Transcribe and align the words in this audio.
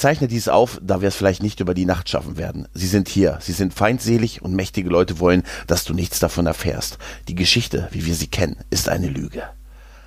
zeichne 0.00 0.28
dies 0.28 0.48
auf, 0.48 0.80
da 0.82 1.02
wir 1.02 1.08
es 1.08 1.16
vielleicht 1.16 1.42
nicht 1.42 1.60
über 1.60 1.74
die 1.74 1.84
Nacht 1.84 2.08
schaffen 2.08 2.38
werden. 2.38 2.66
Sie 2.72 2.86
sind 2.86 3.08
hier, 3.08 3.38
sie 3.40 3.52
sind 3.52 3.74
feindselig 3.74 4.40
und 4.40 4.54
mächtige 4.54 4.88
Leute 4.88 5.20
wollen, 5.20 5.42
dass 5.66 5.84
du 5.84 5.92
nichts 5.92 6.18
davon 6.18 6.46
erfährst. 6.46 6.98
Die 7.28 7.34
Geschichte, 7.34 7.88
wie 7.92 8.06
wir 8.06 8.14
sie 8.14 8.26
kennen, 8.26 8.56
ist 8.70 8.88
eine 8.88 9.08
Lüge. 9.08 9.42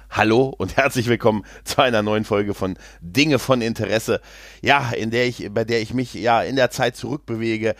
Hallo 0.09 0.53
und 0.57 0.77
herzlich 0.77 1.07
willkommen 1.07 1.45
zu 1.63 1.81
einer 1.81 2.01
neuen 2.01 2.25
Folge 2.25 2.55
von 2.55 2.75
Dinge 3.01 3.37
von 3.37 3.61
Interesse. 3.61 4.19
Ja, 4.61 4.91
in 4.91 5.11
der 5.11 5.27
ich, 5.27 5.49
bei 5.51 5.63
der 5.63 5.81
ich 5.81 5.93
mich 5.93 6.13
ja 6.15 6.41
in 6.41 6.55
der 6.55 6.71
Zeit 6.71 6.95
zurückbewege. 6.95 7.75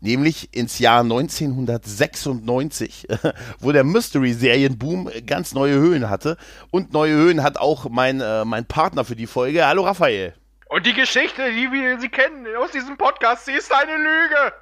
Nämlich 0.00 0.54
ins 0.54 0.78
Jahr 0.78 1.00
1996, 1.00 3.08
wo 3.58 3.72
der 3.72 3.82
Mystery-Serienboom 3.82 5.10
ganz 5.26 5.54
neue 5.54 5.74
Höhen 5.74 6.08
hatte. 6.08 6.36
Und 6.70 6.92
neue 6.92 7.14
Höhen 7.14 7.42
hat 7.42 7.58
auch 7.58 7.88
mein, 7.90 8.20
äh, 8.20 8.44
mein 8.44 8.64
Partner 8.66 9.04
für 9.04 9.16
die 9.16 9.26
Folge. 9.26 9.66
Hallo 9.66 9.84
Raphael. 9.84 10.34
Und 10.68 10.86
die 10.86 10.92
Geschichte, 10.92 11.50
die 11.50 11.72
wir 11.72 11.98
sie 11.98 12.10
kennen 12.10 12.46
aus 12.56 12.70
diesem 12.70 12.96
Podcast, 12.96 13.46
sie 13.46 13.52
ist 13.52 13.74
eine 13.74 13.96
Lüge. 13.96 14.52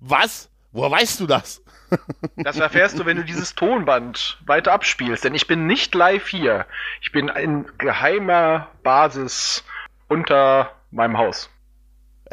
Was? 0.00 0.50
Woher 0.72 0.90
weißt 0.90 1.20
du 1.20 1.26
das? 1.26 1.62
Das 2.36 2.58
erfährst 2.58 2.98
du, 2.98 3.06
wenn 3.06 3.18
du 3.18 3.24
dieses 3.24 3.54
Tonband 3.54 4.38
weiter 4.46 4.72
abspielst. 4.72 5.22
Denn 5.22 5.34
ich 5.34 5.46
bin 5.46 5.68
nicht 5.68 5.94
live 5.94 6.26
hier. 6.26 6.66
Ich 7.00 7.12
bin 7.12 7.28
in 7.28 7.66
geheimer 7.78 8.66
Basis 8.82 9.62
unter 10.08 10.72
meinem 10.90 11.16
Haus. 11.18 11.50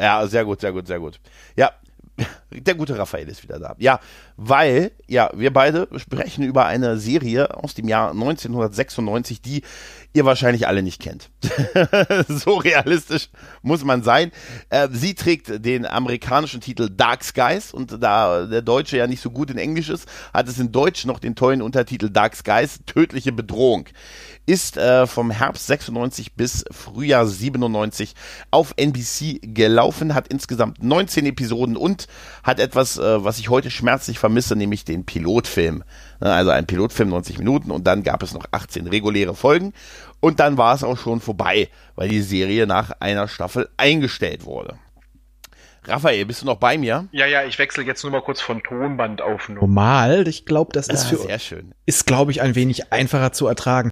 Ja, 0.00 0.26
sehr 0.26 0.44
gut, 0.44 0.60
sehr 0.60 0.72
gut, 0.72 0.88
sehr 0.88 0.98
gut. 0.98 1.20
Ja, 1.54 1.70
der 2.50 2.74
gute 2.74 2.98
Raphael 2.98 3.28
ist 3.28 3.42
wieder 3.42 3.58
da. 3.58 3.74
Ja, 3.78 4.00
weil, 4.44 4.90
ja, 5.06 5.30
wir 5.34 5.52
beide 5.52 5.88
sprechen 5.96 6.42
über 6.42 6.66
eine 6.66 6.98
Serie 6.98 7.56
aus 7.56 7.74
dem 7.74 7.86
Jahr 7.86 8.10
1996, 8.10 9.40
die 9.40 9.62
ihr 10.12 10.24
wahrscheinlich 10.24 10.66
alle 10.66 10.82
nicht 10.82 11.00
kennt. 11.00 11.30
so 12.28 12.56
realistisch 12.56 13.30
muss 13.62 13.84
man 13.84 14.02
sein. 14.02 14.32
Äh, 14.68 14.88
sie 14.92 15.14
trägt 15.14 15.64
den 15.64 15.86
amerikanischen 15.86 16.60
Titel 16.60 16.90
Dark 16.90 17.24
Skies 17.24 17.72
und 17.72 18.02
da 18.02 18.46
der 18.46 18.62
Deutsche 18.62 18.96
ja 18.96 19.06
nicht 19.06 19.22
so 19.22 19.30
gut 19.30 19.50
in 19.50 19.58
Englisch 19.58 19.88
ist, 19.88 20.08
hat 20.34 20.48
es 20.48 20.58
in 20.58 20.72
Deutsch 20.72 21.04
noch 21.04 21.18
den 21.18 21.34
tollen 21.34 21.62
Untertitel 21.62 22.10
Dark 22.10 22.34
Skies, 22.36 22.80
tödliche 22.84 23.32
Bedrohung 23.32 23.88
ist 24.44 24.76
äh, 24.76 25.06
vom 25.06 25.30
Herbst 25.30 25.66
96 25.68 26.34
bis 26.34 26.64
Frühjahr 26.70 27.26
97 27.26 28.14
auf 28.50 28.74
NBC 28.76 29.38
gelaufen, 29.40 30.14
hat 30.14 30.28
insgesamt 30.28 30.82
19 30.82 31.26
Episoden 31.26 31.76
und 31.76 32.08
hat 32.42 32.58
etwas, 32.58 32.98
äh, 32.98 33.24
was 33.24 33.38
ich 33.38 33.50
heute 33.50 33.70
schmerzlich 33.70 34.18
vermisse, 34.18 34.31
nämlich 34.56 34.84
den 34.84 35.04
Pilotfilm. 35.04 35.84
Ne, 36.20 36.32
also 36.32 36.50
ein 36.50 36.66
Pilotfilm 36.66 37.08
90 37.10 37.38
Minuten 37.38 37.70
und 37.70 37.86
dann 37.86 38.02
gab 38.02 38.22
es 38.22 38.32
noch 38.32 38.46
18 38.50 38.86
reguläre 38.86 39.34
Folgen 39.34 39.72
und 40.20 40.40
dann 40.40 40.56
war 40.56 40.74
es 40.74 40.84
auch 40.84 40.98
schon 40.98 41.20
vorbei, 41.20 41.68
weil 41.94 42.08
die 42.08 42.22
Serie 42.22 42.66
nach 42.66 42.92
einer 43.00 43.28
Staffel 43.28 43.68
eingestellt 43.76 44.44
wurde. 44.44 44.78
Raphael, 45.84 46.26
bist 46.26 46.42
du 46.42 46.46
noch 46.46 46.58
bei 46.58 46.78
mir? 46.78 47.08
Ja, 47.10 47.26
ja, 47.26 47.42
ich 47.42 47.58
wechsle 47.58 47.82
jetzt 47.82 48.04
nur 48.04 48.12
mal 48.12 48.22
kurz 48.22 48.40
von 48.40 48.62
Tonband 48.62 49.20
auf 49.20 49.48
normal. 49.48 50.28
Ich 50.28 50.46
glaube, 50.46 50.72
das 50.72 50.88
ist 50.88 51.10
ja, 51.10 51.16
für 51.16 51.22
sehr 51.24 51.38
schön. 51.40 51.74
ist 51.86 52.06
glaube 52.06 52.30
ich 52.30 52.40
ein 52.40 52.54
wenig 52.54 52.92
einfacher 52.92 53.32
zu 53.32 53.48
ertragen 53.48 53.90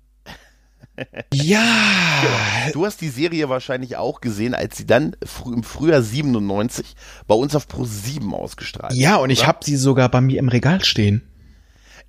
ja. 1.33 1.63
Genau. 2.23 2.73
Du 2.73 2.87
hast 2.87 3.01
die 3.01 3.09
Serie 3.09 3.49
wahrscheinlich 3.49 3.97
auch 3.97 4.21
gesehen, 4.21 4.55
als 4.55 4.77
sie 4.77 4.87
dann 4.87 5.17
fr 5.25 5.53
im 5.53 5.63
Frühjahr 5.63 6.03
97 6.03 6.95
bei 7.27 7.35
uns 7.35 7.55
auf 7.55 7.69
Pro 7.69 7.85
7 7.85 8.35
ausgestrahlt 8.35 8.95
Ja, 8.95 9.17
und 9.17 9.31
ich 9.31 9.47
habe 9.47 9.59
sie 9.63 9.77
sogar 9.77 10.09
bei 10.09 10.21
mir 10.21 10.39
im 10.39 10.49
Regal 10.49 10.85
stehen. 10.85 11.23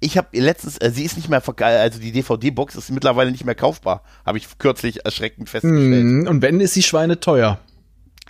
Ich 0.04 0.18
habe 0.18 0.28
letztens, 0.34 0.80
äh, 0.80 0.90
sie 0.90 1.04
ist 1.04 1.16
nicht 1.16 1.30
mehr, 1.30 1.44
also 1.46 2.00
die 2.00 2.12
DVD-Box 2.12 2.76
ist 2.76 2.90
mittlerweile 2.90 3.32
nicht 3.32 3.46
mehr 3.46 3.54
kaufbar, 3.54 4.04
habe 4.26 4.40
ich 4.40 4.58
kürzlich 4.58 5.06
erschreckend 5.06 5.48
festgestellt. 5.48 6.06
Mm, 6.06 6.28
und 6.28 6.42
wenn, 6.42 6.60
ist 6.60 6.74
sie 6.74 6.82
schweineteuer. 6.82 7.60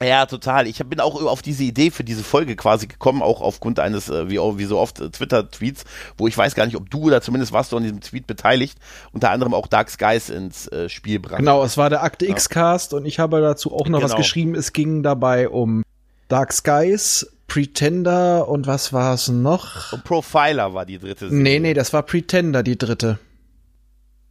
Ja, 0.02 0.26
total. 0.26 0.68
Ich 0.68 0.80
bin 0.80 1.00
auch 1.00 1.22
auf 1.24 1.42
diese 1.42 1.64
Idee 1.64 1.92
für 1.92 2.04
diese 2.04 2.24
Folge 2.24 2.56
quasi 2.56 2.88
gekommen, 2.88 3.22
auch 3.22 3.42
aufgrund 3.42 3.80
eines, 3.80 4.10
äh, 4.10 4.30
wie, 4.30 4.38
wie 4.38 4.66
so 4.66 4.80
oft, 4.80 5.00
äh, 5.00 5.10
Twitter-Tweets, 5.10 5.86
wo 6.18 6.28
ich 6.28 6.38
weiß 6.38 6.56
gar 6.56 6.66
nicht, 6.66 6.76
ob 6.76 6.90
du 6.90 7.04
oder 7.04 7.22
zumindest 7.22 7.52
warst 7.52 7.72
du 7.72 7.78
an 7.78 7.84
diesem 7.84 8.02
Tweet 8.02 8.26
beteiligt, 8.26 8.80
unter 9.12 9.30
anderem 9.30 9.54
auch 9.54 9.68
Dark 9.68 9.90
Skies 9.90 10.30
ins 10.30 10.68
äh, 10.68 10.90
Spiel 10.90 11.20
brachte. 11.20 11.38
Genau, 11.38 11.64
es 11.64 11.78
war 11.78 11.90
der 11.90 12.04
Akte 12.04 12.26
X-Cast 12.26 12.94
und 12.94 13.06
ich 13.06 13.20
habe 13.20 13.42
dazu 13.42 13.74
auch 13.74 13.88
noch 13.88 14.00
genau. 14.00 14.04
was 14.10 14.16
geschrieben. 14.16 14.56
Es 14.56 14.74
ging 14.74 15.04
dabei 15.04 15.50
um 15.50 15.84
Dark 16.30 16.54
Skies, 16.54 17.28
Pretender 17.48 18.48
und 18.48 18.66
was 18.66 18.94
war 18.94 19.14
es 19.14 19.28
noch? 19.28 20.02
Profiler 20.04 20.74
war 20.74 20.86
die 20.86 20.98
dritte. 20.98 21.30
Serie. 21.30 21.44
Nee, 21.44 21.60
nee, 21.60 21.74
das 21.74 21.94
war 21.94 22.04
Pretender, 22.04 22.64
die 22.64 22.78
dritte. 22.78 23.20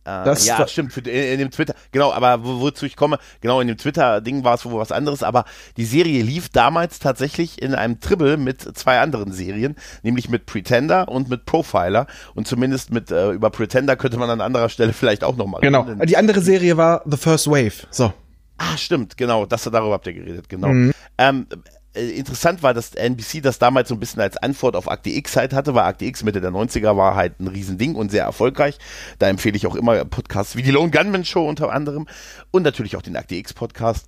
Äh, 0.05 0.25
das 0.25 0.47
ja, 0.47 0.66
stimmt, 0.66 0.97
in, 0.97 1.05
in, 1.06 1.38
dem 1.38 1.50
Twitter, 1.50 1.75
genau, 1.93 2.12
aber 2.12 2.43
wo, 2.43 2.61
wozu 2.61 2.87
ich 2.87 2.97
komme, 2.97 3.19
genau, 3.41 3.61
in 3.61 3.69
dem 3.69 3.77
Twitter-Ding 3.77 4.44
war 4.44 4.55
es 4.55 4.65
wohl 4.65 4.81
was 4.81 4.93
anderes, 4.93 5.22
aber 5.22 5.44
die 5.77 5.84
Serie 5.84 6.22
lief 6.22 6.49
damals 6.49 7.00
tatsächlich 7.00 7.61
in 7.61 7.75
einem 7.75 8.00
Tribble 8.00 8.39
mit 8.39 8.62
zwei 8.78 9.00
anderen 9.00 9.33
Serien, 9.33 9.77
nämlich 10.03 10.31
mit 10.31 10.47
Pretender 10.47 11.09
und 11.09 11.28
mit 11.28 11.44
Profiler 11.44 12.06
und 12.34 12.49
zumindest 12.49 12.91
mit, 12.93 13.10
äh, 13.10 13.33
über 13.33 13.50
Pretender 13.50 13.97
könnte 13.97 14.16
man 14.16 14.31
an 14.31 14.41
anderer 14.41 14.71
Stelle 14.71 14.93
vielleicht 14.94 15.22
auch 15.22 15.37
nochmal 15.37 15.60
Genau, 15.60 15.83
reden. 15.83 16.06
die 16.06 16.16
andere 16.16 16.41
Serie 16.41 16.77
war 16.78 17.03
The 17.05 17.19
First 17.19 17.49
Wave, 17.49 17.87
so. 17.91 18.12
Ah, 18.56 18.77
stimmt, 18.77 19.16
genau, 19.16 19.44
das, 19.47 19.65
darüber 19.65 19.93
habt 19.93 20.06
ihr 20.06 20.15
geredet, 20.15 20.49
genau. 20.49 20.69
Mhm. 20.69 20.93
Ähm, 21.19 21.47
äh, 21.50 21.56
interessant 21.95 22.62
war, 22.62 22.73
dass 22.73 22.95
NBC 22.95 23.43
das 23.43 23.59
damals 23.59 23.89
so 23.89 23.95
ein 23.95 24.01
bisschen 24.01 24.21
als 24.21 24.37
Antwort 24.37 24.77
auf 24.77 24.91
Akte 24.91 25.11
X 25.11 25.37
halt 25.37 25.53
hatte, 25.53 25.75
weil 25.75 25.84
Akte 25.84 26.05
X 26.05 26.23
Mitte 26.23 26.41
der 26.41 26.51
90er 26.51 26.97
war 26.97 27.17
halt 27.17 27.41
ein 27.41 27.49
Riesending 27.49 27.95
und 27.95 28.11
sehr 28.11 28.25
erfolgreich. 28.25 28.78
Da 29.19 29.28
empfehle 29.28 29.56
ich 29.56 29.67
auch 29.67 29.75
immer 29.75 30.05
Podcasts 30.05 30.56
wie 30.56 30.62
die 30.62 30.71
Lone 30.71 30.91
Gunman 30.91 31.25
Show 31.25 31.49
unter 31.49 31.73
anderem 31.73 32.06
und 32.51 32.62
natürlich 32.62 32.97
auch 32.97 33.03
den 33.03 33.17
Akte 33.17 33.34
X 33.34 33.55
Podcast. 33.55 34.06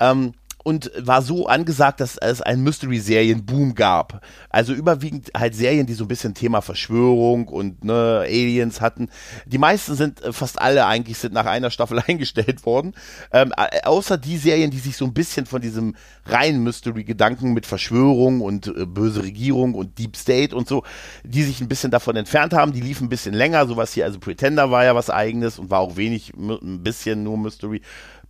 Ähm, 0.00 0.34
und 0.62 0.90
war 0.96 1.22
so 1.22 1.46
angesagt, 1.46 2.00
dass 2.00 2.16
es 2.18 2.42
einen 2.42 2.62
Mystery-Serien-Boom 2.62 3.74
gab. 3.74 4.22
Also 4.50 4.72
überwiegend 4.72 5.30
halt 5.36 5.54
Serien, 5.54 5.86
die 5.86 5.94
so 5.94 6.04
ein 6.04 6.08
bisschen 6.08 6.34
Thema 6.34 6.60
Verschwörung 6.60 7.48
und 7.48 7.82
ne, 7.84 8.24
Aliens 8.26 8.80
hatten. 8.80 9.08
Die 9.46 9.58
meisten 9.58 9.94
sind, 9.94 10.22
äh, 10.22 10.32
fast 10.32 10.60
alle 10.60 10.86
eigentlich, 10.86 11.18
sind 11.18 11.32
nach 11.32 11.46
einer 11.46 11.70
Staffel 11.70 12.02
eingestellt 12.06 12.66
worden. 12.66 12.94
Ähm, 13.32 13.52
außer 13.84 14.18
die 14.18 14.36
Serien, 14.36 14.70
die 14.70 14.78
sich 14.78 14.96
so 14.96 15.06
ein 15.06 15.14
bisschen 15.14 15.46
von 15.46 15.62
diesem 15.62 15.96
reinen 16.26 16.62
Mystery-Gedanken 16.62 17.52
mit 17.52 17.64
Verschwörung 17.64 18.40
und 18.42 18.66
äh, 18.66 18.84
böse 18.84 19.22
Regierung 19.22 19.74
und 19.74 19.98
Deep 19.98 20.16
State 20.16 20.54
und 20.54 20.68
so, 20.68 20.84
die 21.24 21.42
sich 21.42 21.60
ein 21.60 21.68
bisschen 21.68 21.90
davon 21.90 22.16
entfernt 22.16 22.52
haben. 22.52 22.72
Die 22.72 22.80
liefen 22.80 23.06
ein 23.06 23.10
bisschen 23.10 23.34
länger. 23.34 23.66
Sowas 23.66 23.92
hier, 23.94 24.04
also 24.04 24.18
Pretender 24.18 24.70
war 24.70 24.84
ja 24.84 24.94
was 24.94 25.08
eigenes 25.08 25.58
und 25.58 25.70
war 25.70 25.80
auch 25.80 25.96
wenig, 25.96 26.34
ein 26.36 26.82
bisschen 26.82 27.22
nur 27.22 27.38
Mystery. 27.38 27.80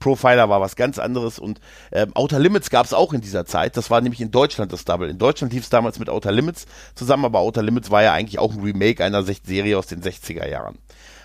Profiler 0.01 0.49
war 0.49 0.61
was 0.61 0.75
ganz 0.75 0.99
anderes 0.99 1.39
und 1.39 1.61
ähm, 1.93 2.11
Outer 2.15 2.41
Limits 2.41 2.71
gab 2.71 2.87
es 2.87 2.93
auch 2.93 3.13
in 3.13 3.21
dieser 3.21 3.47
Zeit. 3.47 3.77
Das 3.77 3.91
war 3.91 4.01
nämlich 4.01 4.21
in 4.21 4.31
Deutschland 4.31 4.73
das 4.73 4.85
Double. 4.85 5.09
In 5.09 5.19
Deutschland 5.19 5.53
lief 5.53 5.63
es 5.65 5.71
damals 5.71 5.99
mit 5.99 6.09
Outer 6.09 6.33
Limits 6.33 6.67
zusammen, 6.95 7.27
aber 7.27 7.41
Outer 7.41 7.63
Limits 7.63 7.91
war 7.91 8.03
ja 8.03 8.13
eigentlich 8.13 8.39
auch 8.39 8.53
ein 8.53 8.61
Remake 8.61 9.05
einer 9.05 9.23
Serie 9.23 9.79
aus 9.79 9.87
den 9.87 10.03
60er 10.03 10.49
Jahren. 10.49 10.79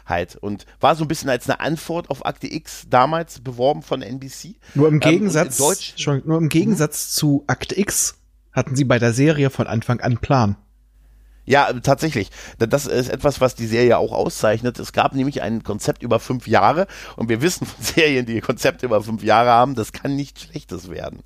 Halt. 0.05 0.35
Und 0.35 0.67
war 0.79 0.95
so 0.95 1.03
ein 1.03 1.07
bisschen 1.07 1.31
als 1.31 1.49
eine 1.49 1.59
Antwort 1.59 2.11
auf 2.11 2.25
Akte 2.25 2.53
X 2.53 2.85
damals 2.89 3.39
beworben 3.39 3.81
von 3.81 4.03
NBC. 4.03 4.55
Nur 4.75 4.89
im 4.89 4.95
ähm, 4.95 4.99
Gegensatz, 4.99 5.59
ähm, 5.59 5.65
Deutsch, 5.65 5.93
schon, 5.97 6.21
nur 6.25 6.37
im 6.37 6.49
Gegensatz 6.49 7.07
mhm. 7.07 7.17
zu 7.17 7.43
Akte 7.47 7.79
X 7.79 8.19
hatten 8.51 8.75
sie 8.75 8.85
bei 8.85 8.99
der 8.99 9.13
Serie 9.13 9.49
von 9.49 9.67
Anfang 9.67 9.99
an 10.01 10.17
Plan. 10.17 10.57
Ja, 11.45 11.71
tatsächlich. 11.73 12.29
Das 12.57 12.87
ist 12.87 13.09
etwas, 13.09 13.39
was 13.39 13.55
die 13.55 13.67
Serie 13.67 13.97
auch 13.97 14.11
auszeichnet. 14.11 14.79
Es 14.79 14.93
gab 14.93 15.13
nämlich 15.13 15.41
ein 15.41 15.63
Konzept 15.63 16.01
über 16.01 16.19
fünf 16.19 16.47
Jahre 16.47 16.87
und 17.15 17.29
wir 17.29 17.41
wissen 17.41 17.65
von 17.67 17.83
Serien, 17.83 18.25
die 18.25 18.41
Konzepte 18.41 18.85
über 18.85 19.01
fünf 19.01 19.23
Jahre 19.23 19.51
haben, 19.51 19.75
das 19.75 19.91
kann 19.91 20.15
nichts 20.15 20.41
Schlechtes 20.43 20.89
werden. 20.89 21.21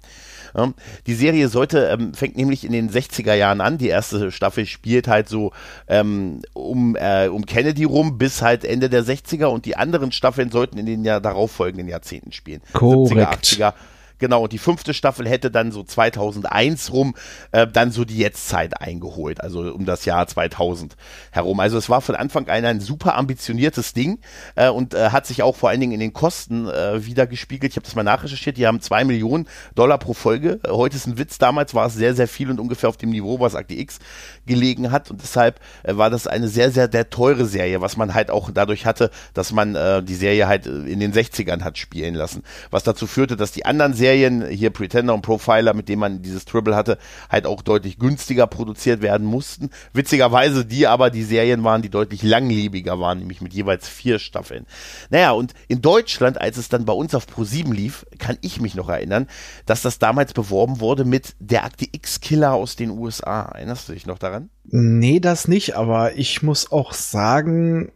die 1.07 1.13
Serie 1.13 1.47
sollte, 1.47 1.85
ähm, 1.85 2.13
fängt 2.13 2.35
nämlich 2.35 2.65
in 2.65 2.71
den 2.71 2.89
60er 2.89 3.33
Jahren 3.33 3.61
an. 3.61 3.77
Die 3.77 3.87
erste 3.87 4.31
Staffel 4.31 4.65
spielt 4.65 5.07
halt 5.07 5.29
so 5.29 5.51
ähm, 5.87 6.41
um, 6.53 6.95
äh, 6.95 7.27
um 7.27 7.45
Kennedy 7.45 7.85
rum 7.85 8.17
bis 8.17 8.41
halt 8.41 8.65
Ende 8.65 8.89
der 8.89 9.03
60er 9.03 9.45
und 9.45 9.65
die 9.65 9.77
anderen 9.77 10.11
Staffeln 10.11 10.51
sollten 10.51 10.77
in 10.77 10.85
den 10.85 11.05
Jahr 11.05 11.21
darauffolgenden 11.21 11.87
Jahrzehnten 11.87 12.31
spielen. 12.31 12.61
Korrekt. 12.73 13.45
70er, 13.45 13.71
80er. 13.71 13.73
Genau, 14.19 14.43
und 14.43 14.53
die 14.53 14.57
fünfte 14.57 14.93
Staffel 14.93 15.27
hätte 15.27 15.49
dann 15.49 15.71
so 15.71 15.83
2001 15.83 16.91
rum 16.91 17.15
äh, 17.51 17.65
dann 17.65 17.91
so 17.91 18.05
die 18.05 18.17
Jetztzeit 18.17 18.79
eingeholt, 18.81 19.41
also 19.41 19.73
um 19.73 19.85
das 19.85 20.05
Jahr 20.05 20.27
2000 20.27 20.95
herum. 21.31 21.59
Also 21.59 21.77
es 21.77 21.89
war 21.89 22.01
von 22.01 22.15
Anfang 22.15 22.47
an 22.49 22.65
ein 22.65 22.81
super 22.81 23.15
ambitioniertes 23.15 23.93
Ding 23.93 24.19
äh, 24.55 24.69
und 24.69 24.93
äh, 24.93 25.09
hat 25.09 25.25
sich 25.25 25.41
auch 25.41 25.55
vor 25.55 25.69
allen 25.69 25.79
Dingen 25.79 25.93
in 25.93 26.01
den 26.01 26.13
Kosten 26.13 26.67
äh, 26.67 27.05
wieder 27.05 27.27
gespiegelt. 27.27 27.71
Ich 27.71 27.77
habe 27.77 27.85
das 27.85 27.95
mal 27.95 28.03
nachrecherchiert, 28.03 28.57
die 28.57 28.67
haben 28.67 28.81
zwei 28.81 29.05
Millionen 29.05 29.47
Dollar 29.75 29.97
pro 29.97 30.13
Folge. 30.13 30.59
Äh, 30.63 30.69
heute 30.69 30.97
ist 30.97 31.07
ein 31.07 31.17
Witz, 31.17 31.37
damals 31.37 31.73
war 31.73 31.87
es 31.87 31.93
sehr, 31.93 32.13
sehr 32.13 32.27
viel 32.27 32.49
und 32.51 32.59
ungefähr 32.59 32.89
auf 32.89 32.97
dem 32.97 33.11
Niveau, 33.11 33.39
was 33.39 33.55
Akte 33.55 33.75
X 33.75 33.99
gelegen 34.45 34.91
hat 34.91 35.09
und 35.09 35.21
deshalb 35.21 35.61
äh, 35.83 35.95
war 35.95 36.09
das 36.09 36.27
eine 36.27 36.49
sehr, 36.49 36.71
sehr 36.71 36.89
der 36.89 37.09
teure 37.09 37.45
Serie, 37.45 37.79
was 37.79 37.95
man 37.95 38.13
halt 38.13 38.31
auch 38.31 38.51
dadurch 38.53 38.85
hatte, 38.85 39.11
dass 39.33 39.53
man 39.53 39.75
äh, 39.75 40.03
die 40.03 40.15
Serie 40.15 40.47
halt 40.47 40.65
in 40.65 40.99
den 40.99 41.13
60ern 41.13 41.61
hat 41.63 41.77
spielen 41.77 42.15
lassen, 42.15 42.43
was 42.69 42.83
dazu 42.83 43.07
führte, 43.07 43.37
dass 43.37 43.51
die 43.51 43.65
anderen 43.65 43.93
Serien 43.93 44.08
Serien, 44.09 44.47
hier 44.47 44.71
Pretender 44.71 45.13
und 45.13 45.21
Profiler, 45.21 45.75
mit 45.75 45.87
denen 45.87 45.99
man 45.99 46.23
dieses 46.23 46.45
Tribble 46.45 46.75
hatte, 46.75 46.97
halt 47.29 47.45
auch 47.45 47.61
deutlich 47.61 47.99
günstiger 47.99 48.47
produziert 48.47 49.03
werden 49.03 49.27
mussten. 49.27 49.69
Witzigerweise 49.93 50.65
die 50.65 50.87
aber 50.87 51.11
die 51.11 51.21
Serien 51.21 51.63
waren, 51.63 51.83
die 51.83 51.91
deutlich 51.91 52.23
langlebiger 52.23 52.99
waren, 52.99 53.19
nämlich 53.19 53.41
mit 53.41 53.53
jeweils 53.53 53.87
vier 53.87 54.17
Staffeln. 54.17 54.65
Naja, 55.11 55.31
und 55.31 55.53
in 55.67 55.83
Deutschland, 55.83 56.41
als 56.41 56.57
es 56.57 56.69
dann 56.69 56.85
bei 56.85 56.93
uns 56.93 57.13
auf 57.13 57.27
Pro7 57.27 57.71
lief, 57.71 58.07
kann 58.17 58.39
ich 58.41 58.59
mich 58.59 58.73
noch 58.73 58.89
erinnern, 58.89 59.27
dass 59.67 59.83
das 59.83 59.99
damals 59.99 60.33
beworben 60.33 60.79
wurde 60.79 61.05
mit 61.05 61.35
der 61.39 61.63
Akte 61.63 61.85
X-Killer 61.91 62.53
aus 62.53 62.75
den 62.75 62.89
USA. 62.89 63.43
Erinnerst 63.43 63.89
du 63.89 63.93
dich 63.93 64.07
noch 64.07 64.17
daran? 64.17 64.49
Nee, 64.65 65.19
das 65.19 65.47
nicht, 65.47 65.75
aber 65.75 66.15
ich 66.17 66.41
muss 66.41 66.71
auch 66.71 66.93
sagen, 66.93 67.91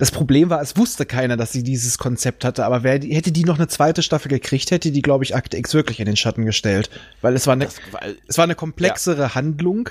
das 0.00 0.10
Problem 0.10 0.48
war, 0.48 0.62
es 0.62 0.78
wusste 0.78 1.04
keiner, 1.04 1.36
dass 1.36 1.52
sie 1.52 1.62
dieses 1.62 1.98
Konzept 1.98 2.42
hatte, 2.46 2.64
aber 2.64 2.82
wer, 2.82 2.94
hätte 2.94 3.32
die 3.32 3.44
noch 3.44 3.58
eine 3.58 3.68
zweite 3.68 4.02
Staffel 4.02 4.28
gekriegt, 4.30 4.70
hätte 4.70 4.92
die, 4.92 5.02
glaube 5.02 5.24
ich, 5.24 5.36
Akte 5.36 5.58
X 5.58 5.74
wirklich 5.74 6.00
in 6.00 6.06
den 6.06 6.16
Schatten 6.16 6.46
gestellt. 6.46 6.88
Weil 7.20 7.34
es 7.34 7.46
war 7.46 7.52
eine, 7.52 7.68
war, 7.90 8.00
es 8.26 8.38
war 8.38 8.44
eine 8.44 8.54
komplexere 8.54 9.20
ja. 9.20 9.34
Handlung. 9.34 9.90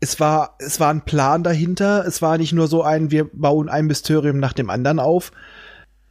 Es 0.00 0.20
war, 0.20 0.56
es 0.58 0.80
war 0.80 0.90
ein 0.90 1.00
Plan 1.00 1.44
dahinter. 1.44 2.04
Es 2.06 2.20
war 2.20 2.36
nicht 2.36 2.52
nur 2.52 2.68
so 2.68 2.82
ein, 2.82 3.10
wir 3.10 3.24
bauen 3.24 3.70
ein 3.70 3.86
Mysterium 3.86 4.38
nach 4.38 4.52
dem 4.52 4.68
anderen 4.68 4.98
auf. 4.98 5.32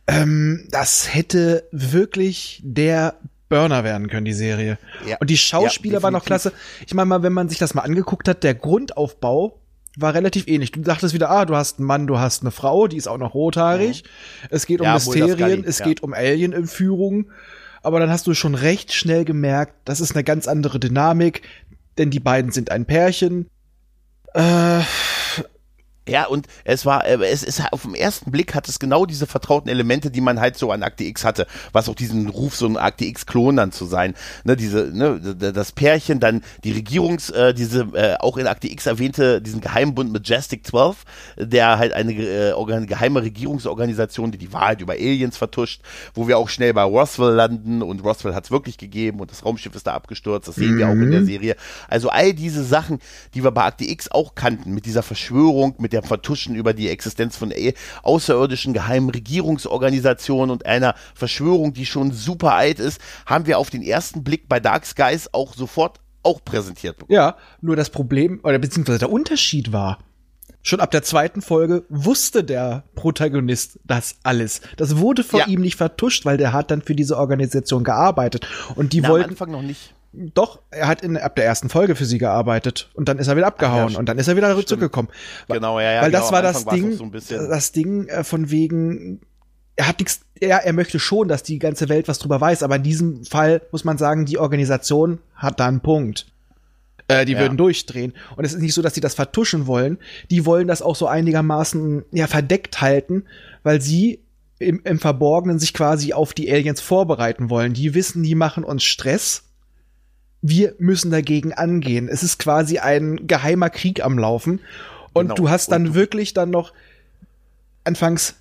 Ähm, 0.07 0.67
das 0.71 1.13
hätte 1.13 1.67
wirklich 1.71 2.59
der 2.63 3.19
Burner 3.49 3.83
werden 3.83 4.07
können, 4.09 4.25
die 4.25 4.33
Serie. 4.33 4.79
Ja. 5.07 5.17
Und 5.19 5.29
die 5.29 5.37
Schauspieler 5.37 5.99
ja, 5.99 6.01
waren 6.03 6.13
noch 6.13 6.25
klasse. 6.25 6.53
Ich 6.87 6.95
meine 6.95 7.05
mal, 7.05 7.21
wenn 7.21 7.33
man 7.33 7.49
sich 7.49 7.59
das 7.59 7.75
mal 7.75 7.83
angeguckt 7.83 8.27
hat, 8.27 8.43
der 8.43 8.55
Grundaufbau 8.55 9.59
war 9.97 10.13
relativ 10.13 10.47
ähnlich. 10.47 10.71
Du 10.71 10.81
dachtest 10.81 11.13
wieder, 11.13 11.29
ah, 11.29 11.45
du 11.45 11.55
hast 11.55 11.79
einen 11.79 11.87
Mann, 11.87 12.07
du 12.07 12.19
hast 12.19 12.43
eine 12.43 12.51
Frau, 12.51 12.87
die 12.87 12.97
ist 12.97 13.07
auch 13.07 13.17
noch 13.17 13.33
rothaarig. 13.33 14.03
Mhm. 14.03 14.47
Es 14.51 14.65
geht 14.65 14.79
um 14.79 14.85
ja, 14.85 14.93
Mysterien, 14.93 15.63
es 15.65 15.79
ja. 15.79 15.85
geht 15.85 16.03
um 16.03 16.13
Alien-Entführung. 16.13 17.31
Aber 17.81 17.99
dann 17.99 18.09
hast 18.09 18.27
du 18.27 18.33
schon 18.33 18.55
recht 18.55 18.93
schnell 18.93 19.25
gemerkt, 19.25 19.73
das 19.85 19.99
ist 19.99 20.13
eine 20.13 20.23
ganz 20.23 20.47
andere 20.47 20.79
Dynamik, 20.79 21.41
denn 21.97 22.11
die 22.11 22.19
beiden 22.19 22.51
sind 22.51 22.71
ein 22.71 22.85
Pärchen. 22.85 23.49
Äh, 24.33 24.81
ja, 26.07 26.25
und 26.25 26.47
es 26.63 26.85
war, 26.85 27.05
äh, 27.05 27.17
es 27.25 27.43
ist 27.43 27.61
auf 27.71 27.83
den 27.83 27.95
ersten 27.95 28.31
Blick 28.31 28.55
hat 28.55 28.67
es 28.67 28.79
genau 28.79 29.05
diese 29.05 29.27
vertrauten 29.27 29.69
Elemente, 29.69 30.11
die 30.11 30.21
man 30.21 30.39
halt 30.39 30.57
so 30.57 30.71
an 30.71 30.83
Akte 30.83 31.03
X 31.03 31.23
hatte, 31.23 31.47
was 31.71 31.89
auch 31.89 31.95
diesen 31.95 32.29
Ruf, 32.29 32.55
so 32.55 32.65
ein 32.65 32.77
Akte 32.77 33.05
X-Klon 33.05 33.57
dann 33.57 33.71
zu 33.71 33.85
sein. 33.85 34.15
Ne, 34.43 34.55
diese, 34.55 34.91
ne, 34.93 35.19
das 35.19 35.71
Pärchen, 35.71 36.19
dann 36.19 36.43
die 36.63 36.71
Regierungs, 36.71 37.29
äh, 37.29 37.53
diese 37.53 37.81
äh, 37.93 38.15
auch 38.19 38.37
in 38.37 38.47
Akte 38.47 38.67
X 38.71 38.85
erwähnte, 38.85 39.41
diesen 39.41 39.61
Geheimbund 39.61 40.11
Majestic 40.11 40.65
12, 40.65 41.03
der 41.37 41.77
halt 41.77 41.93
eine 41.93 42.13
äh, 42.13 42.85
geheime 42.85 43.21
Regierungsorganisation, 43.21 44.31
die 44.31 44.37
die 44.37 44.53
Wahrheit 44.53 44.81
über 44.81 44.93
Aliens 44.93 45.37
vertuscht, 45.37 45.81
wo 46.13 46.27
wir 46.27 46.37
auch 46.37 46.49
schnell 46.49 46.73
bei 46.73 46.83
Roswell 46.83 47.33
landen 47.33 47.81
und 47.81 48.03
Roswell 48.03 48.33
hat 48.33 48.45
es 48.45 48.51
wirklich 48.51 48.77
gegeben 48.77 49.19
und 49.19 49.31
das 49.31 49.45
Raumschiff 49.45 49.75
ist 49.75 49.87
da 49.87 49.93
abgestürzt, 49.93 50.47
das 50.47 50.55
sehen 50.55 50.75
mhm. 50.75 50.77
wir 50.77 50.87
auch 50.87 50.93
in 50.93 51.11
der 51.11 51.21
mhm. 51.21 51.25
Serie. 51.25 51.55
Also 51.87 52.09
all 52.09 52.33
diese 52.33 52.63
Sachen, 52.63 52.99
die 53.33 53.43
wir 53.43 53.51
bei 53.51 53.65
Akte 53.65 53.85
X 53.85 54.09
auch 54.09 54.35
kannten, 54.35 54.73
mit 54.73 54.85
dieser 54.85 55.03
Verschwörung, 55.03 55.75
mit 55.77 55.93
der 55.93 55.96
der 55.97 56.03
Vertuschen 56.07 56.55
über 56.55 56.73
die 56.73 56.89
Existenz 56.89 57.37
von 57.37 57.51
außerirdischen 58.03 58.73
geheimen 58.73 59.09
Regierungsorganisationen 59.09 60.51
und 60.51 60.65
einer 60.65 60.93
Verschwörung, 61.15 61.73
die 61.73 61.85
schon 61.85 62.11
super 62.11 62.53
alt 62.53 62.79
ist, 62.79 63.01
haben 63.25 63.47
wir 63.47 63.57
auf 63.57 63.69
den 63.69 63.81
ersten 63.81 64.23
Blick 64.23 64.47
bei 64.47 64.59
Dark 64.59 64.85
Skies 64.85 65.29
auch 65.31 65.55
sofort 65.55 65.99
auch 66.21 66.43
präsentiert 66.43 66.97
bekommen. 66.97 67.15
Ja, 67.15 67.37
nur 67.61 67.75
das 67.75 67.89
Problem, 67.89 68.39
oder 68.43 68.59
beziehungsweise 68.59 68.99
der 68.99 69.11
Unterschied 69.11 69.71
war, 69.71 69.99
schon 70.61 70.81
ab 70.81 70.91
der 70.91 71.01
zweiten 71.01 71.41
Folge 71.41 71.85
wusste 71.89 72.43
der 72.43 72.83
Protagonist 72.93 73.79
das 73.85 74.17
alles. 74.21 74.61
Das 74.75 74.97
wurde 74.97 75.23
vor 75.23 75.39
ja. 75.39 75.47
ihm 75.47 75.61
nicht 75.61 75.77
vertuscht, 75.77 76.25
weil 76.25 76.37
der 76.37 76.53
hat 76.53 76.69
dann 76.69 76.81
für 76.83 76.95
diese 76.95 77.17
Organisation 77.17 77.83
gearbeitet. 77.83 78.47
Und 78.75 78.93
die 78.93 79.01
Na, 79.01 79.09
wollten. 79.09 79.25
Am 79.25 79.31
Anfang 79.31 79.51
noch 79.51 79.61
nicht. 79.61 79.95
Doch, 80.13 80.61
er 80.71 80.87
hat 80.87 81.01
in, 81.01 81.17
ab 81.17 81.35
der 81.35 81.45
ersten 81.45 81.69
Folge 81.69 81.95
für 81.95 82.05
sie 82.05 82.17
gearbeitet 82.17 82.89
und 82.93 83.07
dann 83.07 83.19
ist 83.19 83.27
er 83.27 83.35
wieder 83.35 83.47
abgehauen 83.47 83.93
ja, 83.93 83.99
und 83.99 84.07
dann 84.07 84.17
ist 84.17 84.27
er 84.27 84.35
wieder 84.35 84.51
stimmt. 84.51 84.67
zurückgekommen. 84.67 85.09
Genau, 85.47 85.79
ja, 85.79 85.91
ja. 85.91 86.01
Weil 86.01 86.11
genau, 86.11 86.21
das 86.21 86.31
war 86.31 86.41
das 86.41 86.65
Ding, 86.65 86.93
so 86.93 87.09
das 87.29 87.71
Ding 87.71 88.07
von 88.23 88.49
wegen, 88.49 89.21
er 89.75 89.87
hat 89.87 89.99
nichts, 89.99 90.21
er, 90.39 90.65
er 90.65 90.73
möchte 90.73 90.99
schon, 90.99 91.27
dass 91.27 91.43
die 91.43 91.59
ganze 91.59 91.89
Welt 91.89 92.07
was 92.07 92.19
drüber 92.19 92.41
weiß, 92.41 92.63
aber 92.63 92.77
in 92.77 92.83
diesem 92.83 93.25
Fall 93.25 93.61
muss 93.71 93.83
man 93.83 93.97
sagen, 93.97 94.25
die 94.25 94.39
Organisation 94.39 95.19
hat 95.35 95.59
da 95.59 95.67
einen 95.67 95.81
Punkt. 95.81 96.25
Äh, 97.09 97.25
die 97.25 97.33
ja. 97.33 97.39
würden 97.39 97.57
durchdrehen. 97.57 98.13
Und 98.35 98.43
es 98.43 98.53
ist 98.53 98.61
nicht 98.61 98.73
so, 98.73 98.81
dass 98.81 98.93
sie 98.93 99.01
das 99.01 99.15
vertuschen 99.15 99.65
wollen. 99.65 99.97
Die 100.29 100.45
wollen 100.45 100.67
das 100.67 100.81
auch 100.81 100.95
so 100.95 101.07
einigermaßen 101.07 102.03
ja 102.11 102.27
verdeckt 102.27 102.81
halten, 102.81 103.23
weil 103.63 103.79
sie 103.81 104.19
im, 104.59 104.81
im 104.83 104.99
Verborgenen 104.99 105.57
sich 105.57 105.73
quasi 105.73 106.11
auf 106.11 106.33
die 106.33 106.51
Aliens 106.51 106.81
vorbereiten 106.81 107.49
wollen. 107.49 107.73
Die 107.73 107.93
wissen, 107.93 108.23
die 108.23 108.35
machen 108.35 108.65
uns 108.65 108.83
Stress 108.83 109.43
wir 110.41 110.75
müssen 110.77 111.11
dagegen 111.11 111.53
angehen. 111.53 112.07
Es 112.07 112.23
ist 112.23 112.39
quasi 112.39 112.79
ein 112.79 113.27
geheimer 113.27 113.69
Krieg 113.69 114.03
am 114.03 114.17
Laufen. 114.17 114.61
Und 115.13 115.29
genau. 115.29 115.35
du 115.35 115.49
hast 115.49 115.71
dann 115.71 115.87
und 115.87 115.93
wirklich 115.95 116.33
dann 116.33 116.49
noch 116.49 116.73
anfangs 117.83 118.35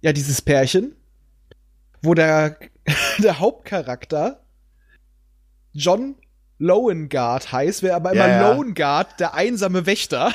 ja 0.00 0.12
dieses 0.12 0.40
Pärchen, 0.42 0.94
wo 2.02 2.14
der, 2.14 2.56
der 3.18 3.40
Hauptcharakter 3.40 4.40
John 5.72 6.14
Lowengard 6.58 7.52
heißt, 7.52 7.82
wäre 7.82 7.96
aber 7.96 8.12
immer 8.12 8.28
ja, 8.28 8.40
ja. 8.40 8.52
Lowengard, 8.52 9.20
der 9.20 9.34
einsame 9.34 9.84
Wächter. 9.84 10.32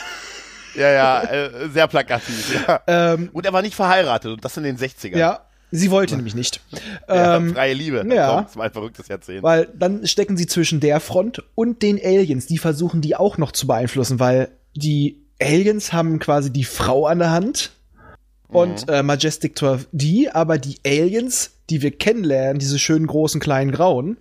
Ja, 0.76 0.90
ja, 0.92 1.24
äh, 1.24 1.70
sehr 1.70 1.88
plakativ. 1.88 2.64
Ja. 2.68 2.82
Ähm, 2.88 3.30
und 3.34 3.46
er 3.46 3.54
war 3.54 3.62
nicht 3.62 3.76
verheiratet 3.76 4.32
und 4.32 4.46
das 4.46 4.58
in 4.58 4.64
den 4.64 4.78
60ern. 4.78 5.18
Ja, 5.18 5.46
Sie 5.72 5.90
wollte 5.90 6.16
nämlich 6.16 6.36
nicht. 6.36 6.62
Ja, 7.08 7.38
ähm, 7.38 7.54
freie 7.54 7.74
Liebe. 7.74 8.06
Ja. 8.10 8.36
Komm, 8.36 8.46
das 8.46 8.56
war 8.56 8.66
ein 8.66 8.72
verrücktes 8.72 9.08
Jahrzehnt. 9.08 9.44
Weil 9.44 9.68
dann 9.78 10.08
stecken 10.08 10.38
sie 10.38 10.48
zwischen 10.48 10.80
der 10.80 11.00
Front 11.00 11.44
und 11.56 11.82
den 11.82 12.00
Aliens. 12.02 12.46
Die 12.46 12.58
versuchen 12.58 13.02
die 13.02 13.16
auch 13.16 13.38
noch 13.38 13.52
zu 13.52 13.68
beeinflussen, 13.68 14.20
weil 14.20 14.50
die 14.76 15.18
Aliens 15.42 15.92
haben 15.92 16.20
quasi 16.20 16.52
die 16.52 16.64
Frau 16.64 17.06
an 17.06 17.20
der 17.20 17.32
Hand 17.32 17.72
und 18.48 18.88
mhm. 18.88 18.94
äh, 18.94 19.04
Majestic 19.04 19.58
12 19.58 19.88
die, 19.92 20.30
aber 20.30 20.58
die 20.58 20.78
Aliens, 20.86 21.52
die 21.70 21.82
wir 21.82 21.92
kennenlernen, 21.92 22.60
diese 22.60 22.80
schönen 22.80 23.08
großen 23.08 23.42
kleinen 23.42 23.72
Grauen, 23.72 24.18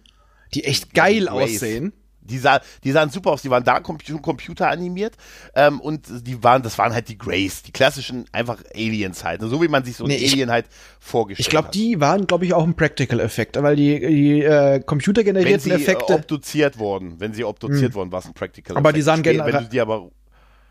die 0.55 0.65
echt 0.65 0.95
geil 0.95 1.29
aussehen. 1.29 1.93
Die, 2.31 2.39
sah, 2.39 2.61
die 2.85 2.93
sahen 2.93 3.11
super 3.11 3.33
aus, 3.33 3.43
die 3.43 3.51
waren 3.51 3.65
da 3.65 3.81
Computer 3.81 4.69
animiert 4.69 5.17
ähm, 5.55 5.81
und 5.81 6.07
die 6.27 6.43
waren, 6.43 6.63
das 6.63 6.79
waren 6.79 6.93
halt 6.93 7.09
die 7.09 7.19
Greys, 7.19 7.63
die 7.63 7.73
klassischen 7.73 8.25
einfach 8.33 8.59
Aliens 8.75 9.25
halt, 9.25 9.41
so 9.43 9.63
wie 9.63 9.69
man 9.69 9.85
sich 9.85 9.97
so 9.97 10.07
nee, 10.07 10.17
ein 10.17 10.31
Alien 10.31 10.51
halt 10.51 10.67
vorgestellt 10.99 11.47
Ich 11.47 11.51
glaube, 11.51 11.69
die 11.73 12.01
waren, 12.01 12.27
glaube 12.27 12.45
ich, 12.45 12.55
auch 12.55 12.65
ein 12.65 12.75
Practical-Effekt, 12.75 13.61
weil 13.63 13.77
die, 13.77 14.01
die 14.01 14.43
äh, 14.43 14.81
computergenerierten 14.81 15.73
Effekte. 15.73 16.05
Wenn 16.09 16.09
sie 16.09 16.15
obduziert 16.15 16.79
wurden, 16.79 17.19
wenn 17.19 17.35
sie 17.35 17.45
obduziert 17.45 17.91
hm. 17.91 17.95
wurden, 17.95 18.13
war 18.13 18.21
es 18.21 18.27
ein 18.27 18.35
Practical-Effekt. 18.35 18.79
Aber 18.79 18.93
die 18.93 19.03
sahen 19.03 19.23
generell. 19.23 19.53
Wenn 19.53 19.65
du 19.65 19.69
die 19.69 19.81
aber 19.81 20.11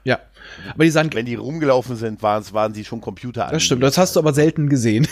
ja, 0.04 0.20
aber 0.74 0.86
die 0.86 0.92
sahen. 0.92 1.10
Wenn 1.14 1.26
die 1.26 1.36
rumgelaufen 1.36 1.96
sind, 1.96 2.22
waren, 2.24 2.44
waren 2.54 2.74
sie 2.74 2.86
schon 2.86 3.02
Computer. 3.02 3.50
Das 3.52 3.64
stimmt, 3.64 3.84
das 3.84 3.98
hast 3.98 4.16
du 4.16 4.20
aber 4.20 4.34
selten 4.34 4.70
gesehen. 4.70 5.08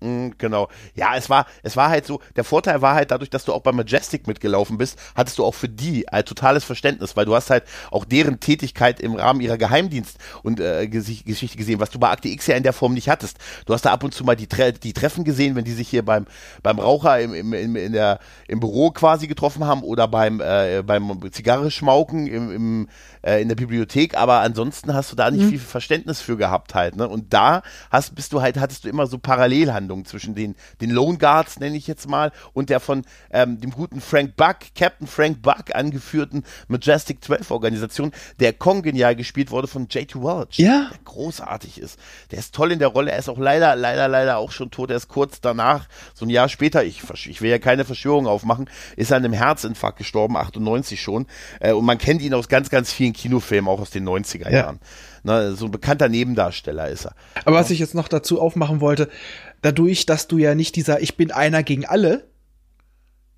Mm, 0.00 0.30
genau. 0.38 0.68
Ja, 0.94 1.16
es 1.16 1.28
war, 1.28 1.46
es 1.62 1.76
war 1.76 1.88
halt 1.88 2.06
so, 2.06 2.20
der 2.36 2.44
Vorteil 2.44 2.82
war 2.82 2.94
halt 2.94 3.10
dadurch, 3.10 3.30
dass 3.30 3.44
du 3.44 3.52
auch 3.52 3.62
bei 3.62 3.72
Majestic 3.72 4.26
mitgelaufen 4.26 4.78
bist, 4.78 4.98
hattest 5.16 5.38
du 5.38 5.44
auch 5.44 5.54
für 5.54 5.68
die 5.68 6.08
ein 6.08 6.24
totales 6.24 6.64
Verständnis, 6.64 7.16
weil 7.16 7.24
du 7.24 7.34
hast 7.34 7.50
halt 7.50 7.64
auch 7.90 8.04
deren 8.04 8.38
Tätigkeit 8.38 9.00
im 9.00 9.16
Rahmen 9.16 9.40
ihrer 9.40 9.58
Geheimdienst 9.58 10.18
und 10.42 10.60
äh, 10.60 10.86
Geschichte 10.86 11.56
gesehen, 11.56 11.80
was 11.80 11.90
du 11.90 11.98
bei 11.98 12.10
Akte 12.10 12.28
X 12.28 12.46
ja 12.46 12.56
in 12.56 12.62
der 12.62 12.72
Form 12.72 12.94
nicht 12.94 13.08
hattest. 13.08 13.38
Du 13.66 13.74
hast 13.74 13.84
da 13.84 13.92
ab 13.92 14.04
und 14.04 14.14
zu 14.14 14.24
mal 14.24 14.36
die, 14.36 14.46
Tre 14.46 14.72
die 14.72 14.92
Treffen 14.92 15.24
gesehen, 15.24 15.56
wenn 15.56 15.64
die 15.64 15.72
sich 15.72 15.88
hier 15.88 16.04
beim, 16.04 16.26
beim 16.62 16.78
Raucher 16.78 17.20
im, 17.20 17.34
im, 17.34 17.52
im, 17.52 17.76
in 17.76 17.92
der, 17.92 18.20
im 18.46 18.60
Büro 18.60 18.90
quasi 18.90 19.26
getroffen 19.26 19.66
haben 19.66 19.82
oder 19.82 20.06
beim, 20.06 20.40
äh, 20.40 20.82
beim 20.82 21.20
Zigarre 21.32 21.72
schmauken 21.72 22.28
im, 22.28 22.50
im, 22.52 22.88
äh, 23.22 23.42
in 23.42 23.48
der 23.48 23.56
Bibliothek, 23.56 24.16
aber 24.16 24.40
ansonsten 24.40 24.94
hast 24.94 25.10
du 25.10 25.16
da 25.16 25.30
nicht 25.30 25.44
mhm. 25.44 25.50
viel 25.50 25.58
Verständnis 25.58 26.20
für 26.20 26.36
gehabt 26.36 26.74
halt, 26.74 26.96
ne? 26.96 27.08
Und 27.08 27.34
da 27.34 27.62
hast, 27.90 28.14
bist 28.14 28.32
du 28.32 28.40
halt, 28.40 28.58
hattest 28.58 28.84
du 28.84 28.88
immer 28.88 29.06
so 29.06 29.18
Parallelhandlungen 29.88 30.04
zwischen 30.04 30.34
den, 30.34 30.54
den 30.80 30.90
Lone 30.90 31.18
Guards, 31.18 31.58
nenne 31.58 31.76
ich 31.76 31.86
jetzt 31.86 32.08
mal, 32.08 32.32
und 32.52 32.70
der 32.70 32.80
von 32.80 33.04
ähm, 33.30 33.60
dem 33.60 33.70
guten 33.70 34.00
Frank 34.00 34.36
Buck, 34.36 34.56
Captain 34.76 35.06
Frank 35.06 35.42
Buck 35.42 35.74
angeführten 35.74 36.44
Majestic 36.68 37.24
12 37.24 37.50
Organisation, 37.50 38.12
der 38.38 38.52
kongenial 38.52 39.16
gespielt 39.16 39.50
wurde 39.50 39.68
von 39.68 39.88
J.T. 39.88 40.20
Welch. 40.22 40.58
Ja. 40.58 40.88
Der 40.90 40.98
großartig 41.04 41.80
ist. 41.80 41.98
Der 42.30 42.38
ist 42.38 42.54
toll 42.54 42.72
in 42.72 42.78
der 42.78 42.88
Rolle. 42.88 43.12
Er 43.12 43.18
ist 43.18 43.28
auch 43.28 43.38
leider, 43.38 43.74
leider, 43.76 44.08
leider 44.08 44.38
auch 44.38 44.52
schon 44.52 44.70
tot. 44.70 44.90
Er 44.90 44.96
ist 44.96 45.08
kurz 45.08 45.40
danach, 45.40 45.88
so 46.14 46.26
ein 46.26 46.30
Jahr 46.30 46.48
später, 46.48 46.84
ich, 46.84 47.02
ich 47.26 47.40
will 47.40 47.50
ja 47.50 47.58
keine 47.58 47.84
Verschwörung 47.84 48.26
aufmachen, 48.26 48.68
ist 48.96 49.12
an 49.12 49.24
einem 49.24 49.32
Herzinfarkt 49.32 49.98
gestorben, 49.98 50.36
98 50.36 51.00
schon. 51.00 51.26
Äh, 51.60 51.72
und 51.72 51.84
man 51.84 51.98
kennt 51.98 52.22
ihn 52.22 52.34
aus 52.34 52.48
ganz, 52.48 52.70
ganz 52.70 52.92
vielen 52.92 53.12
Kinofilmen, 53.12 53.68
auch 53.68 53.80
aus 53.80 53.90
den 53.90 54.08
90er 54.08 54.50
Jahren. 54.50 54.80
Ja. 54.82 54.88
Ne, 55.24 55.52
so 55.56 55.66
ein 55.66 55.70
bekannter 55.70 56.08
Nebendarsteller 56.08 56.88
ist 56.88 57.06
er. 57.06 57.12
Aber 57.44 57.56
was 57.56 57.70
ich 57.70 57.78
jetzt 57.78 57.94
noch 57.94 58.08
dazu 58.08 58.40
aufmachen 58.40 58.80
wollte, 58.80 59.08
dadurch, 59.62 60.06
dass 60.06 60.28
du 60.28 60.38
ja 60.38 60.54
nicht 60.54 60.76
dieser 60.76 61.00
Ich 61.00 61.16
bin 61.16 61.30
einer 61.30 61.62
gegen 61.62 61.86
alle, 61.86 62.24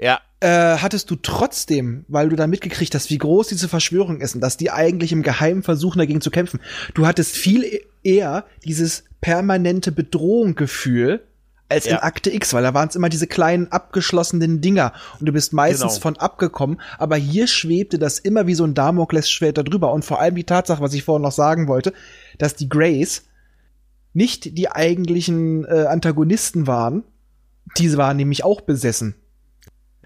ja. 0.01 0.21
Äh, 0.41 0.79
hattest 0.79 1.11
du 1.11 1.17
trotzdem, 1.17 2.07
weil 2.09 2.31
du 2.31 2.37
da 2.37 2.47
mitgekriegt 2.47 2.95
hast, 2.95 3.11
wie 3.11 3.19
groß 3.19 3.49
diese 3.49 3.69
Verschwörung 3.69 4.23
ist 4.23 4.35
und 4.35 4.41
dass 4.41 4.57
die 4.57 4.71
eigentlich 4.71 5.13
im 5.13 5.23
Geheimen 5.23 5.63
versuchen, 5.63 5.99
dagegen 5.99 6.23
zu 6.23 6.31
kämpfen. 6.31 6.61
Du 6.95 7.07
hattest 7.07 7.37
viel 7.37 7.65
e-, 7.65 7.83
eher 8.03 8.47
dieses 8.65 9.05
permanente 9.21 9.93
Bedrohungsgefühl 9.93 11.23
als 11.69 11.85
ja. 11.85 11.93
in 11.93 11.99
Akte 11.99 12.35
X, 12.35 12.55
weil 12.55 12.63
da 12.63 12.73
waren 12.73 12.89
es 12.89 12.97
immer 12.97 13.11
diese 13.11 13.27
kleinen 13.27 13.71
abgeschlossenen 13.71 14.63
Dinger 14.63 14.95
und 15.21 15.27
du 15.27 15.33
bist 15.33 15.53
meistens 15.53 15.93
genau. 15.93 16.03
von 16.03 16.17
abgekommen, 16.17 16.81
aber 16.99 17.17
hier 17.17 17.47
schwebte 17.47 17.99
das 17.99 18.19
immer 18.19 18.47
wie 18.47 18.55
so 18.55 18.65
ein 18.65 18.75
Damoklesschwert 18.75 19.59
darüber 19.59 19.93
und 19.93 20.05
vor 20.05 20.21
allem 20.21 20.35
die 20.35 20.45
Tatsache, 20.45 20.83
was 20.83 20.95
ich 20.95 21.05
vorhin 21.05 21.23
noch 21.23 21.33
sagen 21.33 21.69
wollte, 21.69 21.93
dass 22.39 22.57
die 22.57 22.71
Greys 22.71 23.25
nicht 24.13 24.57
die 24.59 24.71
eigentlichen 24.71 25.65
äh, 25.65 25.87
Antagonisten 25.87 26.67
waren, 26.67 27.05
diese 27.79 27.97
waren 27.97 28.17
nämlich 28.17 28.45
auch 28.45 28.61
besessen. 28.61 29.15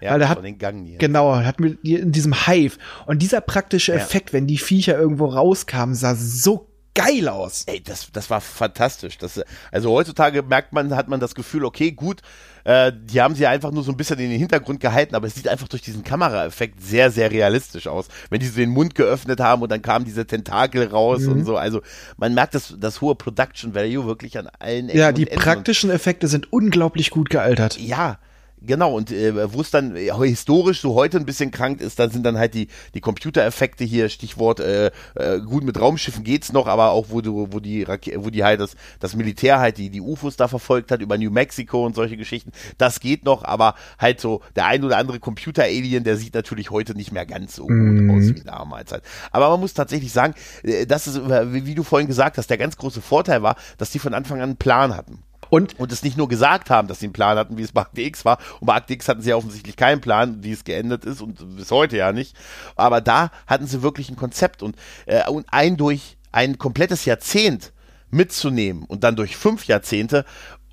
Ja, 0.01 0.11
Weil 0.11 0.21
er 0.21 0.29
hat, 0.29 0.43
den 0.43 0.57
Gang 0.57 0.85
hier. 0.85 0.97
Genau, 0.97 1.35
hat 1.35 1.59
mit 1.59 1.83
in 1.83 2.11
diesem 2.11 2.45
Hive. 2.45 2.77
Und 3.05 3.21
dieser 3.21 3.41
praktische 3.41 3.93
Effekt, 3.93 4.29
ja. 4.29 4.33
wenn 4.33 4.47
die 4.47 4.57
Viecher 4.57 4.97
irgendwo 4.97 5.25
rauskamen, 5.25 5.95
sah 5.95 6.15
so 6.15 6.69
geil 6.95 7.27
aus. 7.27 7.63
Ey, 7.67 7.81
das, 7.83 8.07
das 8.11 8.29
war 8.29 8.41
fantastisch. 8.41 9.17
Das, 9.19 9.39
also 9.71 9.91
heutzutage 9.91 10.41
merkt 10.41 10.73
man, 10.73 10.95
hat 10.95 11.07
man 11.07 11.19
das 11.19 11.35
Gefühl, 11.35 11.65
okay, 11.65 11.91
gut, 11.91 12.21
äh, 12.63 12.91
die 12.95 13.21
haben 13.21 13.35
sie 13.35 13.45
einfach 13.45 13.71
nur 13.71 13.83
so 13.83 13.91
ein 13.91 13.97
bisschen 13.97 14.17
in 14.17 14.31
den 14.31 14.39
Hintergrund 14.39 14.79
gehalten, 14.79 15.13
aber 15.13 15.27
es 15.27 15.35
sieht 15.35 15.47
einfach 15.47 15.67
durch 15.67 15.83
diesen 15.83 16.03
Kameraeffekt 16.03 16.81
sehr, 16.81 17.11
sehr 17.11 17.29
realistisch 17.29 17.87
aus. 17.87 18.07
Wenn 18.29 18.39
die 18.39 18.47
so 18.47 18.55
den 18.55 18.71
Mund 18.71 18.95
geöffnet 18.95 19.39
haben 19.39 19.61
und 19.61 19.71
dann 19.71 19.83
kamen 19.83 20.05
diese 20.05 20.25
Tentakel 20.25 20.87
raus 20.87 21.21
mhm. 21.21 21.33
und 21.33 21.45
so. 21.45 21.57
Also 21.57 21.81
man 22.17 22.33
merkt 22.33 22.55
das, 22.55 22.73
das 22.79 23.01
hohe 23.01 23.13
Production 23.13 23.75
Value 23.75 24.05
wirklich 24.07 24.39
an 24.39 24.49
allen 24.57 24.89
Ecken 24.89 24.99
Ja, 24.99 25.11
die 25.11 25.25
praktischen 25.25 25.91
Effekte 25.91 26.27
sind 26.27 26.51
unglaublich 26.51 27.11
gut 27.11 27.29
gealtert. 27.29 27.77
Ja, 27.79 28.17
Genau, 28.65 28.95
und 28.95 29.11
äh, 29.11 29.53
wo 29.53 29.61
es 29.61 29.71
dann 29.71 29.95
äh, 29.95 30.11
historisch 30.11 30.81
so 30.81 30.95
heute 30.95 31.17
ein 31.17 31.25
bisschen 31.25 31.51
krank 31.51 31.81
ist, 31.81 31.99
dann 31.99 32.09
sind 32.09 32.25
dann 32.25 32.37
halt 32.37 32.53
die, 32.53 32.67
die 32.93 33.01
Computereffekte 33.01 33.83
hier, 33.83 34.09
Stichwort, 34.09 34.59
äh, 34.59 34.91
äh, 35.15 35.39
gut 35.39 35.63
mit 35.63 35.79
Raumschiffen 35.79 36.23
geht's 36.23 36.51
noch, 36.53 36.67
aber 36.67 36.91
auch 36.91 37.07
wo 37.09 37.21
du, 37.21 37.47
wo 37.51 37.59
die 37.59 37.83
Rake 37.83 38.13
wo 38.23 38.29
die 38.29 38.43
halt 38.43 38.59
das, 38.59 38.75
das 38.99 39.15
Militär 39.15 39.59
halt 39.59 39.77
die, 39.77 39.89
die 39.89 40.01
UFOs 40.01 40.35
da 40.35 40.47
verfolgt 40.47 40.91
hat 40.91 41.01
über 41.01 41.17
New 41.17 41.31
Mexico 41.31 41.85
und 41.85 41.95
solche 41.95 42.17
Geschichten, 42.17 42.51
das 42.77 42.99
geht 42.99 43.25
noch, 43.25 43.43
aber 43.43 43.75
halt 43.99 44.19
so 44.19 44.41
der 44.55 44.65
ein 44.67 44.83
oder 44.83 44.97
andere 44.97 45.19
Computer-Alien, 45.19 46.03
der 46.03 46.17
sieht 46.17 46.33
natürlich 46.33 46.71
heute 46.71 46.95
nicht 46.95 47.11
mehr 47.11 47.25
ganz 47.25 47.55
so 47.55 47.67
mhm. 47.67 48.07
gut 48.07 48.17
aus 48.17 48.35
wie 48.35 48.43
damals 48.43 48.91
halt. 48.91 49.03
Aber 49.31 49.49
man 49.49 49.59
muss 49.59 49.73
tatsächlich 49.73 50.11
sagen, 50.11 50.33
äh, 50.63 50.85
das 50.85 51.07
ist, 51.07 51.21
wie, 51.27 51.65
wie 51.65 51.75
du 51.75 51.83
vorhin 51.83 52.07
gesagt 52.07 52.37
hast, 52.37 52.49
der 52.49 52.57
ganz 52.57 52.77
große 52.77 53.01
Vorteil 53.01 53.43
war, 53.43 53.55
dass 53.77 53.91
die 53.91 53.99
von 53.99 54.13
Anfang 54.13 54.39
an 54.39 54.49
einen 54.49 54.57
Plan 54.57 54.95
hatten. 54.95 55.19
Und, 55.49 55.79
und 55.79 55.91
es 55.91 56.03
nicht 56.03 56.17
nur 56.17 56.27
gesagt 56.27 56.69
haben, 56.69 56.87
dass 56.87 56.99
sie 56.99 57.07
einen 57.07 57.13
Plan 57.13 57.37
hatten, 57.37 57.57
wie 57.57 57.63
es 57.63 57.71
bei 57.71 57.81
Akte 57.81 58.01
X 58.01 58.25
war. 58.25 58.39
Und 58.59 58.67
bei 58.67 58.75
Akte 58.75 58.93
X 58.93 59.07
hatten 59.07 59.21
sie 59.21 59.29
ja 59.29 59.35
offensichtlich 59.35 59.75
keinen 59.75 60.01
Plan, 60.01 60.43
wie 60.43 60.51
es 60.51 60.63
geendet 60.63 61.05
ist 61.05 61.21
und 61.21 61.57
bis 61.57 61.71
heute 61.71 61.97
ja 61.97 62.11
nicht. 62.11 62.35
Aber 62.75 63.01
da 63.01 63.31
hatten 63.47 63.67
sie 63.67 63.81
wirklich 63.81 64.09
ein 64.09 64.15
Konzept 64.15 64.63
und, 64.63 64.75
äh, 65.05 65.27
und 65.29 65.45
ein 65.49 65.77
durch 65.77 66.17
ein 66.31 66.57
komplettes 66.57 67.05
Jahrzehnt 67.05 67.71
mitzunehmen 68.11 68.83
und 68.83 69.03
dann 69.03 69.15
durch 69.15 69.35
fünf 69.35 69.65
Jahrzehnte 69.65 70.25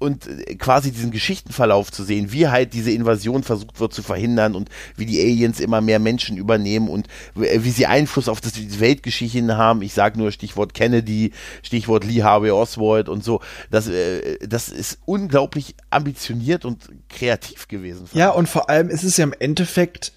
und 0.03 0.27
äh, 0.27 0.57
quasi 0.57 0.93
diesen 0.93 1.11
Geschichtenverlauf 1.11 1.91
zu 1.91 2.05
sehen, 2.05 2.33
wie 2.33 2.49
halt 2.49 2.75
diese 2.75 2.91
Invasion 2.91 3.43
versucht 3.43 3.81
wird 3.81 3.95
zu 3.95 4.03
verhindern 4.03 4.55
und 4.55 4.69
wie 4.97 5.07
die 5.07 5.21
Aliens 5.21 5.61
immer 5.61 5.81
mehr 5.81 5.99
Menschen 5.99 6.37
übernehmen 6.37 6.89
und 6.89 7.07
äh, 7.37 7.61
wie 7.63 7.71
sie 7.71 7.87
Einfluss 7.87 8.29
auf 8.29 8.41
das 8.41 8.53
Weltgeschichten 8.81 9.57
haben. 9.57 9.81
Ich 9.83 9.95
sage 9.95 10.19
nur 10.19 10.33
Stichwort 10.33 10.75
Kennedy, 10.75 11.33
Stichwort 11.63 12.05
Lee 12.05 12.23
Harvey 12.23 12.51
Oswald 12.51 13.09
und 13.09 13.25
so. 13.25 13.41
Das, 13.71 13.89
äh, 13.89 14.39
das 14.47 14.69
ist 14.69 14.99
unglaublich 15.07 15.77
ambitioniert 15.91 16.65
und 16.65 16.89
kreativ 17.09 17.69
gewesen. 17.69 18.07
Ja, 18.13 18.31
und 18.31 18.49
vor 18.49 18.69
allem 18.69 18.91
ist 18.91 19.05
es 19.05 19.17
ja 19.17 19.25
im 19.25 19.35
Endeffekt, 19.39 20.13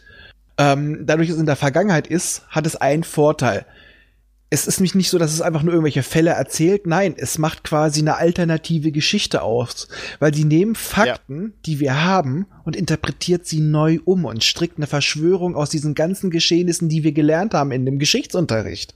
ähm, 0.58 1.06
dadurch, 1.06 1.28
dass 1.28 1.36
es 1.36 1.42
in 1.42 1.46
der 1.46 1.56
Vergangenheit 1.56 2.08
ist, 2.08 2.44
hat 2.50 2.66
es 2.66 2.76
einen 2.76 3.04
Vorteil 3.04 3.66
es 4.56 4.68
ist 4.68 4.80
nämlich 4.80 4.96
nicht 4.96 5.10
so, 5.10 5.18
dass 5.18 5.34
es 5.34 5.42
einfach 5.42 5.64
nur 5.64 5.74
irgendwelche 5.74 6.02
Fälle 6.02 6.32
erzählt. 6.32 6.88
Nein, 6.88 7.16
es 7.18 7.38
macht 7.38 7.64
quasi 7.66 8.00
eine 8.00 8.18
alternative 8.18 8.92
Geschichte 8.92 9.42
aus. 9.42 9.90
Weil 10.20 10.34
sie 10.34 10.46
nehmen 10.46 10.76
Fakten, 10.76 11.42
ja. 11.42 11.54
die 11.66 11.80
wir 11.82 12.04
haben, 12.04 12.48
und 12.64 12.76
interpretiert 12.76 13.46
sie 13.46 13.60
neu 13.60 14.00
um 14.06 14.24
und 14.24 14.44
strickt 14.44 14.78
eine 14.78 14.88
Verschwörung 14.88 15.56
aus 15.56 15.70
diesen 15.70 15.94
ganzen 15.94 16.32
Geschehnissen, 16.32 16.88
die 16.88 17.04
wir 17.04 17.12
gelernt 17.12 17.54
haben 17.54 17.72
in 17.72 17.86
dem 17.86 18.00
Geschichtsunterricht. 18.00 18.96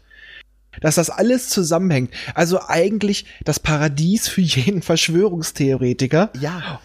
Dass 0.80 0.96
das 0.96 1.10
alles 1.10 1.50
zusammenhängt. 1.50 2.12
Also 2.36 2.62
eigentlich 2.68 3.26
das 3.44 3.60
Paradies 3.60 4.30
für 4.30 4.42
jeden 4.42 4.82
Verschwörungstheoretiker. 4.82 6.32
Ja. 6.40 6.80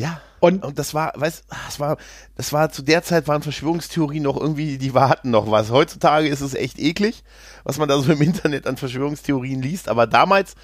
Ja. 0.00 0.20
Und, 0.40 0.64
und 0.64 0.78
das 0.78 0.94
war, 0.94 1.12
weißt, 1.14 1.44
das 1.66 1.78
war, 1.78 1.98
das 2.34 2.54
war 2.54 2.70
zu 2.70 2.80
der 2.80 3.02
Zeit 3.02 3.28
waren 3.28 3.42
Verschwörungstheorien 3.42 4.22
noch 4.22 4.40
irgendwie, 4.40 4.78
die 4.78 4.94
warten 4.94 5.30
noch 5.30 5.50
was. 5.50 5.70
Heutzutage 5.70 6.28
ist 6.28 6.40
es 6.40 6.54
echt 6.54 6.78
eklig, 6.78 7.22
was 7.64 7.76
man 7.76 7.90
da 7.90 7.98
so 8.00 8.10
im 8.10 8.22
Internet 8.22 8.66
an 8.66 8.78
Verschwörungstheorien 8.78 9.60
liest, 9.60 9.90
aber 9.90 10.06
damals, 10.06 10.54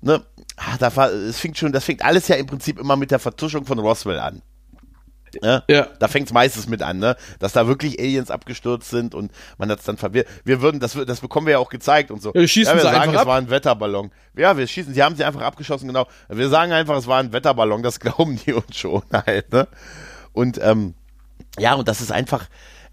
ne, 0.00 0.24
ah, 0.56 0.78
da 0.78 0.96
war, 0.96 1.10
es 1.10 1.38
fängt 1.38 1.58
schon, 1.58 1.72
das 1.72 1.84
fängt 1.84 2.02
alles 2.02 2.28
ja 2.28 2.36
im 2.36 2.46
Prinzip 2.46 2.78
immer 2.78 2.96
mit 2.96 3.10
der 3.10 3.18
Vertuschung 3.18 3.66
von 3.66 3.78
Roswell 3.78 4.18
an. 4.18 4.40
Ne? 5.42 5.62
Ja. 5.68 5.88
Da 5.98 6.08
fängt 6.08 6.28
es 6.28 6.32
meistens 6.32 6.68
mit 6.68 6.82
an, 6.82 6.98
ne? 6.98 7.16
dass 7.38 7.52
da 7.52 7.66
wirklich 7.66 7.98
Aliens 7.98 8.30
abgestürzt 8.30 8.90
sind 8.90 9.14
und 9.14 9.32
man 9.58 9.70
hat 9.70 9.80
es 9.80 9.84
dann 9.84 9.96
verwirrt. 9.96 10.28
Wir 10.44 10.62
würden, 10.62 10.80
das, 10.80 10.92
das 11.06 11.20
bekommen 11.20 11.46
wir 11.46 11.52
ja 11.52 11.58
auch 11.58 11.70
gezeigt 11.70 12.10
und 12.10 12.22
so. 12.22 12.30
Ja, 12.34 12.40
wir 12.40 12.48
schießen 12.48 12.76
ja, 12.76 12.82
wir 12.82 12.90
sagen, 12.90 13.12
es 13.12 13.20
ab. 13.20 13.26
war 13.26 13.38
ein 13.38 13.50
Wetterballon. 13.50 14.10
Ja, 14.36 14.56
wir 14.56 14.66
schießen, 14.66 14.94
sie 14.94 15.02
haben 15.02 15.16
sie 15.16 15.24
einfach 15.24 15.42
abgeschossen, 15.42 15.88
genau. 15.88 16.06
Wir 16.28 16.48
sagen 16.48 16.72
einfach, 16.72 16.96
es 16.96 17.06
war 17.06 17.20
ein 17.20 17.32
Wetterballon, 17.32 17.82
das 17.82 18.00
glauben 18.00 18.38
die 18.44 18.52
uns 18.52 18.76
schon 18.76 19.02
halt, 19.12 19.52
ne? 19.52 19.68
Und 20.32 20.58
ähm, 20.62 20.94
ja, 21.58 21.74
und 21.74 21.88
das 21.88 22.00
ist 22.00 22.12
einfach 22.12 22.48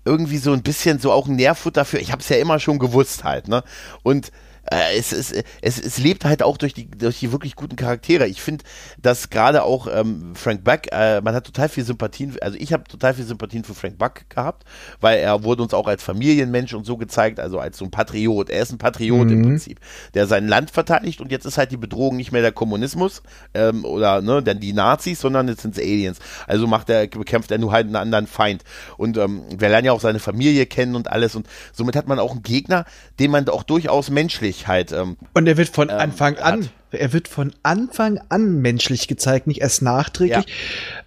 irgendwie 0.05 0.37
so 0.37 0.53
ein 0.53 0.61
bisschen 0.61 0.99
so 0.99 1.11
auch 1.11 1.27
ein 1.27 1.35
Nährfutter 1.35 1.83
für, 1.85 1.97
ich 1.97 2.11
habe 2.11 2.21
es 2.21 2.29
ja 2.29 2.37
immer 2.37 2.59
schon 2.59 2.79
gewusst 2.79 3.23
halt, 3.23 3.47
ne? 3.47 3.63
Und 4.03 4.31
äh, 4.71 4.97
es, 4.97 5.11
es, 5.11 5.31
es, 5.61 5.79
es 5.79 5.97
lebt 5.99 6.25
halt 6.25 6.41
auch 6.41 6.57
durch 6.57 6.73
die, 6.73 6.89
durch 6.89 7.19
die 7.19 7.31
wirklich 7.31 7.55
guten 7.55 7.75
Charaktere. 7.75 8.27
Ich 8.27 8.41
finde, 8.41 8.63
dass 9.01 9.29
gerade 9.29 9.63
auch 9.63 9.87
ähm, 9.91 10.33
Frank 10.35 10.63
Buck, 10.63 10.91
äh, 10.91 11.21
man 11.21 11.35
hat 11.35 11.45
total 11.45 11.69
viel 11.69 11.83
Sympathien, 11.83 12.35
also 12.41 12.57
ich 12.59 12.73
habe 12.73 12.83
total 12.85 13.13
viel 13.13 13.25
Sympathien 13.25 13.63
für 13.63 13.75
Frank 13.75 13.97
Buck 13.97 14.29
gehabt, 14.29 14.63
weil 15.01 15.19
er 15.19 15.43
wurde 15.43 15.63
uns 15.63 15.73
auch 15.73 15.87
als 15.87 16.03
Familienmensch 16.03 16.73
und 16.73 16.85
so 16.85 16.97
gezeigt, 16.97 17.39
also 17.39 17.59
als 17.59 17.77
so 17.77 17.85
ein 17.85 17.91
Patriot. 17.91 18.49
Er 18.49 18.61
ist 18.61 18.71
ein 18.71 18.77
Patriot 18.77 19.27
mhm. 19.27 19.33
im 19.33 19.41
Prinzip, 19.43 19.79
der 20.13 20.25
sein 20.27 20.47
Land 20.47 20.71
verteidigt 20.71 21.21
und 21.21 21.31
jetzt 21.31 21.45
ist 21.45 21.57
halt 21.57 21.71
die 21.71 21.77
Bedrohung 21.77 22.17
nicht 22.17 22.31
mehr 22.31 22.41
der 22.41 22.51
Kommunismus 22.51 23.21
ähm, 23.53 23.85
oder 23.85 24.21
ne, 24.21 24.41
denn 24.41 24.59
die 24.59 24.73
Nazis, 24.73 25.19
sondern 25.19 25.47
jetzt 25.47 25.61
sind 25.61 25.77
es 25.77 25.83
Aliens. 25.83 26.19
Also 26.47 26.65
macht 26.65 26.89
er, 26.89 27.07
bekämpft 27.07 27.51
er 27.51 27.59
nur 27.59 27.71
halt 27.71 27.85
einen 27.85 27.95
anderen 27.95 28.27
Feind. 28.27 28.63
Und 28.97 29.17
ähm, 29.17 29.43
wir 29.55 29.69
lernen 29.69 29.85
ja 29.85 29.91
auch 29.91 30.01
seine 30.01 30.19
Familie 30.19 30.65
kennen 30.65 30.95
und 30.95 31.11
alles 31.11 31.35
und 31.35 31.47
somit 31.71 31.95
hat 31.95 32.07
man 32.07 32.19
auch 32.19 32.31
einen 32.31 32.43
Gegner, 32.43 32.85
den 33.19 33.31
man 33.31 33.47
auch 33.49 33.63
durchaus 33.63 34.09
menschlich 34.09 34.54
Menschlichkeit. 34.55 34.91
Ähm, 34.91 35.17
und 35.33 35.47
er 35.47 35.57
wird 35.57 35.69
von 35.69 35.89
ähm, 35.89 35.97
Anfang 35.97 36.37
an, 36.37 36.63
hat. 36.63 36.69
er 36.91 37.13
wird 37.13 37.27
von 37.27 37.53
Anfang 37.63 38.19
an 38.29 38.61
menschlich 38.61 39.07
gezeigt, 39.07 39.47
nicht 39.47 39.61
erst 39.61 39.81
nachträglich. 39.81 40.45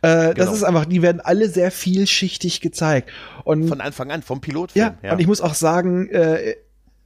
Ja, 0.02 0.31
äh, 0.31 0.35
genau. 0.35 0.47
Das 0.47 0.55
ist 0.55 0.64
einfach, 0.64 0.87
die 0.87 1.02
werden 1.02 1.21
alle 1.21 1.49
sehr 1.49 1.71
vielschichtig 1.71 2.61
gezeigt. 2.61 3.11
Und 3.45 3.69
von 3.69 3.81
Anfang 3.81 4.11
an, 4.11 4.23
vom 4.23 4.40
Pilotfilm. 4.40 4.87
Ja, 4.87 4.99
ja. 5.02 5.12
und 5.12 5.21
ich 5.21 5.26
muss 5.26 5.40
auch 5.40 5.55
sagen, 5.55 6.09
äh, 6.11 6.57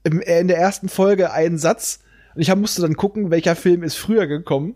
in 0.05 0.49
der 0.49 0.59
ersten 0.59 0.89
Folge 0.89 1.33
einen 1.33 1.59
Satz, 1.59 2.01
und 2.35 2.43
ich 2.43 2.55
musste 2.55 2.83
dann 2.83 2.97
gucken, 2.97 3.31
welcher 3.31 3.55
Film 3.55 3.83
ist 3.83 3.97
früher 3.97 4.27
gekommen 4.27 4.75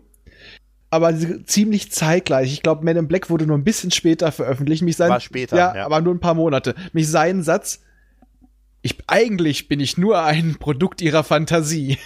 aber 0.89 1.13
ziemlich 1.45 1.91
zeitgleich. 1.91 2.53
Ich 2.53 2.63
glaube, 2.63 2.85
Man 2.85 2.95
in 2.95 3.09
Black 3.09 3.29
wurde 3.29 3.45
nur 3.45 3.57
ein 3.57 3.65
bisschen 3.65 3.91
später 3.91 4.31
veröffentlicht. 4.31 4.83
Mich 4.83 4.95
sein, 4.95 5.09
War 5.09 5.19
später, 5.19 5.57
ja, 5.57 5.75
ja, 5.75 5.85
aber 5.85 5.99
nur 5.99 6.13
ein 6.13 6.21
paar 6.21 6.33
Monate. 6.33 6.75
Mich 6.93 7.09
sein 7.09 7.43
Satz, 7.43 7.81
ich, 8.81 8.97
eigentlich 9.07 9.67
bin 9.67 9.79
ich 9.79 9.97
nur 9.97 10.23
ein 10.23 10.57
Produkt 10.59 11.01
ihrer 11.01 11.23
Fantasie. 11.23 11.97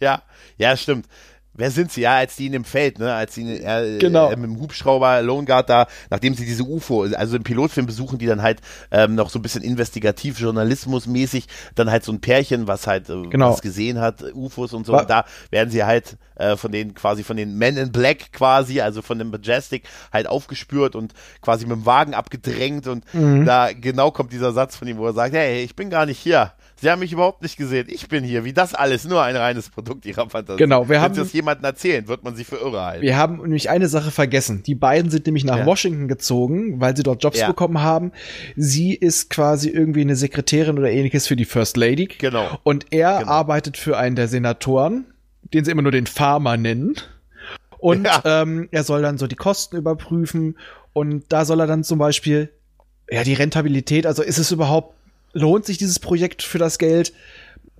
Ja, 0.00 0.22
ja, 0.58 0.76
stimmt 0.76 1.06
wer 1.54 1.70
sind 1.70 1.92
sie? 1.92 2.02
Ja, 2.02 2.16
als 2.16 2.36
die 2.36 2.46
in 2.46 2.52
dem 2.52 2.64
Feld, 2.64 2.98
ne, 2.98 3.12
als 3.12 3.34
sie 3.34 3.58
äh, 3.58 3.98
genau. 3.98 4.30
äh, 4.30 4.36
mit 4.36 4.50
dem 4.50 4.60
Hubschrauber 4.60 5.22
Lone 5.22 5.46
Guard 5.46 5.70
da, 5.70 5.86
nachdem 6.10 6.34
sie 6.34 6.44
diese 6.44 6.64
UFO, 6.64 7.04
also 7.04 7.36
im 7.36 7.42
Pilotfilm 7.42 7.86
besuchen 7.86 8.18
die 8.18 8.26
dann 8.26 8.42
halt 8.42 8.60
ähm, 8.90 9.14
noch 9.14 9.30
so 9.30 9.38
ein 9.38 9.42
bisschen 9.42 9.62
investigativ, 9.62 10.38
journalismusmäßig, 10.38 11.46
dann 11.74 11.90
halt 11.90 12.04
so 12.04 12.12
ein 12.12 12.20
Pärchen, 12.20 12.66
was 12.66 12.86
halt 12.86 13.08
äh, 13.08 13.22
genau. 13.28 13.50
was 13.50 13.62
gesehen 13.62 14.00
hat, 14.00 14.22
UFOs 14.34 14.72
und 14.72 14.86
so. 14.86 14.92
War 14.92 15.02
und 15.02 15.10
da 15.10 15.24
werden 15.50 15.70
sie 15.70 15.84
halt 15.84 16.16
äh, 16.36 16.56
von 16.56 16.72
den 16.72 16.94
quasi 16.94 17.22
von 17.22 17.36
den 17.36 17.56
Men 17.56 17.76
in 17.76 17.92
Black 17.92 18.32
quasi, 18.32 18.80
also 18.80 19.02
von 19.02 19.18
dem 19.18 19.30
Majestic 19.30 19.84
halt 20.12 20.26
aufgespürt 20.26 20.96
und 20.96 21.14
quasi 21.40 21.66
mit 21.66 21.76
dem 21.76 21.86
Wagen 21.86 22.14
abgedrängt 22.14 22.86
und 22.86 23.04
mhm. 23.14 23.44
da 23.44 23.72
genau 23.72 24.10
kommt 24.10 24.32
dieser 24.32 24.52
Satz 24.52 24.76
von 24.76 24.88
ihm, 24.88 24.98
wo 24.98 25.06
er 25.06 25.12
sagt, 25.12 25.34
hey, 25.34 25.62
ich 25.62 25.76
bin 25.76 25.90
gar 25.90 26.06
nicht 26.06 26.18
hier. 26.18 26.52
Sie 26.84 26.90
haben 26.90 27.00
mich 27.00 27.14
überhaupt 27.14 27.40
nicht 27.40 27.56
gesehen. 27.56 27.86
Ich 27.88 28.08
bin 28.08 28.24
hier. 28.24 28.44
Wie 28.44 28.52
das 28.52 28.74
alles 28.74 29.06
nur 29.06 29.22
ein 29.22 29.36
reines 29.36 29.70
Produkt 29.70 30.04
ihrer 30.04 30.28
Fantasie. 30.28 30.58
Genau, 30.58 30.82
wir 30.82 30.96
Wenn 30.96 31.00
haben 31.00 31.16
das 31.16 31.32
jemandem 31.32 31.64
erzählen, 31.64 32.08
wird 32.08 32.24
man 32.24 32.36
sie 32.36 32.44
für 32.44 32.56
irre 32.56 32.84
halten. 32.84 33.00
Wir 33.00 33.16
haben 33.16 33.38
nämlich 33.38 33.70
eine 33.70 33.88
Sache 33.88 34.10
vergessen. 34.10 34.62
Die 34.64 34.74
beiden 34.74 35.10
sind 35.10 35.24
nämlich 35.24 35.44
nach 35.44 35.60
ja. 35.60 35.64
Washington 35.64 36.08
gezogen, 36.08 36.82
weil 36.82 36.94
sie 36.94 37.02
dort 37.02 37.22
Jobs 37.22 37.40
ja. 37.40 37.46
bekommen 37.46 37.80
haben. 37.80 38.12
Sie 38.54 38.92
ist 38.92 39.30
quasi 39.30 39.70
irgendwie 39.70 40.02
eine 40.02 40.14
Sekretärin 40.14 40.78
oder 40.78 40.90
ähnliches 40.90 41.26
für 41.26 41.36
die 41.36 41.46
First 41.46 41.78
Lady. 41.78 42.06
Genau. 42.06 42.58
Und 42.64 42.92
er 42.92 43.20
genau. 43.20 43.30
arbeitet 43.30 43.78
für 43.78 43.96
einen 43.96 44.14
der 44.14 44.28
Senatoren, 44.28 45.06
den 45.54 45.64
sie 45.64 45.70
immer 45.70 45.80
nur 45.80 45.90
den 45.90 46.06
Farmer 46.06 46.58
nennen. 46.58 46.96
Und 47.78 48.04
ja. 48.04 48.20
ähm, 48.26 48.68
er 48.72 48.84
soll 48.84 49.00
dann 49.00 49.16
so 49.16 49.26
die 49.26 49.36
Kosten 49.36 49.78
überprüfen. 49.78 50.58
Und 50.92 51.32
da 51.32 51.46
soll 51.46 51.60
er 51.60 51.66
dann 51.66 51.82
zum 51.82 51.98
Beispiel 51.98 52.50
ja, 53.10 53.24
die 53.24 53.34
Rentabilität, 53.34 54.06
also 54.06 54.22
ist 54.22 54.36
es 54.36 54.52
überhaupt 54.52 54.93
lohnt 55.34 55.66
sich 55.66 55.78
dieses 55.78 55.98
Projekt 55.98 56.42
für 56.42 56.58
das 56.58 56.78
Geld? 56.78 57.12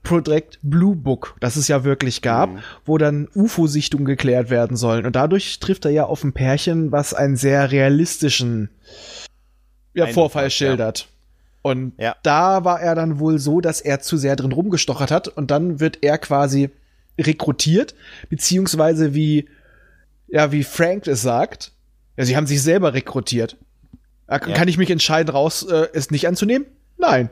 Project 0.05 0.59
Blue 0.63 0.95
Book, 0.95 1.35
das 1.41 1.57
es 1.57 1.67
ja 1.67 1.83
wirklich 1.83 2.23
gab, 2.23 2.51
mhm. 2.51 2.59
wo 2.85 2.99
dann 2.99 3.27
UFO-Sichtungen 3.35 4.05
geklärt 4.05 4.51
werden 4.51 4.77
sollen. 4.77 5.07
Und 5.07 5.17
dadurch 5.17 5.59
trifft 5.59 5.87
er 5.87 5.91
ja 5.91 6.05
auf 6.05 6.23
ein 6.23 6.35
Pärchen, 6.35 6.93
was 6.93 7.15
einen 7.15 7.37
sehr 7.37 7.73
realistischen 7.73 8.69
ja, 9.95 10.07
Vorfall 10.07 10.51
schildert. 10.51 11.01
Ja. 11.01 11.07
Und 11.63 11.95
ja. 11.99 12.15
da 12.23 12.65
war 12.65 12.81
er 12.81 12.95
dann 12.95 13.19
wohl 13.19 13.39
so, 13.39 13.63
dass 13.63 13.81
er 13.81 14.01
zu 14.01 14.19
sehr 14.19 14.37
drin 14.37 14.53
rumgestochert 14.53 15.11
hat 15.11 15.29
und 15.29 15.51
dann 15.51 15.81
wird 15.81 16.01
er 16.03 16.19
quasi 16.19 16.69
rekrutiert, 17.19 17.95
beziehungsweise 18.29 19.15
wie, 19.15 19.49
ja, 20.29 20.53
wie 20.53 20.65
Frank 20.65 21.07
es 21.07 21.23
sagt, 21.23 21.73
ja, 22.19 22.27
sie 22.27 22.37
haben 22.37 22.47
sich 22.47 22.63
selber 22.63 22.93
rekrutiert. 22.93 23.57
Ja. 24.29 24.39
Kann 24.39 24.69
ich 24.69 24.77
mich 24.77 24.91
entscheiden, 24.91 25.31
raus, 25.31 25.63
äh, 25.63 25.89
es 25.95 26.11
nicht 26.11 26.29
anzunehmen? 26.29 26.67
Nein 26.97 27.31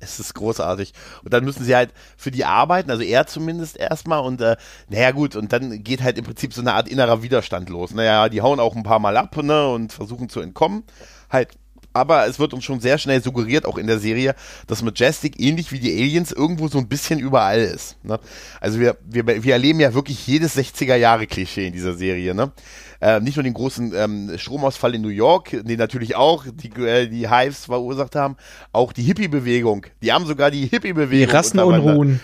es 0.00 0.20
ist 0.20 0.34
großartig. 0.34 0.92
Und 1.22 1.32
dann 1.32 1.44
müssen 1.44 1.64
sie 1.64 1.74
halt 1.74 1.92
für 2.16 2.30
die 2.30 2.44
arbeiten, 2.44 2.90
also 2.90 3.02
er 3.02 3.26
zumindest 3.26 3.76
erstmal 3.76 4.20
und 4.20 4.40
äh, 4.40 4.56
naja 4.88 5.10
gut, 5.10 5.36
und 5.36 5.52
dann 5.52 5.82
geht 5.82 6.02
halt 6.02 6.18
im 6.18 6.24
Prinzip 6.24 6.52
so 6.54 6.60
eine 6.60 6.74
Art 6.74 6.88
innerer 6.88 7.22
Widerstand 7.22 7.68
los. 7.68 7.92
Naja, 7.92 8.28
die 8.28 8.42
hauen 8.42 8.60
auch 8.60 8.76
ein 8.76 8.82
paar 8.82 8.98
Mal 8.98 9.16
ab, 9.16 9.36
ne, 9.36 9.68
und 9.68 9.92
versuchen 9.92 10.28
zu 10.28 10.40
entkommen. 10.40 10.84
Halt 11.30 11.56
aber 11.94 12.26
es 12.26 12.38
wird 12.38 12.52
uns 12.52 12.64
schon 12.64 12.80
sehr 12.80 12.98
schnell 12.98 13.22
suggeriert, 13.22 13.64
auch 13.64 13.78
in 13.78 13.86
der 13.86 13.98
Serie, 13.98 14.34
dass 14.66 14.82
Majestic 14.82 15.40
ähnlich 15.40 15.72
wie 15.72 15.78
die 15.78 15.92
Aliens 15.92 16.32
irgendwo 16.32 16.68
so 16.68 16.78
ein 16.78 16.88
bisschen 16.88 17.20
überall 17.20 17.60
ist. 17.60 17.96
Ne? 18.04 18.18
Also 18.60 18.80
wir, 18.80 18.98
wir, 19.06 19.26
wir 19.26 19.52
erleben 19.52 19.80
ja 19.80 19.94
wirklich 19.94 20.26
jedes 20.26 20.56
60er-Jahre-Klischee 20.56 21.68
in 21.68 21.72
dieser 21.72 21.94
Serie. 21.94 22.34
Ne? 22.34 22.52
Äh, 23.00 23.20
nicht 23.20 23.36
nur 23.36 23.44
den 23.44 23.54
großen 23.54 23.92
ähm, 23.94 24.32
Stromausfall 24.36 24.94
in 24.96 25.02
New 25.02 25.08
York, 25.08 25.50
den 25.50 25.78
natürlich 25.78 26.16
auch 26.16 26.44
die, 26.52 26.70
äh, 26.82 27.06
die 27.06 27.30
Hives 27.30 27.66
verursacht 27.66 28.16
haben, 28.16 28.36
auch 28.72 28.92
die 28.92 29.02
Hippie-Bewegung. 29.02 29.86
Die 30.02 30.12
haben 30.12 30.26
sogar 30.26 30.50
die 30.50 30.66
Hippie-Bewegung. 30.66 31.28
Die 31.28 31.32
Rassenunruhen. 31.32 32.20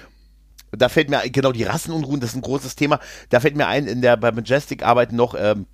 Da 0.72 0.88
fällt 0.88 1.10
mir, 1.10 1.20
genau, 1.30 1.52
die 1.52 1.64
Rassenunruhen, 1.64 2.20
das 2.20 2.30
ist 2.30 2.36
ein 2.36 2.42
großes 2.42 2.76
Thema. 2.76 3.00
Da 3.28 3.40
fällt 3.40 3.56
mir 3.56 3.66
ein, 3.66 3.86
in 3.86 4.02
der, 4.02 4.16
bei 4.16 4.32
Majestic 4.32 4.84
arbeiten 4.84 5.16
noch, 5.16 5.34
ähm, 5.38 5.66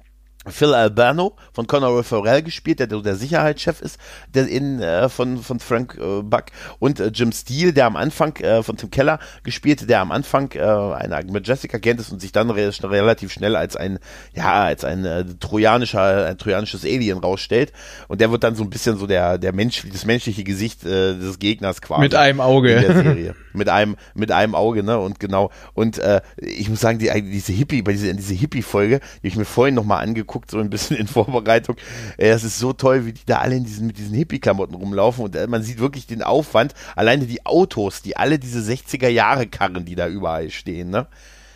Phil 0.48 0.74
Albano 0.74 1.34
von 1.52 1.66
Conor 1.66 2.04
Farrell 2.04 2.42
gespielt, 2.42 2.78
der 2.80 2.86
der 2.86 3.16
Sicherheitschef 3.16 3.80
ist, 3.80 3.98
der 4.34 4.46
in 4.48 4.80
äh, 4.80 5.08
von 5.08 5.38
von 5.38 5.60
Frank 5.60 5.98
äh, 6.00 6.22
Buck 6.22 6.44
und 6.78 7.00
äh, 7.00 7.08
Jim 7.08 7.32
Steele, 7.32 7.72
der 7.72 7.86
am 7.86 7.96
Anfang 7.96 8.36
äh, 8.36 8.62
von 8.62 8.76
Tim 8.76 8.90
Keller 8.90 9.18
gespielt, 9.42 9.88
der 9.88 10.00
am 10.00 10.12
Anfang 10.12 10.52
äh, 10.52 10.60
ein 10.60 11.26
Majestic 11.32 11.74
Agent 11.74 12.00
ist 12.00 12.12
und 12.12 12.20
sich 12.20 12.32
dann 12.32 12.50
re 12.50 12.70
relativ 12.82 13.32
schnell 13.32 13.56
als 13.56 13.76
ein 13.76 13.98
ja 14.34 14.64
als 14.64 14.84
ein 14.84 15.04
äh, 15.04 15.24
trojanischer 15.40 16.26
ein 16.26 16.38
trojanisches 16.38 16.84
Alien 16.84 17.18
rausstellt. 17.18 17.72
Und 18.08 18.20
der 18.20 18.30
wird 18.30 18.44
dann 18.44 18.54
so 18.54 18.62
ein 18.62 18.70
bisschen 18.70 18.96
so 18.98 19.06
der 19.06 19.38
der 19.38 19.52
Mensch 19.52 19.84
das 19.92 20.04
menschliche 20.04 20.44
Gesicht 20.44 20.84
äh, 20.84 21.14
des 21.14 21.38
Gegners 21.38 21.80
quasi 21.82 22.02
mit 22.02 22.14
einem 22.14 22.40
Auge. 22.40 22.72
in 22.72 22.82
der 22.82 22.94
Serie. 23.02 23.34
Mit 23.52 23.68
einem 23.68 23.96
mit 24.14 24.30
einem 24.30 24.54
Auge 24.54 24.82
ne? 24.82 24.98
Und 24.98 25.18
genau. 25.18 25.50
Und 25.74 26.00
ich 26.36 26.68
muss 26.68 26.80
sagen 26.80 26.98
die 26.98 27.10
diese 27.22 27.52
Hippie 27.52 27.82
bei 27.82 27.92
dieser 27.92 28.12
diese 28.12 28.34
Hippie 28.34 28.62
Folge 28.62 29.00
die 29.22 29.28
ich 29.28 29.36
mir 29.36 29.44
vorhin 29.44 29.74
noch 29.74 29.84
mal 29.84 29.98
angeguckt 29.98 30.35
geguckt, 30.36 30.50
so 30.50 30.58
ein 30.58 30.70
bisschen 30.70 30.96
in 30.96 31.06
Vorbereitung. 31.06 31.76
Es 32.16 32.44
ist 32.44 32.58
so 32.58 32.72
toll, 32.72 33.06
wie 33.06 33.12
die 33.12 33.24
da 33.26 33.38
alle 33.38 33.56
in 33.56 33.64
diesen, 33.64 33.86
mit 33.86 33.98
diesen 33.98 34.14
Hippie-Klamotten 34.14 34.74
rumlaufen 34.74 35.24
und 35.24 35.36
äh, 35.36 35.46
man 35.46 35.62
sieht 35.62 35.78
wirklich 35.78 36.06
den 36.06 36.22
Aufwand. 36.22 36.74
Alleine 36.94 37.26
die 37.26 37.44
Autos, 37.46 38.02
die 38.02 38.16
alle 38.16 38.38
diese 38.38 38.60
60er-Jahre-Karren, 38.60 39.84
die 39.84 39.94
da 39.94 40.08
überall 40.08 40.50
stehen, 40.50 40.90
ne? 40.90 41.06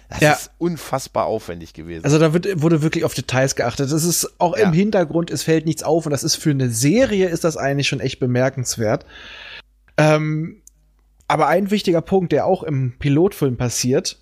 Das 0.09 0.21
ja. 0.21 0.33
ist 0.33 0.51
unfassbar 0.59 1.27
aufwendig 1.27 1.73
gewesen. 1.73 2.05
Also 2.05 2.19
da 2.19 2.33
wird, 2.33 2.61
wurde 2.61 2.83
wirklich 2.83 3.05
auf 3.05 3.15
Details 3.15 3.55
geachtet. 3.55 3.93
Das 3.93 4.03
ist 4.03 4.41
auch 4.41 4.57
ja. 4.57 4.65
im 4.65 4.73
Hintergrund, 4.73 5.31
es 5.31 5.45
fällt 5.45 5.67
nichts 5.67 5.85
auf 5.85 6.05
und 6.05 6.11
das 6.11 6.25
ist 6.25 6.35
für 6.35 6.51
eine 6.51 6.71
Serie 6.71 7.29
ist 7.29 7.45
das 7.45 7.57
eigentlich 7.57 7.87
schon 7.87 8.01
echt 8.01 8.19
bemerkenswert. 8.19 9.07
Ähm, 9.97 10.63
aber 11.29 11.47
ein 11.47 11.71
wichtiger 11.71 12.01
Punkt, 12.01 12.33
der 12.33 12.45
auch 12.47 12.65
im 12.65 12.99
Pilotfilm 12.99 13.57
passiert, 13.57 14.19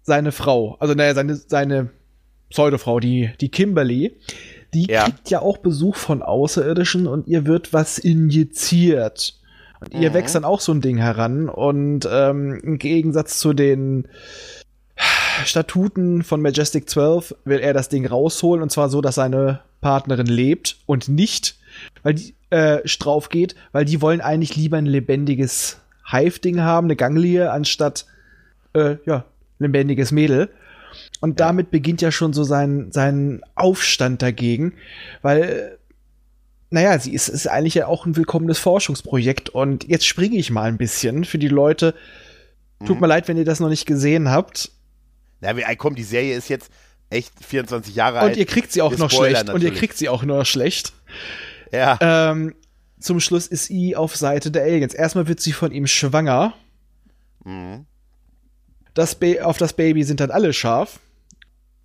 seine 0.00 0.32
Frau, 0.32 0.76
also 0.80 0.94
naja, 0.94 1.12
seine, 1.12 1.36
seine 1.36 1.90
Pseudofrau, 2.50 3.00
die, 3.00 3.30
die 3.40 3.48
Kimberly, 3.48 4.16
die 4.74 4.86
ja. 4.86 5.04
kriegt 5.04 5.30
ja 5.30 5.40
auch 5.40 5.58
Besuch 5.58 5.96
von 5.96 6.22
Außerirdischen 6.22 7.06
und 7.06 7.26
ihr 7.26 7.46
wird 7.46 7.72
was 7.72 7.98
injiziert. 7.98 9.38
Und 9.80 9.94
ihr 9.94 10.10
mhm. 10.10 10.14
wächst 10.14 10.34
dann 10.34 10.44
auch 10.44 10.60
so 10.60 10.72
ein 10.72 10.80
Ding 10.80 10.96
heran. 10.96 11.48
Und 11.48 12.08
ähm, 12.10 12.60
im 12.62 12.78
Gegensatz 12.78 13.38
zu 13.38 13.52
den 13.52 14.08
Statuten 15.44 16.22
von 16.22 16.40
Majestic 16.40 16.88
12 16.88 17.34
will 17.44 17.58
er 17.58 17.74
das 17.74 17.88
Ding 17.88 18.06
rausholen 18.06 18.62
und 18.62 18.70
zwar 18.70 18.88
so, 18.88 19.00
dass 19.00 19.16
seine 19.16 19.60
Partnerin 19.80 20.26
lebt 20.26 20.78
und 20.86 21.08
nicht, 21.08 21.56
weil 22.02 22.14
die 22.14 22.34
äh, 22.50 22.86
strauf 22.86 23.28
geht, 23.28 23.54
weil 23.72 23.84
die 23.84 24.00
wollen 24.00 24.20
eigentlich 24.20 24.56
lieber 24.56 24.78
ein 24.78 24.86
lebendiges 24.86 25.80
Hive-Ding 26.10 26.60
haben, 26.60 26.86
eine 26.86 26.96
Ganglie, 26.96 27.50
anstatt 27.50 28.06
äh, 28.72 28.96
ja, 29.04 29.24
lebendiges 29.58 30.12
Mädel. 30.12 30.48
Und 31.20 31.40
ja. 31.40 31.46
damit 31.46 31.70
beginnt 31.70 32.02
ja 32.02 32.12
schon 32.12 32.32
so 32.32 32.44
sein, 32.44 32.92
sein 32.92 33.42
Aufstand 33.54 34.22
dagegen, 34.22 34.74
weil, 35.22 35.78
naja, 36.70 36.98
sie 36.98 37.14
ist, 37.14 37.28
ist 37.28 37.46
eigentlich 37.46 37.74
ja 37.74 37.86
auch 37.86 38.06
ein 38.06 38.16
willkommenes 38.16 38.58
Forschungsprojekt. 38.58 39.48
Und 39.48 39.88
jetzt 39.88 40.06
springe 40.06 40.36
ich 40.36 40.50
mal 40.50 40.68
ein 40.68 40.78
bisschen 40.78 41.24
für 41.24 41.38
die 41.38 41.48
Leute. 41.48 41.94
Tut 42.84 42.96
mhm. 42.96 43.00
mir 43.00 43.06
leid, 43.06 43.28
wenn 43.28 43.36
ihr 43.36 43.44
das 43.44 43.60
noch 43.60 43.70
nicht 43.70 43.86
gesehen 43.86 44.30
habt. 44.30 44.70
Na, 45.40 45.52
komm, 45.76 45.94
die 45.94 46.02
Serie 46.02 46.36
ist 46.36 46.48
jetzt 46.48 46.70
echt 47.10 47.32
24 47.44 47.94
Jahre 47.94 48.18
alt. 48.18 48.32
Und 48.32 48.38
ihr 48.38 48.46
kriegt 48.46 48.72
sie 48.72 48.82
auch 48.82 48.96
noch 48.96 49.10
Spoiler 49.10 49.30
schlecht. 49.30 49.46
Natürlich. 49.46 49.68
Und 49.68 49.74
ihr 49.74 49.78
kriegt 49.78 49.96
sie 49.96 50.08
auch 50.08 50.22
noch 50.24 50.44
schlecht. 50.44 50.92
Ja. 51.72 51.98
Ähm, 52.00 52.54
zum 52.98 53.20
Schluss 53.20 53.46
ist 53.46 53.66
sie 53.66 53.96
auf 53.96 54.16
Seite 54.16 54.50
der 54.50 54.64
Aliens. 54.64 54.94
Erstmal 54.94 55.28
wird 55.28 55.40
sie 55.40 55.52
von 55.52 55.72
ihm 55.72 55.86
schwanger. 55.86 56.54
Mhm. 57.44 57.86
Das 58.94 59.18
auf 59.42 59.58
das 59.58 59.74
Baby 59.74 60.04
sind 60.04 60.20
dann 60.20 60.30
alle 60.30 60.52
scharf. 60.52 60.98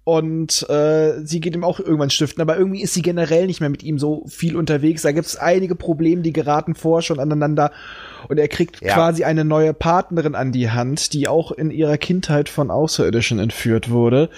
Und 0.04 0.68
äh, 0.68 1.24
sie 1.24 1.40
geht 1.42 1.56
ihm 1.56 1.64
auch 1.64 1.80
irgendwann 1.80 2.10
stiften, 2.10 2.42
aber 2.42 2.58
irgendwie 2.58 2.82
ist 2.82 2.96
sie 2.96 3.04
generell 3.04 3.46
nicht 3.46 3.60
mehr 3.60 3.70
mit 3.70 3.84
ihm 3.84 4.00
so 4.00 4.26
viel 4.28 4.56
unterwegs. 4.56 5.04
Da 5.04 5.12
gibt 5.12 5.28
es 5.28 5.36
einige 5.36 5.76
Probleme, 5.76 6.24
die 6.24 6.34
geraten 6.34 6.74
vor 6.74 7.04
schon 7.04 7.20
aneinander. 7.20 7.72
Und 8.28 8.40
er 8.40 8.48
kriegt 8.48 8.82
ja. 8.82 8.96
quasi 8.96 9.24
eine 9.24 9.46
neue 9.46 9.76
Partnerin 9.76 10.34
an 10.34 10.52
die 10.52 10.72
Hand, 10.72 11.14
die 11.14 11.28
auch 11.28 11.52
in 11.52 11.70
ihrer 11.70 11.98
Kindheit 11.98 12.50
von 12.50 12.72
Außerirdischen 12.72 13.38
entführt 13.38 13.92
wurde. 13.92 14.30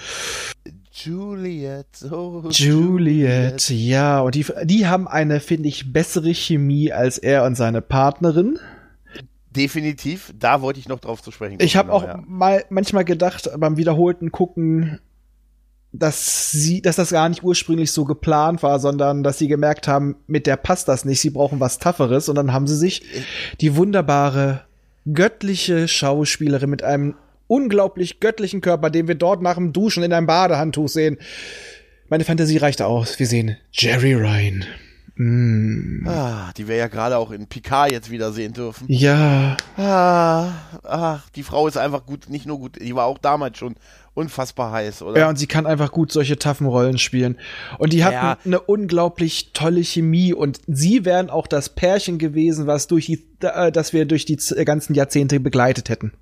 Juliet, 0.92 1.86
oh, 2.04 2.44
Juliet, 2.50 2.58
Juliet, 2.58 3.70
ja, 3.70 4.20
und 4.20 4.36
die, 4.36 4.46
die 4.62 4.86
haben 4.86 5.08
eine, 5.08 5.40
finde 5.40 5.68
ich, 5.68 5.92
bessere 5.92 6.32
Chemie 6.32 6.92
als 6.92 7.18
er 7.18 7.42
und 7.44 7.56
seine 7.56 7.82
Partnerin. 7.82 8.60
Definitiv, 9.50 10.32
da 10.38 10.62
wollte 10.62 10.78
ich 10.78 10.88
noch 10.88 11.00
drauf 11.00 11.20
zu 11.20 11.32
sprechen. 11.32 11.58
Ich 11.60 11.76
habe 11.76 11.92
auch 11.92 12.04
ja. 12.04 12.22
mal 12.26 12.64
manchmal 12.70 13.04
gedacht 13.04 13.50
beim 13.56 13.76
wiederholten 13.76 14.30
Gucken, 14.30 15.00
dass 15.96 16.50
sie, 16.50 16.82
dass 16.82 16.96
das 16.96 17.10
gar 17.10 17.28
nicht 17.28 17.44
ursprünglich 17.44 17.92
so 17.92 18.04
geplant 18.04 18.62
war, 18.64 18.80
sondern 18.80 19.22
dass 19.22 19.38
sie 19.38 19.46
gemerkt 19.46 19.86
haben, 19.86 20.16
mit 20.26 20.46
der 20.46 20.56
passt 20.56 20.88
das 20.88 21.04
nicht, 21.04 21.20
sie 21.20 21.30
brauchen 21.30 21.60
was 21.60 21.78
Tougheres 21.78 22.28
und 22.28 22.34
dann 22.34 22.52
haben 22.52 22.66
sie 22.66 22.76
sich 22.76 23.02
die 23.60 23.76
wunderbare 23.76 24.64
göttliche 25.12 25.86
Schauspielerin 25.86 26.68
mit 26.68 26.82
einem 26.82 27.14
unglaublich 27.46 28.18
göttlichen 28.18 28.60
Körper, 28.60 28.90
den 28.90 29.06
wir 29.06 29.14
dort 29.14 29.40
nach 29.40 29.54
dem 29.54 29.72
Duschen 29.72 30.02
in 30.02 30.12
einem 30.12 30.26
Badehandtuch 30.26 30.88
sehen. 30.88 31.18
Meine 32.08 32.24
Fantasie 32.24 32.56
reichte 32.56 32.86
aus. 32.86 33.18
Wir 33.18 33.26
sehen 33.26 33.56
Jerry 33.70 34.14
Ryan. 34.14 34.64
Mm. 35.16 36.08
Ah, 36.08 36.50
die 36.56 36.66
wir 36.66 36.74
ja 36.74 36.88
gerade 36.88 37.18
auch 37.18 37.30
in 37.30 37.46
Picard 37.46 37.92
jetzt 37.92 38.10
wieder 38.10 38.32
sehen 38.32 38.52
dürfen. 38.52 38.86
Ja. 38.88 39.56
Ah, 39.76 40.50
ach, 40.82 41.30
die 41.30 41.44
Frau 41.44 41.68
ist 41.68 41.76
einfach 41.76 42.04
gut, 42.04 42.28
nicht 42.28 42.46
nur 42.46 42.58
gut, 42.58 42.80
die 42.82 42.96
war 42.96 43.04
auch 43.04 43.18
damals 43.18 43.58
schon 43.58 43.76
unfassbar 44.14 44.72
heiß, 44.72 45.02
oder? 45.02 45.20
Ja, 45.20 45.28
und 45.28 45.36
sie 45.36 45.46
kann 45.46 45.66
einfach 45.66 45.92
gut 45.92 46.12
solche 46.12 46.38
taffen 46.38 46.66
Rollen 46.66 46.98
spielen. 46.98 47.36
Und 47.78 47.92
die 47.92 48.04
hatten 48.04 48.14
ja. 48.14 48.38
eine 48.44 48.60
unglaublich 48.60 49.50
tolle 49.52 49.82
Chemie 49.82 50.32
und 50.32 50.60
sie 50.66 51.04
wären 51.04 51.30
auch 51.30 51.46
das 51.46 51.68
Pärchen 51.68 52.18
gewesen, 52.18 52.66
was 52.66 52.86
durch 52.86 53.06
die, 53.06 53.24
äh, 53.40 53.72
das 53.72 53.92
wir 53.92 54.06
durch 54.06 54.24
die 54.24 54.38
ganzen 54.64 54.94
Jahrzehnte 54.94 55.40
begleitet 55.40 55.88
hätten. 55.88 56.12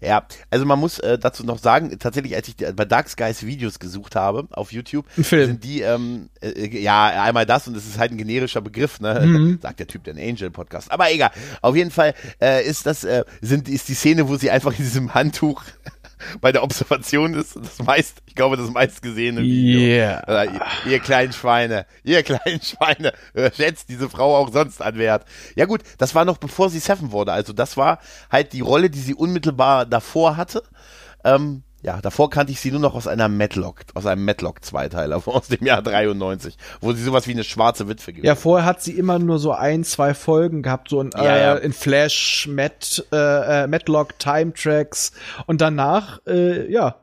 Ja, 0.00 0.26
also 0.50 0.66
man 0.66 0.78
muss 0.78 0.98
äh, 0.98 1.18
dazu 1.18 1.44
noch 1.44 1.58
sagen, 1.58 1.98
tatsächlich, 1.98 2.34
als 2.34 2.48
ich 2.48 2.56
bei 2.56 2.84
Dark 2.84 3.08
Skies 3.08 3.44
Videos 3.44 3.78
gesucht 3.78 4.16
habe 4.16 4.46
auf 4.50 4.72
YouTube, 4.72 5.06
sind 5.16 5.64
die, 5.64 5.80
ähm, 5.80 6.28
äh, 6.42 6.66
ja, 6.78 7.22
einmal 7.22 7.46
das 7.46 7.66
und 7.68 7.76
es 7.76 7.86
ist 7.86 7.98
halt 7.98 8.12
ein 8.12 8.18
generischer 8.18 8.60
Begriff, 8.60 9.00
ne? 9.00 9.20
Mhm. 9.24 9.58
Sagt 9.62 9.80
der 9.80 9.86
Typ, 9.86 10.04
der 10.04 10.14
Angel 10.14 10.50
Podcast. 10.50 10.90
Aber 10.92 11.10
egal. 11.10 11.30
Auf 11.62 11.74
jeden 11.74 11.90
Fall 11.90 12.14
äh, 12.40 12.64
ist 12.66 12.86
das, 12.86 13.04
äh, 13.04 13.24
sind, 13.40 13.68
ist 13.68 13.88
die 13.88 13.94
Szene, 13.94 14.28
wo 14.28 14.36
sie 14.36 14.50
einfach 14.50 14.72
in 14.72 14.84
diesem 14.84 15.14
Handtuch 15.14 15.62
bei 16.40 16.52
der 16.52 16.62
Observation 16.62 17.34
ist 17.34 17.56
das 17.56 17.78
meist, 17.80 18.22
ich 18.26 18.34
glaube, 18.34 18.56
das 18.56 18.70
meistgesehene 18.70 19.42
Video. 19.42 19.80
Yeah. 19.80 20.44
Ihr, 20.44 20.92
ihr, 20.92 20.98
kleinen 21.00 21.32
Schweine, 21.32 21.86
ihr 22.02 22.22
kleinen 22.22 22.60
Schweine, 22.62 23.12
schätzt 23.54 23.88
diese 23.88 24.08
Frau 24.08 24.36
auch 24.36 24.52
sonst 24.52 24.82
an 24.82 24.98
Wert. 24.98 25.24
Ja 25.56 25.66
gut, 25.66 25.82
das 25.98 26.14
war 26.14 26.24
noch 26.24 26.38
bevor 26.38 26.70
sie 26.70 26.78
Seven 26.78 27.12
wurde. 27.12 27.32
Also 27.32 27.52
das 27.52 27.76
war 27.76 27.98
halt 28.30 28.52
die 28.52 28.60
Rolle, 28.60 28.90
die 28.90 29.00
sie 29.00 29.14
unmittelbar 29.14 29.86
davor 29.86 30.36
hatte. 30.36 30.62
Ähm, 31.24 31.62
Ja, 31.84 32.00
davor 32.00 32.30
kannte 32.30 32.50
ich 32.50 32.60
sie 32.60 32.70
nur 32.70 32.80
noch 32.80 32.94
aus 32.94 33.06
einer 33.06 33.28
Matlock, 33.28 33.82
aus 33.92 34.06
einem 34.06 34.24
Matlock-Zweiteiler 34.24 35.16
aus 35.26 35.48
dem 35.48 35.66
Jahr 35.66 35.82
93, 35.82 36.56
wo 36.80 36.92
sie 36.92 37.02
sowas 37.02 37.26
wie 37.28 37.32
eine 37.32 37.44
schwarze 37.44 37.88
Witwe 37.88 38.12
gewesen 38.12 38.26
Ja, 38.26 38.34
vorher 38.36 38.66
hat 38.66 38.82
sie 38.82 38.92
immer 38.92 39.18
nur 39.18 39.38
so 39.38 39.52
ein, 39.52 39.84
zwei 39.84 40.14
Folgen 40.14 40.62
gehabt, 40.62 40.88
so 40.88 41.02
in, 41.02 41.10
ja, 41.14 41.22
äh, 41.22 41.42
ja. 41.42 41.54
in 41.56 41.74
Flash, 41.74 42.48
Mat, 42.50 43.04
äh, 43.12 43.64
äh, 43.64 43.66
Matlock, 43.66 44.18
Time 44.18 44.54
Tracks 44.54 45.12
und 45.46 45.60
danach, 45.60 46.20
äh, 46.26 46.72
ja, 46.72 46.96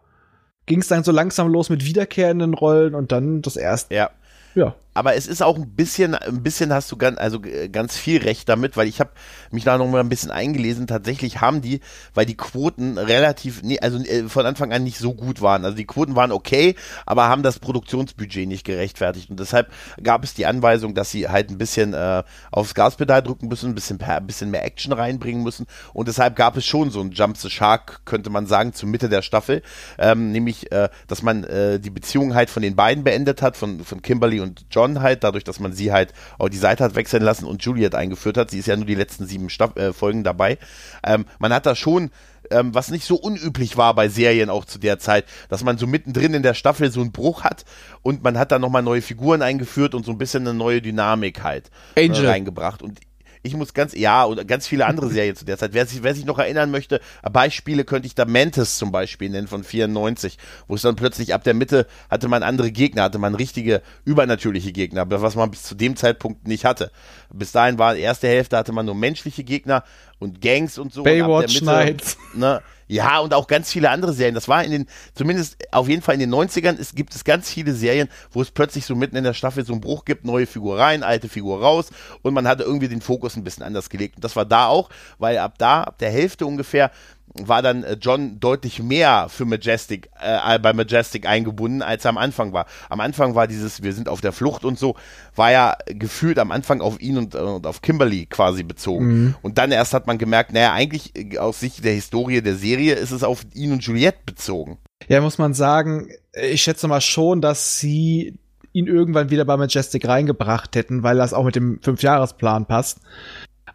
ging 0.65 0.79
es 0.79 0.87
dann 0.87 1.03
so 1.03 1.11
langsam 1.11 1.47
los 1.47 1.69
mit 1.69 1.85
wiederkehrenden 1.85 2.55
Rollen 2.55 2.95
und 2.95 3.11
dann 3.11 3.43
das 3.43 3.57
erste. 3.57 3.93
Ja. 3.93 4.09
Ja 4.55 4.75
aber 4.93 5.15
es 5.15 5.27
ist 5.27 5.41
auch 5.41 5.55
ein 5.55 5.69
bisschen, 5.69 6.15
ein 6.15 6.43
bisschen 6.43 6.73
hast 6.73 6.91
du 6.91 6.97
ganz, 6.97 7.17
also 7.17 7.39
ganz 7.71 7.97
viel 7.97 8.21
recht 8.21 8.49
damit, 8.49 8.75
weil 8.75 8.87
ich 8.87 8.99
habe 8.99 9.11
mich 9.51 9.63
da 9.63 9.77
noch 9.77 9.87
mal 9.87 10.01
ein 10.01 10.09
bisschen 10.09 10.31
eingelesen. 10.31 10.87
Tatsächlich 10.87 11.39
haben 11.39 11.61
die, 11.61 11.79
weil 12.13 12.25
die 12.25 12.35
Quoten 12.35 12.97
relativ, 12.97 13.61
also 13.81 13.99
äh, 13.99 14.27
von 14.27 14.45
Anfang 14.45 14.73
an 14.73 14.83
nicht 14.83 14.97
so 14.97 15.13
gut 15.13 15.41
waren. 15.41 15.63
Also 15.63 15.77
die 15.77 15.85
Quoten 15.85 16.15
waren 16.15 16.31
okay, 16.31 16.75
aber 17.05 17.29
haben 17.29 17.43
das 17.43 17.59
Produktionsbudget 17.59 18.47
nicht 18.47 18.65
gerechtfertigt 18.65 19.29
und 19.29 19.39
deshalb 19.39 19.71
gab 20.03 20.23
es 20.23 20.33
die 20.33 20.45
Anweisung, 20.45 20.93
dass 20.93 21.11
sie 21.11 21.29
halt 21.29 21.49
ein 21.49 21.57
bisschen 21.57 21.93
äh, 21.93 22.23
aufs 22.51 22.73
Gaspedal 22.73 23.21
drücken 23.21 23.47
müssen, 23.47 23.69
ein 23.69 23.75
bisschen, 23.75 24.01
ein 24.01 24.27
bisschen 24.27 24.51
mehr 24.51 24.65
Action 24.65 24.91
reinbringen 24.91 25.43
müssen 25.43 25.67
und 25.93 26.07
deshalb 26.07 26.35
gab 26.35 26.57
es 26.57 26.65
schon 26.65 26.91
so 26.91 26.99
ein 26.99 27.11
Jump 27.11 27.37
the 27.37 27.49
Shark, 27.49 28.01
könnte 28.05 28.29
man 28.29 28.45
sagen, 28.45 28.73
zur 28.73 28.89
Mitte 28.89 29.07
der 29.07 29.21
Staffel, 29.21 29.61
ähm, 29.97 30.31
nämlich, 30.31 30.71
äh, 30.71 30.89
dass 31.07 31.21
man 31.21 31.43
äh, 31.45 31.79
die 31.79 31.89
Beziehung 31.89 32.35
halt 32.35 32.49
von 32.49 32.61
den 32.61 32.75
beiden 32.75 33.03
beendet 33.03 33.41
hat, 33.41 33.55
von 33.55 33.83
von 33.83 34.01
Kimberly 34.01 34.39
und 34.39 34.65
John 34.69 34.80
John 34.81 35.01
halt, 35.01 35.23
dadurch, 35.23 35.43
dass 35.43 35.59
man 35.59 35.73
sie 35.73 35.91
halt 35.91 36.13
auch 36.37 36.49
die 36.49 36.57
Seite 36.57 36.83
hat 36.83 36.95
wechseln 36.95 37.23
lassen 37.23 37.45
und 37.45 37.63
Juliet 37.63 37.95
eingeführt 37.95 38.37
hat. 38.37 38.51
Sie 38.51 38.59
ist 38.59 38.67
ja 38.67 38.75
nur 38.75 38.85
die 38.85 38.95
letzten 38.95 39.27
sieben 39.27 39.49
Staff 39.49 39.75
äh, 39.75 39.93
Folgen 39.93 40.23
dabei. 40.23 40.57
Ähm, 41.05 41.25
man 41.39 41.53
hat 41.53 41.65
da 41.65 41.75
schon 41.75 42.09
ähm, 42.49 42.73
was 42.73 42.89
nicht 42.89 43.05
so 43.05 43.15
unüblich 43.15 43.77
war 43.77 43.93
bei 43.93 44.09
Serien 44.09 44.49
auch 44.49 44.65
zu 44.65 44.79
der 44.79 44.97
Zeit, 44.97 45.25
dass 45.49 45.63
man 45.63 45.77
so 45.77 45.85
mittendrin 45.85 46.33
in 46.33 46.43
der 46.43 46.55
Staffel 46.55 46.91
so 46.91 46.99
einen 46.99 47.11
Bruch 47.11 47.43
hat 47.43 47.65
und 48.01 48.23
man 48.23 48.37
hat 48.37 48.51
da 48.51 48.59
nochmal 48.59 48.81
neue 48.81 49.01
Figuren 49.01 49.41
eingeführt 49.41 49.93
und 49.93 50.05
so 50.05 50.11
ein 50.11 50.17
bisschen 50.17 50.47
eine 50.47 50.57
neue 50.57 50.81
Dynamik 50.81 51.43
halt 51.43 51.69
äh, 51.95 52.09
reingebracht. 52.11 52.81
Und 52.81 52.99
ich 53.43 53.55
muss 53.55 53.73
ganz, 53.73 53.93
ja, 53.93 54.23
und 54.23 54.47
ganz 54.47 54.67
viele 54.67 54.85
andere 54.85 55.09
Serien 55.11 55.35
zu 55.35 55.45
der 55.45 55.57
Zeit. 55.57 55.73
Wer 55.73 55.85
sich, 55.85 56.03
wer 56.03 56.13
sich 56.13 56.25
noch 56.25 56.39
erinnern 56.39 56.71
möchte, 56.71 57.01
Beispiele 57.31 57.85
könnte 57.85 58.07
ich 58.07 58.15
da 58.15 58.25
Mantis 58.25 58.77
zum 58.77 58.91
Beispiel 58.91 59.29
nennen 59.29 59.47
von 59.47 59.63
94, 59.63 60.37
wo 60.67 60.75
es 60.75 60.81
dann 60.81 60.95
plötzlich 60.95 61.33
ab 61.33 61.43
der 61.43 61.53
Mitte 61.53 61.87
hatte 62.09 62.27
man 62.27 62.43
andere 62.43 62.71
Gegner, 62.71 63.03
hatte 63.03 63.19
man 63.19 63.35
richtige 63.35 63.81
übernatürliche 64.05 64.71
Gegner, 64.71 65.09
was 65.09 65.35
man 65.35 65.51
bis 65.51 65.63
zu 65.63 65.75
dem 65.75 65.95
Zeitpunkt 65.95 66.47
nicht 66.47 66.65
hatte. 66.65 66.91
Bis 67.33 67.51
dahin 67.51 67.77
war 67.77 67.95
die 67.95 68.01
erste 68.01 68.27
Hälfte 68.27 68.57
hatte 68.57 68.71
man 68.71 68.85
nur 68.85 68.95
menschliche 68.95 69.43
Gegner 69.43 69.83
und 70.19 70.41
Gangs 70.41 70.77
und 70.77 70.93
so. 70.93 71.03
Baywatch 71.03 71.61
Nights. 71.61 72.17
Ne, 72.33 72.61
ja, 72.91 73.19
und 73.19 73.33
auch 73.33 73.47
ganz 73.47 73.71
viele 73.71 73.89
andere 73.89 74.11
Serien. 74.11 74.35
Das 74.35 74.49
war 74.49 74.65
in 74.65 74.71
den, 74.71 74.87
zumindest 75.15 75.55
auf 75.71 75.87
jeden 75.87 76.01
Fall 76.01 76.15
in 76.15 76.19
den 76.19 76.33
90ern, 76.33 76.77
es 76.77 76.93
gibt 76.93 77.15
es 77.15 77.23
ganz 77.23 77.49
viele 77.49 77.73
Serien, 77.73 78.09
wo 78.31 78.41
es 78.41 78.51
plötzlich 78.51 78.85
so 78.85 78.95
mitten 78.95 79.15
in 79.15 79.23
der 79.23 79.33
Staffel 79.33 79.65
so 79.65 79.71
einen 79.71 79.79
Bruch 79.79 80.03
gibt, 80.03 80.25
neue 80.25 80.45
Figur 80.45 80.77
rein, 80.77 81.01
alte 81.01 81.29
Figur 81.29 81.61
raus 81.61 81.89
und 82.21 82.33
man 82.33 82.49
hatte 82.49 82.63
irgendwie 82.63 82.89
den 82.89 82.99
Fokus 82.99 83.37
ein 83.37 83.45
bisschen 83.45 83.63
anders 83.63 83.89
gelegt. 83.89 84.17
Und 84.17 84.25
das 84.25 84.35
war 84.35 84.43
da 84.43 84.67
auch, 84.67 84.89
weil 85.19 85.37
ab 85.37 85.53
da, 85.57 85.83
ab 85.83 85.99
der 85.99 86.11
Hälfte 86.11 86.45
ungefähr, 86.45 86.91
war 87.33 87.61
dann 87.61 87.83
äh, 87.83 87.97
John 87.99 88.39
deutlich 88.39 88.81
mehr 88.81 89.27
für 89.29 89.45
Majestic, 89.45 90.09
äh, 90.19 90.59
bei 90.59 90.73
Majestic 90.73 91.25
eingebunden, 91.25 91.81
als 91.81 92.05
er 92.05 92.09
am 92.09 92.17
Anfang 92.17 92.53
war. 92.53 92.65
Am 92.89 92.99
Anfang 92.99 93.35
war 93.35 93.47
dieses, 93.47 93.83
wir 93.83 93.93
sind 93.93 94.09
auf 94.09 94.21
der 94.21 94.31
Flucht 94.31 94.65
und 94.65 94.77
so, 94.77 94.95
war 95.35 95.51
ja 95.51 95.75
gefühlt 95.85 96.39
am 96.39 96.51
Anfang 96.51 96.81
auf 96.81 96.99
ihn 96.99 97.17
und, 97.17 97.35
äh, 97.35 97.39
und 97.39 97.65
auf 97.67 97.81
Kimberly 97.81 98.25
quasi 98.25 98.63
bezogen. 98.63 99.05
Mhm. 99.05 99.35
Und 99.41 99.57
dann 99.57 99.71
erst 99.71 99.93
hat 99.93 100.07
man 100.07 100.17
gemerkt, 100.17 100.53
naja, 100.53 100.73
eigentlich 100.73 101.15
äh, 101.15 101.37
aus 101.37 101.59
Sicht 101.59 101.83
der 101.83 101.93
Historie 101.93 102.41
der 102.41 102.55
Serie 102.55 102.95
ist 102.95 103.11
es 103.11 103.23
auf 103.23 103.45
ihn 103.53 103.71
und 103.71 103.83
Juliette 103.83 104.19
bezogen. 104.25 104.77
Ja, 105.07 105.21
muss 105.21 105.37
man 105.37 105.53
sagen, 105.53 106.09
ich 106.33 106.61
schätze 106.61 106.87
mal 106.87 107.01
schon, 107.01 107.41
dass 107.41 107.79
sie 107.79 108.37
ihn 108.73 108.87
irgendwann 108.87 109.29
wieder 109.29 109.45
bei 109.45 109.57
Majestic 109.57 110.07
reingebracht 110.07 110.75
hätten, 110.75 111.03
weil 111.03 111.17
das 111.17 111.33
auch 111.33 111.43
mit 111.43 111.55
dem 111.55 111.79
Fünfjahresplan 111.81 112.65
passt. 112.65 112.99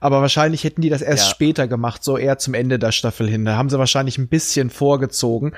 Aber 0.07 0.21
wahrscheinlich 0.21 0.63
hätten 0.63 0.83
die 0.83 0.89
das 0.89 1.03
erst 1.03 1.25
ja. 1.25 1.31
später 1.31 1.67
gemacht, 1.67 2.05
so 2.05 2.17
eher 2.17 2.39
zum 2.39 2.55
Ende 2.55 2.79
der 2.79 2.93
Staffel 2.93 3.29
hin. 3.29 3.45
Da 3.45 3.57
haben 3.57 3.69
sie 3.69 3.77
wahrscheinlich 3.81 4.19
ein 4.19 4.29
bisschen 4.29 4.71
vorgezogen. 4.71 5.53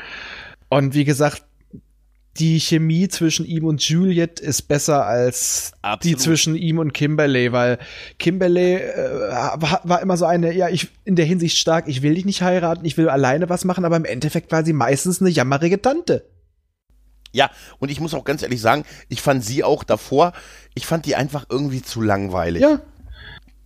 Und 0.71 0.95
wie 0.95 1.05
gesagt, 1.05 1.45
die 2.39 2.59
Chemie 2.59 3.09
zwischen 3.09 3.45
ihm 3.45 3.67
und 3.67 3.87
Juliet 3.87 4.41
ist 4.41 4.63
besser 4.63 5.05
als 5.05 5.73
Absolut. 5.83 6.03
die 6.05 6.19
zwischen 6.19 6.55
ihm 6.55 6.79
und 6.79 6.95
Kimberly, 6.95 7.53
weil 7.53 7.77
Kimberly 8.19 8.77
äh, 8.77 9.31
war, 9.59 9.83
war, 9.85 10.01
immer 10.01 10.17
so 10.17 10.25
eine, 10.25 10.55
ja, 10.55 10.71
ich 10.71 10.89
in 11.05 11.15
der 11.15 11.27
Hinsicht 11.27 11.59
stark, 11.59 11.87
ich 11.87 12.01
will 12.01 12.15
dich 12.15 12.25
nicht 12.25 12.41
heiraten, 12.41 12.87
ich 12.87 12.97
will 12.97 13.11
alleine 13.11 13.51
was 13.51 13.67
machen, 13.67 13.85
aber 13.85 13.97
im 13.97 14.07
Endeffekt 14.07 14.51
war 14.51 14.65
sie 14.65 14.73
meistens 14.73 15.21
eine 15.21 15.29
jammerige 15.29 15.83
Tante. 15.83 16.25
Ja, 17.33 17.51
und 17.81 17.91
ich 17.91 18.01
muss 18.01 18.15
auch 18.15 18.25
ganz 18.25 18.43
ehrlich 18.43 18.63
sagen, 18.63 18.85
ich 19.11 19.21
fand 19.21 19.45
sie 19.45 19.63
auch 19.63 19.85
davor, 19.85 20.33
ich 20.73 20.87
fand 20.87 21.05
die 21.05 21.17
einfach 21.17 21.45
irgendwie 21.51 21.83
zu 21.83 22.01
langweilig. 22.01 22.63
Ja. 22.63 22.81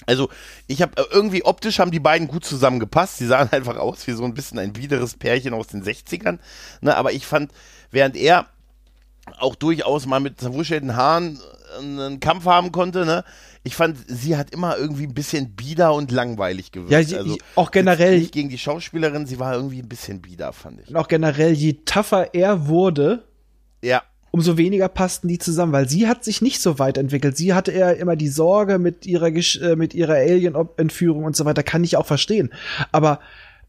Also, 0.06 0.28
ich 0.66 0.82
habe 0.82 0.92
äh, 0.96 1.04
irgendwie 1.10 1.44
optisch 1.44 1.78
haben 1.78 1.90
die 1.90 2.00
beiden 2.00 2.28
gut 2.28 2.44
zusammengepasst. 2.44 3.18
Sie 3.18 3.26
sahen 3.26 3.48
einfach 3.52 3.76
aus 3.76 4.06
wie 4.06 4.12
so 4.12 4.24
ein 4.24 4.34
bisschen 4.34 4.58
ein 4.58 4.72
biederes 4.72 5.14
Pärchen 5.14 5.54
aus 5.54 5.68
den 5.68 5.82
60ern. 5.82 6.38
Ne, 6.80 6.96
aber 6.96 7.12
ich 7.12 7.26
fand, 7.26 7.52
während 7.90 8.16
er 8.16 8.46
auch 9.38 9.54
durchaus 9.54 10.06
mal 10.06 10.20
mit 10.20 10.40
zerwuschelten 10.40 10.96
Haaren 10.96 11.38
äh, 11.76 11.78
einen 11.78 12.20
Kampf 12.20 12.44
haben 12.44 12.72
konnte, 12.72 13.04
ne? 13.04 13.24
Ich 13.64 13.76
fand, 13.76 13.96
sie 14.08 14.36
hat 14.36 14.50
immer 14.50 14.76
irgendwie 14.76 15.06
ein 15.06 15.14
bisschen 15.14 15.54
bieder 15.54 15.94
und 15.94 16.10
langweilig 16.10 16.72
gewirkt. 16.72 16.90
Ja, 16.90 17.02
sie, 17.04 17.16
also, 17.16 17.38
auch 17.54 17.70
generell. 17.70 18.18
Nicht 18.18 18.32
gegen 18.32 18.48
die 18.48 18.58
Schauspielerin, 18.58 19.26
sie 19.26 19.38
war 19.38 19.54
irgendwie 19.54 19.78
ein 19.78 19.88
bisschen 19.88 20.20
bieder, 20.20 20.52
fand 20.52 20.80
ich. 20.80 20.88
Und 20.88 20.96
auch 20.96 21.06
generell, 21.06 21.52
je 21.52 21.74
tougher 21.84 22.34
er 22.34 22.66
wurde, 22.66 23.22
ja 23.80 24.02
umso 24.32 24.56
weniger 24.56 24.88
passten 24.88 25.28
die 25.28 25.38
zusammen, 25.38 25.72
weil 25.72 25.88
sie 25.88 26.08
hat 26.08 26.24
sich 26.24 26.42
nicht 26.42 26.60
so 26.60 26.78
weit 26.78 26.98
entwickelt. 26.98 27.36
Sie 27.36 27.54
hatte 27.54 27.70
eher 27.70 27.98
immer 27.98 28.16
die 28.16 28.28
Sorge 28.28 28.78
mit 28.78 29.06
ihrer 29.06 29.28
äh, 29.28 29.88
ihrer 29.92 30.14
Alien-Entführung 30.14 31.24
und 31.24 31.36
so 31.36 31.44
weiter, 31.44 31.62
kann 31.62 31.84
ich 31.84 31.96
auch 31.96 32.06
verstehen. 32.06 32.50
Aber 32.90 33.20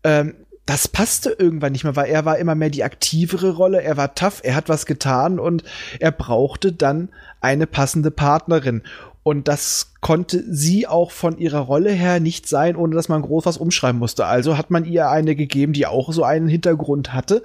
ähm, 0.03 0.33
das 0.65 0.87
passte 0.87 1.31
irgendwann 1.37 1.73
nicht 1.73 1.83
mehr, 1.83 1.97
weil 1.97 2.09
er 2.09 2.23
war 2.23 2.37
immer 2.37 2.55
mehr 2.55 2.69
die 2.69 2.85
aktivere 2.85 3.51
Rolle, 3.51 3.83
er 3.83 3.97
war 3.97 4.15
tough, 4.15 4.39
er 4.43 4.55
hat 4.55 4.69
was 4.69 4.85
getan 4.85 5.37
und 5.37 5.63
er 5.99 6.11
brauchte 6.11 6.71
dann 6.71 7.09
eine 7.41 7.67
passende 7.67 8.11
Partnerin. 8.11 8.83
Und 9.23 9.49
das 9.49 9.93
konnte 9.99 10.43
sie 10.49 10.87
auch 10.87 11.11
von 11.11 11.37
ihrer 11.37 11.59
Rolle 11.59 11.91
her 11.91 12.21
nicht 12.21 12.47
sein, 12.47 12.75
ohne 12.77 12.95
dass 12.95 13.09
man 13.09 13.21
groß 13.21 13.45
was 13.45 13.57
umschreiben 13.57 13.99
musste. 13.99 14.25
Also 14.25 14.57
hat 14.57 14.69
man 14.69 14.85
ihr 14.85 15.09
eine 15.09 15.35
gegeben, 15.35 15.73
die 15.73 15.87
auch 15.87 16.11
so 16.11 16.23
einen 16.23 16.47
Hintergrund 16.47 17.13
hatte, 17.13 17.43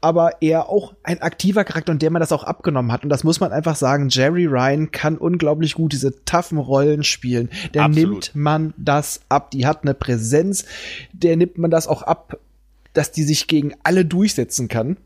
aber 0.00 0.42
er 0.42 0.68
auch 0.68 0.94
ein 1.02 1.22
aktiver 1.22 1.64
Charakter 1.64 1.92
und 1.92 2.02
der 2.02 2.10
man 2.10 2.20
das 2.20 2.32
auch 2.32 2.44
abgenommen 2.44 2.92
hat. 2.92 3.02
Und 3.02 3.10
das 3.10 3.24
muss 3.24 3.40
man 3.40 3.52
einfach 3.52 3.76
sagen, 3.76 4.08
Jerry 4.08 4.46
Ryan 4.46 4.90
kann 4.90 5.18
unglaublich 5.18 5.74
gut 5.74 5.92
diese 5.92 6.24
taffen 6.24 6.58
Rollen 6.58 7.04
spielen. 7.04 7.50
Der 7.74 7.84
Absolut. 7.84 8.12
nimmt 8.12 8.34
man 8.34 8.74
das 8.76 9.20
ab. 9.28 9.50
Die 9.50 9.66
hat 9.66 9.82
eine 9.82 9.94
Präsenz, 9.94 10.64
der 11.12 11.36
nimmt 11.36 11.58
man 11.58 11.70
das 11.70 11.86
auch 11.86 12.02
ab, 12.02 12.38
dass 12.92 13.12
die 13.12 13.22
sich 13.22 13.46
gegen 13.46 13.74
alle 13.82 14.04
durchsetzen 14.04 14.68
kann 14.68 14.96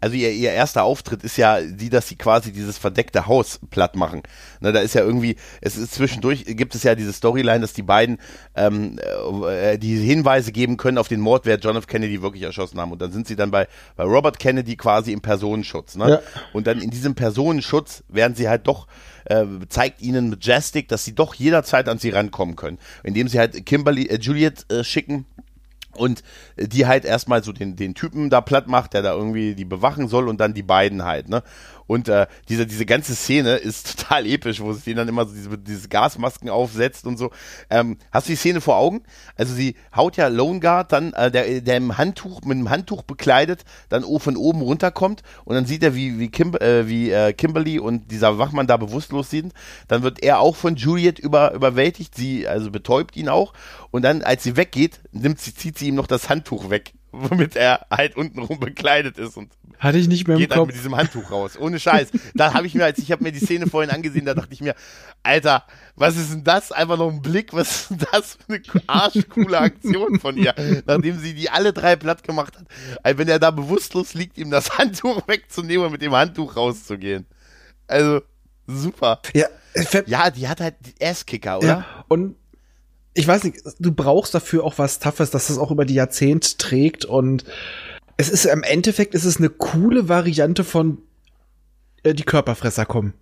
also 0.00 0.14
ihr, 0.14 0.30
ihr 0.30 0.52
erster 0.52 0.84
Auftritt 0.84 1.22
ist 1.24 1.36
ja 1.36 1.60
die, 1.60 1.88
dass 1.88 2.08
sie 2.08 2.16
quasi 2.16 2.52
dieses 2.52 2.76
verdeckte 2.76 3.26
Haus 3.26 3.60
platt 3.70 3.96
machen. 3.96 4.22
Ne, 4.60 4.72
da 4.72 4.80
ist 4.80 4.94
ja 4.94 5.02
irgendwie, 5.02 5.36
es 5.60 5.76
ist 5.76 5.94
zwischendurch, 5.94 6.44
gibt 6.44 6.74
es 6.74 6.82
ja 6.82 6.94
diese 6.94 7.12
Storyline, 7.12 7.60
dass 7.60 7.72
die 7.72 7.82
beiden 7.82 8.18
ähm, 8.54 8.98
äh, 9.48 9.78
die 9.78 9.96
Hinweise 9.96 10.52
geben 10.52 10.76
können 10.76 10.98
auf 10.98 11.08
den 11.08 11.20
Mord, 11.20 11.46
wer 11.46 11.58
John 11.58 11.76
F. 11.76 11.86
Kennedy 11.86 12.20
wirklich 12.20 12.42
erschossen 12.42 12.78
haben. 12.78 12.92
Und 12.92 13.00
dann 13.00 13.12
sind 13.12 13.26
sie 13.26 13.36
dann 13.36 13.50
bei, 13.50 13.68
bei 13.96 14.04
Robert 14.04 14.38
Kennedy 14.38 14.76
quasi 14.76 15.12
im 15.12 15.22
Personenschutz. 15.22 15.96
Ne? 15.96 16.10
Ja. 16.10 16.20
Und 16.52 16.66
dann 16.66 16.80
in 16.80 16.90
diesem 16.90 17.14
Personenschutz 17.14 18.04
werden 18.08 18.34
sie 18.34 18.48
halt 18.48 18.66
doch 18.66 18.86
äh, 19.24 19.44
zeigt 19.68 20.02
ihnen 20.02 20.30
Majestic, 20.30 20.88
dass 20.88 21.04
sie 21.04 21.14
doch 21.14 21.34
jederzeit 21.34 21.88
an 21.88 21.98
sie 21.98 22.10
rankommen 22.10 22.56
können, 22.56 22.78
indem 23.02 23.28
sie 23.28 23.38
halt 23.38 23.66
Kimberly, 23.66 24.06
äh, 24.06 24.18
Juliet 24.18 24.70
äh, 24.70 24.84
schicken 24.84 25.26
und 25.96 26.22
die 26.56 26.86
halt 26.86 27.04
erstmal 27.04 27.42
so 27.42 27.52
den, 27.52 27.76
den 27.76 27.94
Typen 27.94 28.30
da 28.30 28.40
platt 28.40 28.68
macht, 28.68 28.94
der 28.94 29.02
da 29.02 29.12
irgendwie 29.12 29.54
die 29.54 29.64
bewachen 29.64 30.08
soll 30.08 30.28
und 30.28 30.40
dann 30.40 30.54
die 30.54 30.62
beiden 30.62 31.04
halt, 31.04 31.28
ne? 31.28 31.42
Und 31.86 32.08
äh, 32.08 32.26
diese, 32.48 32.66
diese 32.66 32.86
ganze 32.86 33.14
Szene 33.14 33.56
ist 33.56 33.96
total 33.98 34.26
episch, 34.26 34.60
wo 34.60 34.72
sie 34.72 34.94
dann 34.94 35.08
immer 35.08 35.26
so 35.26 35.34
diese, 35.34 35.58
diese 35.58 35.88
Gasmasken 35.88 36.50
aufsetzt 36.50 37.06
und 37.06 37.16
so. 37.16 37.30
Ähm, 37.70 37.98
hast 38.10 38.28
du 38.28 38.32
die 38.32 38.36
Szene 38.36 38.60
vor 38.60 38.76
Augen? 38.76 39.02
Also 39.36 39.54
sie 39.54 39.76
haut 39.94 40.16
ja 40.16 40.28
Lone 40.28 40.60
Guard 40.60 40.92
dann, 40.92 41.12
äh, 41.12 41.30
der, 41.30 41.60
der 41.60 41.76
im 41.76 41.96
Handtuch, 41.96 42.42
mit 42.42 42.56
einem 42.56 42.70
Handtuch 42.70 43.02
bekleidet, 43.02 43.64
dann 43.88 44.04
von 44.18 44.36
oben 44.36 44.62
runterkommt 44.62 45.22
und 45.44 45.54
dann 45.54 45.66
sieht 45.66 45.82
er, 45.82 45.94
wie, 45.94 46.18
wie, 46.18 46.28
Kim, 46.28 46.54
äh, 46.54 46.88
wie 46.88 47.10
äh, 47.10 47.32
Kimberly 47.32 47.78
und 47.78 48.10
dieser 48.10 48.38
Wachmann 48.38 48.66
da 48.66 48.76
bewusstlos 48.76 49.30
sind. 49.30 49.52
Dann 49.88 50.02
wird 50.02 50.22
er 50.22 50.40
auch 50.40 50.56
von 50.56 50.76
Juliet 50.76 51.18
über, 51.18 51.52
überwältigt, 51.52 52.14
sie 52.14 52.48
also 52.48 52.70
betäubt 52.70 53.16
ihn 53.16 53.28
auch. 53.28 53.52
Und 53.90 54.02
dann, 54.02 54.22
als 54.22 54.42
sie 54.42 54.56
weggeht, 54.56 55.00
nimmt 55.12 55.40
sie, 55.40 55.54
zieht 55.54 55.78
sie 55.78 55.88
ihm 55.88 55.94
noch 55.94 56.06
das 56.06 56.28
Handtuch 56.28 56.70
weg 56.70 56.94
womit 57.12 57.56
er 57.56 57.86
halt 57.90 58.16
untenrum 58.16 58.60
bekleidet 58.60 59.18
ist 59.18 59.36
und 59.36 59.50
Hatte 59.78 59.98
ich 59.98 60.08
nicht 60.08 60.26
mehr 60.26 60.36
im 60.36 60.40
geht 60.40 60.50
dann 60.52 60.58
Kopf. 60.60 60.68
mit 60.68 60.76
diesem 60.76 60.96
Handtuch 60.96 61.30
raus. 61.30 61.58
Ohne 61.58 61.78
Scheiß. 61.78 62.08
Da 62.34 62.54
habe 62.54 62.66
ich 62.66 62.74
mir, 62.74 62.84
als 62.84 62.98
ich 62.98 63.12
habe 63.12 63.22
mir 63.22 63.32
die 63.32 63.40
Szene 63.40 63.66
vorhin 63.66 63.90
angesehen, 63.90 64.24
da 64.24 64.34
dachte 64.34 64.52
ich 64.52 64.60
mir, 64.60 64.74
Alter, 65.22 65.64
was 65.96 66.16
ist 66.16 66.32
denn 66.32 66.44
das? 66.44 66.72
Einfach 66.72 66.96
noch 66.96 67.10
ein 67.10 67.20
Blick, 67.22 67.52
was 67.52 67.68
ist 67.82 67.90
denn 67.90 67.98
das 68.12 68.38
für 68.46 68.54
eine 68.54 68.82
arschcoole 68.86 69.58
Aktion 69.58 70.18
von 70.20 70.36
ihr, 70.36 70.54
nachdem 70.86 71.18
sie 71.18 71.34
die 71.34 71.50
alle 71.50 71.72
drei 71.72 71.96
platt 71.96 72.22
gemacht 72.22 72.56
hat. 72.56 72.66
Also 73.02 73.18
wenn 73.18 73.28
er 73.28 73.38
da 73.38 73.50
bewusstlos 73.50 74.14
liegt, 74.14 74.38
ihm 74.38 74.50
das 74.50 74.78
Handtuch 74.78 75.26
wegzunehmen 75.28 75.86
und 75.86 75.92
mit 75.92 76.02
dem 76.02 76.12
Handtuch 76.14 76.56
rauszugehen. 76.56 77.26
Also, 77.86 78.20
super. 78.66 79.20
Ja, 79.34 79.46
äh, 79.74 80.02
Ja, 80.06 80.30
die 80.30 80.48
hat 80.48 80.60
halt 80.60 80.74
Asskicker, 81.02 81.58
oder? 81.58 81.66
ja, 81.66 81.86
und 82.08 82.36
ich 83.14 83.26
weiß 83.26 83.44
nicht, 83.44 83.58
du 83.78 83.92
brauchst 83.92 84.34
dafür 84.34 84.64
auch 84.64 84.76
was 84.76 84.98
Toughes, 84.98 85.30
dass 85.30 85.46
das 85.46 85.56
auch 85.58 85.70
über 85.70 85.84
die 85.86 85.94
Jahrzehnte 85.94 86.56
trägt 86.58 87.04
und 87.06 87.44
es 88.16 88.28
ist 88.30 88.44
im 88.46 88.62
Endeffekt 88.62 89.14
ist 89.14 89.24
es 89.24 89.36
eine 89.38 89.48
coole 89.50 90.08
Variante 90.08 90.64
von 90.64 90.98
äh, 92.02 92.14
die 92.14 92.22
Körperfresser 92.24 92.86
kommen. 92.86 93.14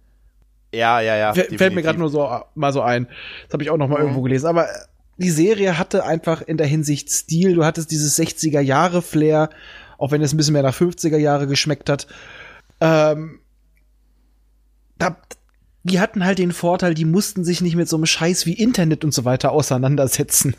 Ja, 0.72 1.00
ja, 1.00 1.16
ja. 1.16 1.32
Fällt- 1.34 1.56
Fällt 1.58 1.74
mir 1.74 1.82
gerade 1.82 1.98
nur 1.98 2.08
so 2.10 2.24
äh, 2.24 2.40
mal 2.54 2.72
so 2.72 2.80
ein. 2.82 3.06
Das 3.46 3.52
habe 3.54 3.62
ich 3.62 3.70
auch 3.70 3.76
noch 3.76 3.88
mal 3.88 3.96
Mhm. 3.98 4.02
irgendwo 4.02 4.22
gelesen. 4.22 4.46
Aber 4.46 4.68
äh, 4.68 4.72
die 5.18 5.30
Serie 5.30 5.78
hatte 5.78 6.04
einfach 6.04 6.42
in 6.42 6.56
der 6.56 6.66
Hinsicht 6.66 7.10
Stil. 7.10 7.54
Du 7.54 7.64
hattest 7.64 7.90
dieses 7.92 8.18
60er 8.18 8.60
Jahre 8.60 9.00
Flair, 9.02 9.50
auch 9.98 10.10
wenn 10.10 10.22
es 10.22 10.32
ein 10.32 10.36
bisschen 10.36 10.54
mehr 10.54 10.62
nach 10.64 10.74
50er 10.76 11.16
Jahre 11.18 11.46
geschmeckt 11.46 11.88
hat. 11.88 12.06
Ähm, 12.80 13.38
da, 14.98 15.16
die 15.84 16.00
hatten 16.00 16.24
halt 16.24 16.38
den 16.38 16.52
Vorteil, 16.52 16.94
die 16.94 17.04
mussten 17.04 17.44
sich 17.44 17.60
nicht 17.60 17.76
mit 17.76 17.88
so 17.88 17.96
einem 17.96 18.06
Scheiß 18.06 18.46
wie 18.46 18.54
Internet 18.54 19.04
und 19.04 19.14
so 19.14 19.24
weiter 19.24 19.52
auseinandersetzen. 19.52 20.56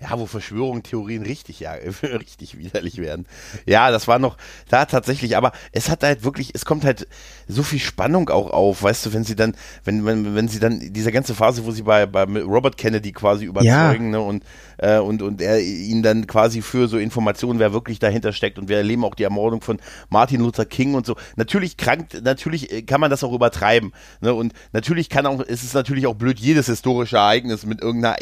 Ja, 0.00 0.18
wo 0.18 0.26
Verschwörungstheorien 0.26 1.22
richtig, 1.22 1.60
ja, 1.60 1.72
richtig 2.02 2.58
widerlich 2.58 2.98
werden. 2.98 3.26
Ja, 3.64 3.90
das 3.90 4.06
war 4.06 4.18
noch 4.18 4.36
da 4.68 4.84
tatsächlich, 4.84 5.36
aber 5.36 5.52
es 5.72 5.88
hat 5.88 6.02
halt 6.02 6.22
wirklich, 6.22 6.50
es 6.54 6.66
kommt 6.66 6.84
halt 6.84 7.08
so 7.48 7.62
viel 7.62 7.78
Spannung 7.78 8.28
auch 8.28 8.50
auf, 8.50 8.82
weißt 8.82 9.06
du, 9.06 9.14
wenn 9.14 9.24
sie 9.24 9.36
dann, 9.36 9.56
wenn, 9.84 10.04
wenn, 10.04 10.34
wenn 10.34 10.48
sie 10.48 10.58
dann 10.58 10.80
diese 10.92 11.12
ganze 11.12 11.34
Phase, 11.34 11.64
wo 11.64 11.70
sie 11.70 11.82
bei, 11.82 12.04
bei 12.04 12.24
Robert 12.42 12.76
Kennedy 12.76 13.12
quasi 13.12 13.46
überzeugen, 13.46 14.10
ne, 14.10 14.20
und, 14.20 14.44
äh, 14.78 14.98
und, 14.98 15.22
und 15.22 15.40
er 15.40 15.60
ihn 15.60 16.02
dann 16.02 16.26
quasi 16.26 16.62
für 16.62 16.88
so 16.88 16.98
Informationen, 16.98 17.58
wer 17.58 17.72
wirklich 17.72 17.98
dahinter 17.98 18.32
steckt 18.32 18.58
und 18.58 18.68
wir 18.68 18.76
erleben 18.76 19.04
auch 19.04 19.14
die 19.14 19.22
Ermordung 19.24 19.60
von 19.60 19.78
Martin 20.08 20.40
Luther 20.40 20.64
King 20.66 20.94
und 20.94 21.06
so. 21.06 21.16
Natürlich 21.36 21.76
krankt, 21.76 22.22
natürlich 22.22 22.72
äh, 22.72 22.82
kann 22.82 23.00
man 23.00 23.10
das 23.10 23.24
auch 23.24 23.32
übertreiben, 23.32 23.92
ne, 24.20 24.34
und 24.34 24.52
natürlich 24.72 25.08
kann 25.08 25.26
auch, 25.26 25.40
es 25.46 25.62
ist 25.64 25.74
natürlich 25.74 26.06
auch 26.06 26.14
blöd, 26.14 26.38
jedes 26.38 26.66
historische 26.66 27.16
Ereignis 27.16 27.64
mit 27.66 27.80
irgendeiner 27.80 28.16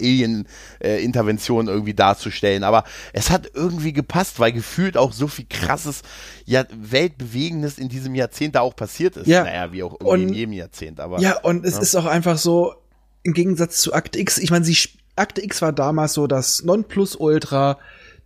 Alien-Intervention 0.81 1.69
irgendwie 1.69 1.95
darzustellen, 1.95 2.65
aber 2.65 2.85
es 3.13 3.31
hat 3.31 3.51
irgendwie 3.55 3.93
gepasst, 3.93 4.39
weil 4.41 4.53
gefühlt 4.53 4.97
auch 4.97 5.13
so 5.13 5.27
viel 5.27 5.47
krasses, 5.49 6.03
ja, 6.45 6.65
weltbewegendes 6.75 7.79
in 7.79 7.89
diesem 7.89 8.15
Jahrzehnt 8.15 8.55
da 8.55 8.61
auch 8.61 8.77
passiert 8.77 9.17
ist. 9.17 9.27
Ja. 9.27 9.45
Naja, 9.45 9.73
wie 9.73 9.83
auch 9.83 9.95
Und- 9.95 10.23
in 10.23 10.33
jedem 10.35 10.53
Jahrzehnt, 10.53 11.01
aber. 11.01 11.21
Ja, 11.21 11.39
und 11.41 11.65
es 11.65 11.75
Ja. 11.77 11.81
ist 11.83 11.95
auch 11.97 12.07
einfach 12.07 12.39
so, 12.39 12.75
im 13.23 13.33
Gegensatz 13.33 13.79
zu 13.79 13.95
Akte 13.95 14.19
X, 14.19 14.39
ich 14.39 14.51
meine, 14.51 14.65
sie, 14.65 14.77
Akte 15.17 15.43
X 15.45 15.63
war 15.63 15.73
damals 15.73 16.15
so 16.15 16.27
das 16.27 16.63
Nonplusultra 16.65 17.79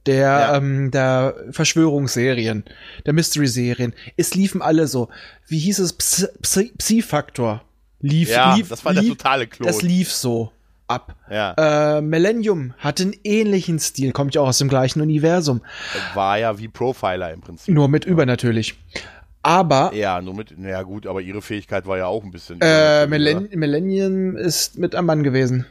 der, 0.06 0.16
Ja. 0.26 0.56
ähm, 0.56 0.90
der 0.90 1.34
Verschwörungsserien, 1.50 2.64
der 3.04 3.12
Mystery-Serien. 3.12 3.94
Es 4.16 4.34
liefen 4.34 4.62
alle 4.62 4.86
so, 4.86 5.08
wie 5.48 5.58
hieß 5.58 5.80
es, 5.80 5.92
Psi-Faktor. 5.92 7.62
Lief, 8.00 8.30
Ja, 8.30 8.54
lief, 8.54 8.68
das 8.68 8.84
war 8.84 8.92
der 8.94 9.02
lief, 9.02 9.10
totale 9.12 9.46
Klon. 9.46 9.66
Das 9.66 9.82
lief 9.82 10.12
so 10.12 10.52
ab. 10.86 11.14
ja, 11.30 11.96
Äh, 11.98 12.00
Millennium 12.00 12.72
hatte 12.78 13.02
einen 13.02 13.14
ähnlichen 13.24 13.78
Stil, 13.80 14.12
kommt 14.12 14.34
ja 14.34 14.40
auch 14.40 14.48
aus 14.48 14.58
dem 14.58 14.68
gleichen 14.68 15.00
Universum, 15.02 15.60
war 16.14 16.38
ja 16.38 16.58
wie 16.58 16.68
Profiler 16.68 17.32
im 17.32 17.40
Prinzip. 17.40 17.74
nur 17.74 17.88
mit 17.88 18.04
übernatürlich. 18.04 18.78
Aber 19.42 19.92
Ja, 19.94 20.20
nur 20.22 20.34
mit, 20.34 20.58
naja 20.58 20.82
gut, 20.82 21.06
aber 21.06 21.20
ihre 21.20 21.42
Fähigkeit 21.42 21.86
war 21.86 21.98
ja 21.98 22.06
auch 22.06 22.22
ein 22.24 22.30
bisschen. 22.30 22.60
äh, 22.60 23.06
Millennium 23.06 24.36
ist 24.36 24.78
mit 24.78 24.94
einem 24.94 25.06
Mann 25.06 25.22
gewesen. 25.24 25.66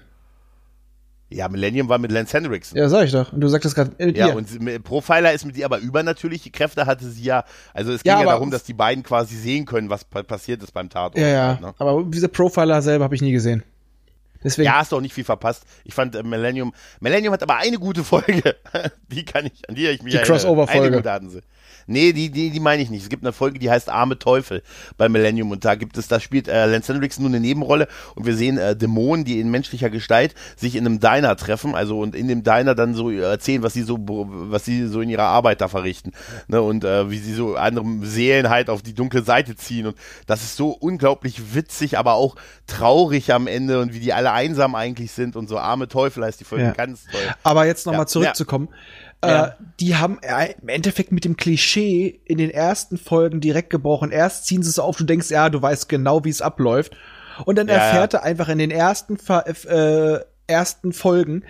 Ja, 1.29 1.49
Millennium 1.49 1.89
war 1.89 1.97
mit 1.97 2.11
Lance 2.11 2.37
Henriksen. 2.37 2.77
Ja, 2.77 2.87
sag 2.87 3.03
ich 3.05 3.11
doch. 3.11 3.33
Und 3.33 3.41
du 3.41 3.49
sagtest 3.49 3.75
gerade, 3.75 3.91
äh, 3.99 4.11
Ja, 4.17 4.27
ihr. 4.29 4.35
und 4.37 4.47
sie- 4.47 4.59
mit- 4.59 4.81
Profiler 4.83 5.33
ist 5.33 5.43
mit 5.45 5.57
ihr 5.57 5.65
aber 5.65 5.79
übernatürliche 5.79 6.51
Kräfte 6.51 6.85
hatte 6.85 7.05
sie 7.09 7.23
ja. 7.23 7.43
Also 7.73 7.91
es 7.91 8.01
ging 8.03 8.13
Ja, 8.13 8.19
ja, 8.21 8.25
darum, 8.25 8.49
dass 8.49 8.63
die 8.63 8.73
beiden 8.73 9.03
quasi 9.03 9.35
sehen 9.35 9.65
können, 9.65 9.89
was 9.89 10.05
pa 10.05 10.23
passiert 10.23 10.63
ist 10.63 10.71
beim 10.73 10.89
Tatort. 10.89 11.17
Ja, 11.17 11.27
ja. 11.27 11.47
halt, 11.49 11.61
ne? 11.61 11.73
Aber 11.79 12.03
diese 12.07 12.29
Profiler 12.29 12.81
selber 12.81 13.03
habe 13.03 13.15
ich 13.15 13.21
nie 13.21 13.33
gesehen. 13.33 13.63
Deswegen. 14.43 14.67
Ja, 14.67 14.75
hast 14.75 14.91
du 14.91 14.95
auch 14.97 15.01
nicht 15.01 15.13
viel 15.15 15.23
verpasst. 15.25 15.63
Ich 15.83 15.93
fand 15.95 16.15
äh, 16.15 16.23
Millennium. 16.23 16.73
Millennium 17.01 17.33
hat 17.33 17.43
aber 17.43 17.57
eine 17.57 17.77
gute 17.79 18.03
Folge. 18.05 18.55
die 19.11 19.25
kann 19.25 19.47
ich, 19.47 19.67
an 19.67 19.75
die 19.75 19.87
ich 19.87 20.03
mich 20.03 20.11
Die 20.13 20.17
erinnere. 20.19 20.37
Crossover-Folge. 20.37 20.87
Eine 20.87 20.95
gute 20.97 21.11
hatten 21.11 21.29
sie. 21.29 21.41
Nee, 21.87 22.13
die, 22.13 22.29
die, 22.29 22.49
die 22.51 22.59
meine 22.59 22.83
ich 22.83 22.89
nicht. 22.89 23.03
Es 23.03 23.09
gibt 23.09 23.23
eine 23.23 23.33
Folge, 23.33 23.59
die 23.59 23.69
heißt 23.71 23.89
Arme 23.89 24.19
Teufel 24.19 24.61
bei 24.97 25.09
Millennium 25.09 25.51
und 25.51 25.65
da 25.65 25.75
gibt 25.75 25.97
es, 25.97 26.07
da 26.07 26.19
spielt 26.19 26.47
äh, 26.47 26.65
Lance 26.65 26.93
Henriksen 26.93 27.23
nur 27.23 27.31
eine 27.31 27.39
Nebenrolle 27.39 27.87
und 28.15 28.25
wir 28.25 28.35
sehen 28.35 28.57
äh, 28.57 28.75
Dämonen, 28.75 29.25
die 29.25 29.39
in 29.39 29.49
menschlicher 29.49 29.89
Gestalt 29.89 30.35
sich 30.55 30.75
in 30.75 30.85
einem 30.85 30.99
Diner 30.99 31.35
treffen, 31.37 31.75
also 31.75 31.99
und 31.99 32.15
in 32.15 32.27
dem 32.27 32.43
Diner 32.43 32.75
dann 32.75 32.93
so 32.93 33.09
erzählen, 33.09 33.63
was 33.63 33.73
sie 33.73 33.83
so, 33.83 33.97
was 33.99 34.65
sie 34.65 34.87
so 34.87 35.01
in 35.01 35.09
ihrer 35.09 35.23
Arbeit 35.23 35.61
da 35.61 35.67
verrichten, 35.67 36.11
ne, 36.47 36.61
und 36.61 36.83
äh, 36.83 37.09
wie 37.09 37.17
sie 37.17 37.33
so 37.33 37.55
andere 37.55 37.85
Seelen 38.03 38.49
halt 38.49 38.69
auf 38.69 38.81
die 38.81 38.93
dunkle 38.93 39.23
Seite 39.23 39.55
ziehen 39.55 39.87
und 39.87 39.97
das 40.25 40.43
ist 40.43 40.57
so 40.57 40.71
unglaublich 40.71 41.55
witzig, 41.55 41.97
aber 41.97 42.13
auch 42.13 42.35
traurig 42.67 43.33
am 43.33 43.47
Ende 43.47 43.79
und 43.79 43.93
wie 43.93 43.99
die 43.99 44.13
alle 44.13 44.31
einsam 44.31 44.75
eigentlich 44.75 45.11
sind 45.11 45.35
und 45.35 45.47
so 45.47 45.57
arme 45.57 45.87
Teufel 45.87 46.23
heißt 46.25 46.39
die 46.39 46.43
Folge 46.43 46.65
Ja. 46.65 46.71
ganz 46.73 47.05
toll. 47.05 47.21
Aber 47.43 47.65
jetzt 47.65 47.85
noch 47.85 47.93
Ja, 47.93 48.05
zurückzukommen. 48.05 48.67
Ja. 48.71 49.06
Äh, 49.21 49.49
die 49.79 49.95
haben 49.95 50.19
äh, 50.21 50.53
im 50.61 50.69
Endeffekt 50.69 51.11
mit 51.11 51.25
dem 51.25 51.37
Klischee 51.37 52.21
in 52.25 52.37
den 52.37 52.51
ersten 52.51 52.97
Folgen 52.97 53.41
direkt 53.41 53.69
gebrochen. 53.69 54.11
Erst 54.11 54.45
ziehen 54.45 54.63
sie 54.63 54.69
es 54.69 54.79
auf, 54.79 54.97
du 54.97 55.03
denkst, 55.05 55.29
ja, 55.31 55.49
du 55.49 55.61
weißt 55.61 55.89
genau, 55.89 56.23
wie 56.23 56.29
es 56.29 56.41
abläuft. 56.41 56.95
Und 57.45 57.57
dann 57.57 57.67
Ja, 57.67 57.75
erfährt 57.75 58.13
er 58.13 58.23
einfach 58.23 58.49
in 58.49 58.57
den 58.59 58.71
ersten, 58.71 59.17
äh, 59.67 60.19
ersten 60.47 60.93
Folgen 60.93 61.43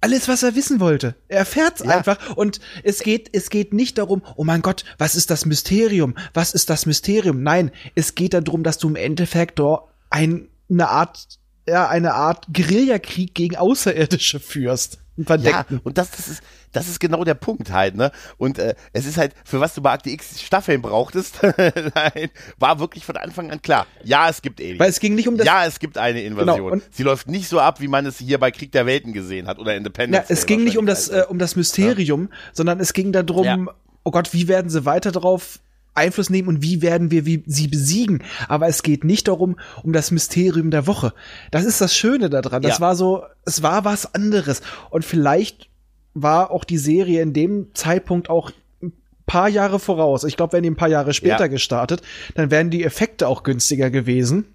alles, 0.00 0.26
was 0.26 0.42
er 0.42 0.56
wissen 0.56 0.80
wollte. 0.80 1.14
Er 1.28 1.38
erfährt's 1.38 1.82
Ja. 1.84 1.96
einfach. 1.96 2.34
Und 2.36 2.58
es 2.82 3.00
geht, 3.04 3.30
es 3.32 3.50
geht 3.50 3.72
nicht 3.72 3.98
darum, 3.98 4.22
oh 4.34 4.42
mein 4.44 4.60
Gott, 4.60 4.84
was 4.98 5.14
ist 5.14 5.30
das 5.30 5.46
Mysterium? 5.46 6.16
Was 6.34 6.54
ist 6.54 6.70
das 6.70 6.86
Mysterium? 6.86 7.42
Nein, 7.44 7.70
es 7.94 8.16
geht 8.16 8.34
darum, 8.34 8.64
dass 8.64 8.78
du 8.78 8.88
im 8.88 8.96
Endeffekt 8.96 9.60
dort 9.60 9.88
ein, 10.10 10.48
eine 10.68 10.88
Art, 10.88 11.38
ja, 11.68 11.88
eine 11.88 12.14
Art 12.14 12.46
Guerillakrieg 12.52 13.32
gegen 13.34 13.56
Außerirdische 13.56 14.40
führst. 14.40 14.98
Einen 15.16 15.26
Ja, 15.26 15.26
Verdeckten. 15.52 15.80
und 15.84 15.98
das, 15.98 16.10
das 16.10 16.26
ist, 16.28 16.42
das 16.72 16.88
ist 16.88 16.98
genau 16.98 17.22
der 17.22 17.34
Punkt 17.34 17.70
halt, 17.70 17.94
ne? 17.96 18.10
Und 18.38 18.58
äh, 18.58 18.74
es 18.94 19.04
ist 19.04 19.18
halt, 19.18 19.34
für 19.44 19.60
was 19.60 19.74
du 19.74 19.82
bei 19.82 19.92
Akte 19.92 20.08
X 20.08 20.40
Staffeln 20.40 20.80
brauchtest, 20.80 21.40
nein, 21.94 22.30
war 22.58 22.78
wirklich 22.80 23.04
von 23.04 23.16
Anfang 23.18 23.50
an 23.50 23.60
klar. 23.60 23.86
Ja, 24.04 24.28
es 24.30 24.40
gibt 24.40 24.58
Aliens. 24.60 24.80
Weil 24.80 24.88
es 24.88 25.00
ging 25.00 25.14
nicht 25.14 25.28
um 25.28 25.36
das. 25.36 25.46
ja, 25.46 25.66
es 25.66 25.78
gibt 25.80 25.98
eine 25.98 26.22
Invasion. 26.22 26.70
Genau, 26.70 26.82
Sie 26.90 27.02
läuft 27.02 27.28
nicht 27.28 27.48
so 27.48 27.60
ab, 27.60 27.80
wie 27.80 27.88
man 27.88 28.06
es 28.06 28.18
hier 28.18 28.38
bei 28.38 28.50
Krieg 28.50 28.72
der 28.72 28.86
Welten 28.86 29.12
gesehen 29.12 29.46
hat 29.48 29.58
oder 29.58 29.72
Ja, 29.72 29.78
Independence. 29.78 30.30
es 30.30 30.40
Day 30.40 30.46
ging 30.56 30.64
nicht 30.64 30.78
um 30.78 30.86
das, 30.86 31.08
äh, 31.10 31.24
um 31.28 31.38
das 31.38 31.56
Mysterium, 31.56 32.30
sondern 32.54 32.80
es 32.80 32.94
ging 32.94 33.12
darum, 33.12 33.44
Ja. 33.44 33.58
oh 34.04 34.10
Gott, 34.12 34.32
wie 34.32 34.48
werden 34.48 34.70
sie 34.70 34.86
weiter 34.86 35.12
darauf 35.12 35.58
Einfluss 35.94 36.30
nehmen 36.30 36.48
und 36.48 36.62
wie 36.62 36.80
werden 36.82 37.10
wir 37.10 37.26
wie, 37.26 37.42
sie 37.46 37.68
besiegen. 37.68 38.22
Aber 38.48 38.68
es 38.68 38.82
geht 38.82 39.04
nicht 39.04 39.28
darum, 39.28 39.56
um 39.82 39.92
das 39.92 40.10
Mysterium 40.10 40.70
der 40.70 40.86
Woche. 40.86 41.12
Das 41.50 41.64
ist 41.64 41.80
das 41.80 41.94
Schöne 41.96 42.30
daran. 42.30 42.62
Das 42.62 42.78
Ja. 42.78 42.80
war 42.80 42.96
so, 42.96 43.24
es 43.44 43.62
war 43.62 43.84
was 43.84 44.14
anderes. 44.14 44.62
Und 44.90 45.04
vielleicht 45.04 45.68
war 46.14 46.50
auch 46.50 46.64
die 46.64 46.78
Serie 46.78 47.22
in 47.22 47.32
dem 47.32 47.68
Zeitpunkt 47.74 48.28
auch 48.30 48.50
ein 48.82 48.92
paar 49.26 49.48
Jahre 49.48 49.78
voraus. 49.78 50.24
Ich 50.24 50.36
glaube, 50.36 50.52
wären 50.54 50.62
die 50.62 50.70
ein 50.70 50.76
paar 50.76 50.88
Jahre 50.88 51.14
später 51.14 51.40
Ja. 51.40 51.46
gestartet, 51.46 52.02
dann 52.34 52.50
wären 52.50 52.70
die 52.70 52.84
Effekte 52.84 53.28
auch 53.28 53.42
günstiger 53.42 53.90
gewesen. 53.90 54.46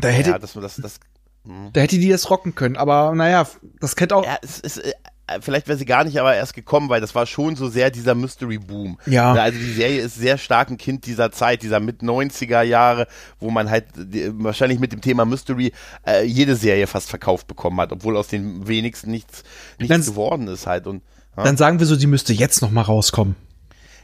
Da 0.00 0.08
hätte, 0.08 0.30
ja, 0.30 0.38
das, 0.38 0.52
das, 0.54 0.76
das, 0.76 1.00
da 1.72 1.80
hätte 1.80 1.98
die 1.98 2.08
das 2.08 2.30
rocken 2.30 2.54
können. 2.54 2.76
Aber 2.76 3.14
naja, 3.14 3.46
das 3.80 3.96
kennt 3.96 4.12
auch. 4.12 4.24
ja, 4.24 4.38
es 4.42 4.78
äh, 4.78 4.92
vielleicht 5.40 5.68
wäre 5.68 5.78
sie 5.78 5.84
gar 5.84 6.04
nicht 6.04 6.18
aber 6.18 6.34
erst 6.34 6.54
gekommen, 6.54 6.88
weil 6.88 7.00
das 7.00 7.14
war 7.14 7.26
schon 7.26 7.56
so 7.56 7.68
sehr 7.68 7.90
dieser 7.90 8.14
Mystery-Boom. 8.14 8.98
Ja. 9.06 9.32
Also 9.34 9.58
die 9.58 9.72
Serie 9.72 10.00
ist 10.02 10.16
sehr 10.16 10.38
stark 10.38 10.70
ein 10.70 10.78
Kind 10.78 11.06
dieser 11.06 11.30
Zeit, 11.30 11.62
dieser 11.62 11.80
mit 11.80 12.00
90er 12.02 12.62
Jahre, 12.62 13.06
wo 13.38 13.50
man 13.50 13.70
halt 13.70 13.84
wahrscheinlich 13.94 14.78
mit 14.80 14.92
dem 14.92 15.00
Thema 15.00 15.24
Mystery 15.24 15.72
äh, 16.06 16.24
jede 16.24 16.56
Serie 16.56 16.86
fast 16.86 17.08
verkauft 17.10 17.46
bekommen 17.46 17.80
hat, 17.80 17.92
obwohl 17.92 18.16
aus 18.16 18.28
den 18.28 18.66
wenigsten 18.66 19.10
nichts, 19.10 19.44
nichts 19.78 19.88
Dann- 19.94 20.04
geworden 20.04 20.48
ist 20.48 20.66
halt. 20.66 20.86
Und 20.86 21.02
ja, 21.36 21.44
Dann 21.44 21.56
sagen 21.56 21.78
wir 21.78 21.86
so, 21.86 21.96
die 21.96 22.06
müsste 22.06 22.32
jetzt 22.32 22.60
noch 22.62 22.70
mal 22.70 22.82
rauskommen. 22.82 23.36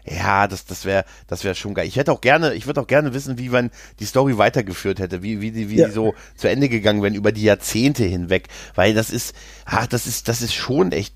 Ja 0.07 0.47
das, 0.49 0.65
das 0.67 0.85
wäre 0.85 1.05
das 1.27 1.45
wäre 1.45 1.55
schon 1.55 1.75
geil. 1.75 1.87
Ich 1.87 1.97
hätte 1.97 2.13
auch 2.13 2.21
gerne, 2.21 2.55
ich 2.55 2.67
würde 2.67 2.81
auch 2.81 2.87
gerne 2.87 3.15
wissen, 3.15 3.39
wie 3.39 3.49
man 3.49 3.71
die 4.01 4.05
Story 4.05 4.39
weitergeführt 4.39 4.99
hätte, 4.99 5.23
wie, 5.23 5.41
wie, 5.41 5.51
die, 5.51 5.71
wie 5.71 5.77
Ja. 5.77 5.87
die 5.89 5.93
so 5.93 6.15
zu 6.37 6.49
Ende 6.49 6.69
gegangen 6.69 7.03
wären 7.03 7.15
über 7.15 7.33
die 7.33 7.43
Jahrzehnte 7.43 8.05
hinweg. 8.05 8.49
Weil 8.75 8.95
das 8.95 9.11
ist, 9.11 9.35
ach, 9.65 9.87
das 9.87 10.07
ist, 10.07 10.29
das 10.29 10.43
ist 10.43 10.55
schon 10.55 10.93
echt, 10.93 11.15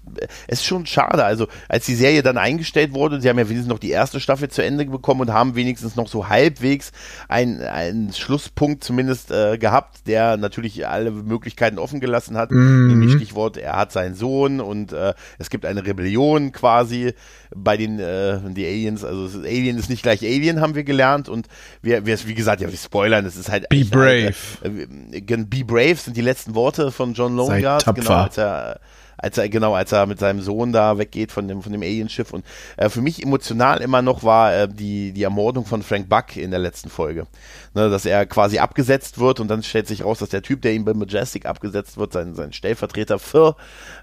es 0.49 0.61
ist 0.61 0.67
schon 0.67 0.87
schade. 0.87 1.25
Also, 1.25 1.47
als 1.69 1.87
die 1.87 1.95
Serie 1.95 2.23
dann 2.23 2.39
eingestellt 2.39 2.93
wurde, 2.95 3.21
sie 3.21 3.29
haben 3.29 3.39
ja 3.39 3.49
wenigstens 3.49 3.69
noch 3.71 3.79
die 3.79 3.91
erste 3.91 4.21
Staffel 4.21 4.49
zu 4.49 4.63
Ende 4.63 4.85
bekommen 4.87 5.21
und 5.23 5.33
haben 5.33 5.55
wenigstens 5.55 5.97
noch 5.97 6.09
so 6.09 6.29
halbwegs 6.29 6.93
einen, 7.29 7.61
einen 7.63 8.13
Schlusspunkt 8.13 8.85
zumindest 8.85 9.31
äh, 9.31 9.59
gehabt, 9.59 10.07
der 10.07 10.37
natürlich 10.37 10.87
alle 10.87 11.11
Möglichkeiten 11.11 11.79
offen 11.79 12.01
gelassen 12.01 12.37
hat. 12.37 12.51
Nämlich 12.51 13.13
Stichwort, 13.13 13.57
er 13.57 13.77
hat 13.77 13.93
seinen 13.93 14.15
Sohn 14.15 14.61
und 14.61 14.93
äh, 14.93 15.15
es 15.39 15.51
gibt 15.51 15.65
eine 15.67 15.87
Rebellion 15.87 16.53
quasi 16.53 17.15
bei 17.55 17.77
den, 17.77 17.99
äh, 17.99 18.39
die 18.51 18.67
Aliens. 18.67 19.05
Also 19.05 19.41
Alien 19.41 19.79
ist 19.79 19.91
nicht 19.91 20.03
gleich 20.03 20.23
Alien, 20.23 20.61
haben 20.61 20.75
wir 20.75 20.85
gelernt. 20.85 21.29
Und 21.29 21.47
wir, 21.83 22.07
wir 22.07 22.19
wie 22.27 22.35
gesagt, 22.35 22.61
ja, 22.61 22.71
wir 22.71 22.79
spoilern, 22.79 23.25
es 23.27 23.37
ist 23.37 23.51
halt. 23.51 23.69
Be 23.69 23.85
brave. 23.85 24.35
Halt, 24.63 25.31
äh, 25.31 25.37
be 25.37 25.65
brave 25.65 25.97
sind 25.97 26.17
die 26.17 26.23
letzten 26.23 26.55
Worte 26.55 26.93
von 26.93 27.15
John 27.15 27.37
Longard. 27.37 27.85
Genau, 27.95 28.13
als 28.13 28.39
er 28.39 28.81
als 29.23 29.39
er, 29.39 29.49
genau, 29.49 29.75
als 29.75 29.93
er 29.93 30.07
mit 30.07 30.19
seinem 30.19 30.41
Sohn 30.41 30.73
da 30.73 30.99
weggeht 30.99 31.33
von 31.33 31.47
dem, 31.47 31.63
von 31.63 31.73
dem 31.73 31.83
Alienschiff. 31.83 32.33
Und 32.33 32.45
äh, 32.77 32.89
für 32.89 33.03
mich 33.03 33.23
emotional 33.23 33.81
immer 33.81 34.03
noch 34.03 34.25
war 34.25 34.55
äh, 34.55 34.69
die, 34.69 35.13
die 35.13 35.23
Ermordung 35.23 35.67
von 35.67 35.83
Frank 35.83 36.09
Buck 36.09 36.37
in 36.37 36.51
der 36.51 36.61
letzten 36.61 36.91
Folge. 36.91 37.27
Ne, 37.75 37.89
dass 37.89 38.05
er 38.05 38.27
quasi 38.27 38.59
abgesetzt 38.59 39.19
wird 39.19 39.39
und 39.39 39.49
dann 39.49 39.63
stellt 39.63 39.87
sich 39.87 40.05
raus, 40.05 40.19
dass 40.19 40.31
der 40.31 40.43
Typ, 40.43 40.63
der 40.63 40.73
ihm 40.73 40.85
bei 40.85 40.95
Majestic 40.95 41.47
abgesetzt 41.47 41.99
wird, 41.99 42.13
sein, 42.13 42.35
sein 42.35 42.53
Stellvertreter 42.53 43.19
Phil, 43.19 43.53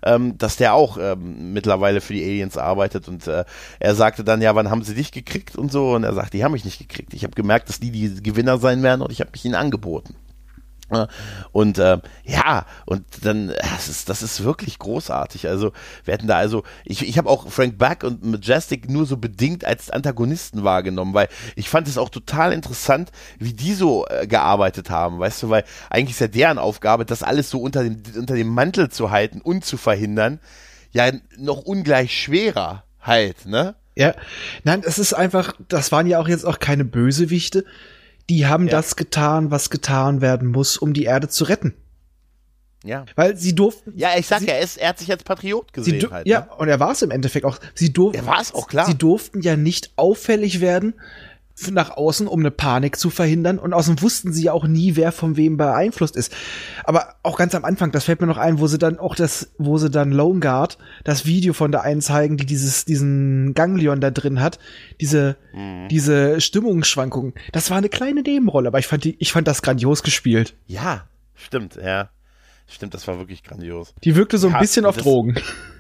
ähm, 0.04 0.38
dass 0.38 0.56
der 0.56 0.74
auch 0.74 0.98
ähm, 0.98 1.52
mittlerweile 1.52 2.00
für 2.00 2.14
die 2.14 2.24
Aliens 2.24 2.58
arbeitet. 2.58 3.08
Und 3.08 3.28
äh, 3.28 3.44
er 3.80 3.96
sagte 3.96 4.24
dann, 4.24 4.42
ja, 4.42 4.56
wann 4.56 4.70
haben 4.70 4.84
sie 4.84 4.96
dich 4.96 5.12
gekriegt 5.12 5.56
und 5.58 5.72
so? 5.72 5.96
Und 5.96 6.04
er 6.04 6.14
sagt, 6.14 6.34
die 6.34 6.44
haben 6.44 6.54
mich 6.54 6.66
nicht 6.66 6.80
gekriegt. 6.80 7.14
Ich 7.14 7.24
habe 7.24 7.36
gemerkt, 7.36 7.70
dass 7.70 7.80
die 7.80 7.92
die 7.92 8.24
Gewinner 8.24 8.58
sein 8.58 8.84
werden 8.84 9.02
und 9.02 9.12
ich 9.12 9.20
habe 9.20 9.32
mich 9.32 9.44
ihnen 9.44 9.56
angeboten. 9.56 10.16
Und 11.52 11.80
äh, 11.80 12.00
ja, 12.24 12.66
und 12.86 13.04
dann, 13.22 13.50
das 13.60 13.90
ist, 13.90 14.10
das 14.10 14.22
ist 14.22 14.44
wirklich 14.44 14.80
großartig. 14.80 15.48
Also, 15.48 15.74
wir 16.06 16.14
hätten 16.14 16.28
da 16.28 16.38
also, 16.38 16.64
ich, 16.86 17.08
ich 17.08 17.18
habe 17.18 17.30
auch 17.30 17.50
Frank 17.50 17.78
Buck 17.78 18.04
und 18.04 18.24
Majestic 18.24 18.90
nur 18.90 19.06
so 19.06 19.18
bedingt 19.18 19.66
als 19.66 19.90
Antagonisten 19.90 20.64
wahrgenommen, 20.64 21.14
weil 21.14 21.28
ich 21.56 21.70
fand 21.70 21.88
es 21.88 21.98
auch 21.98 22.10
total 22.10 22.54
interessant, 22.54 23.12
wie 23.38 23.54
die 23.54 23.74
so 23.74 24.06
äh, 24.08 24.28
gearbeitet 24.28 24.90
haben, 24.90 25.20
weißt 25.20 25.44
du, 25.44 25.50
weil 25.50 25.66
eigentlich 25.90 26.12
ist 26.12 26.22
ja 26.22 26.28
deren 26.28 26.58
Aufgabe, 26.58 27.06
das 27.06 27.24
alles 27.24 27.50
so 27.50 27.60
unter 27.60 27.84
dem, 27.84 28.02
unter 28.16 28.36
dem 28.36 28.48
Mantel 28.48 28.90
zu 28.90 29.12
halten 29.12 29.42
und 29.42 29.66
zu 29.66 29.76
verhindern, 29.76 30.40
ja 30.92 31.12
noch 31.38 31.64
ungleich 31.64 32.18
schwerer 32.18 32.84
halt, 33.02 33.46
ne? 33.46 33.76
Ja, 33.96 34.14
nein, 34.64 34.84
es 34.86 35.00
ist 35.00 35.14
einfach, 35.14 35.56
das 35.70 35.92
waren 35.92 36.06
ja 36.06 36.20
auch 36.20 36.28
jetzt 36.28 36.46
auch 36.46 36.60
keine 36.60 36.86
Bösewichte, 36.86 37.66
die 38.30 38.46
haben 38.46 38.66
ja. 38.66 38.72
das 38.72 38.96
getan, 38.96 39.52
was 39.52 39.70
getan 39.70 40.22
werden 40.22 40.48
muss, 40.48 40.78
um 40.78 40.94
die 40.94 41.04
Erde 41.04 41.30
zu 41.30 41.46
retten. 41.46 41.74
Ja. 42.84 43.06
Weil 43.16 43.36
sie 43.38 43.56
durften. 43.56 43.94
Ja, 43.96 44.10
ich 44.18 44.28
sag 44.28 44.40
sie, 44.40 44.48
ja, 44.48 44.54
er, 44.54 44.60
ist, 44.62 44.78
er 44.78 44.90
hat 44.90 45.00
sich 45.00 45.12
als 45.12 45.24
Patriot 45.24 45.74
gesehen. 45.74 46.10
Halt, 46.12 46.26
ne? 46.26 46.32
Ja, 46.32 46.52
und 46.58 46.70
er 46.70 46.80
war 46.80 46.92
es 46.92 47.02
im 47.02 47.12
Endeffekt 47.12 47.46
auch. 47.46 47.60
Sie 47.74 47.92
durften. 47.92 48.24
Er 48.24 48.28
war 48.28 48.40
es 48.40 48.54
auch 48.54 48.68
klar. 48.68 48.86
Sie 48.86 48.96
durften 48.96 49.42
ja 49.42 49.58
nicht 49.58 49.92
auffällig 49.96 50.62
werden 50.62 50.94
nach 51.72 51.92
außen, 51.92 52.28
um 52.28 52.40
eine 52.40 52.52
Panik 52.52 52.98
zu 52.98 53.10
verhindern. 53.10 53.60
Und 53.60 53.74
außen 53.74 54.02
wussten 54.02 54.32
sie 54.32 54.44
ja 54.44 54.54
auch 54.54 54.68
nie, 54.68 54.96
wer 54.96 55.12
von 55.12 55.38
wem 55.38 55.58
beeinflusst 55.58 56.16
ist. 56.16 56.34
Aber 56.84 57.16
auch 57.24 57.38
ganz 57.38 57.56
am 57.56 57.66
Anfang, 57.66 57.92
das 57.92 58.06
fällt 58.06 58.22
mir 58.22 58.28
noch 58.28 58.38
ein, 58.38 58.60
wo 58.60 58.68
sie 58.68 58.78
dann 58.78 59.00
auch 59.00 59.16
das, 59.16 59.52
wo 59.58 59.78
sie 59.78 59.90
dann 59.90 60.12
Lone 60.12 60.40
Guard 60.40 60.78
das 61.04 61.26
Video 61.26 61.54
von 61.54 61.72
der 61.72 61.82
einen 61.82 62.02
zeigen, 62.02 62.38
die 62.38 62.46
dieses, 62.46 62.86
diesen 62.86 63.54
Ganglion 63.54 64.00
da 64.00 64.12
drin 64.12 64.40
hat, 64.40 64.60
diese, 65.02 65.38
mhm. 65.54 65.88
diese 65.90 66.40
Stimmungsschwankungen. 66.42 67.34
Das 67.52 67.70
war 67.70 67.78
eine 67.78 67.90
kleine 67.90 68.22
Nebenrolle, 68.22 68.68
aber 68.68 68.80
ich 68.80 68.88
fand 68.88 69.04
die, 69.04 69.16
ich 69.20 69.32
fand 69.32 69.48
das 69.48 69.62
grandios 69.62 70.04
gespielt. 70.04 70.56
Ja, 70.68 71.08
stimmt, 71.36 71.76
ja. 71.76 72.10
Stimmt, 72.70 72.94
das 72.94 73.08
war 73.08 73.18
wirklich 73.18 73.44
grandios. 73.44 73.94
Die 74.04 74.16
wirkte 74.16 74.38
so 74.38 74.48
ein 74.48 74.54
ja, 74.54 74.60
bisschen 74.60 74.86
auf 74.86 74.98
Drogen. 74.98 75.36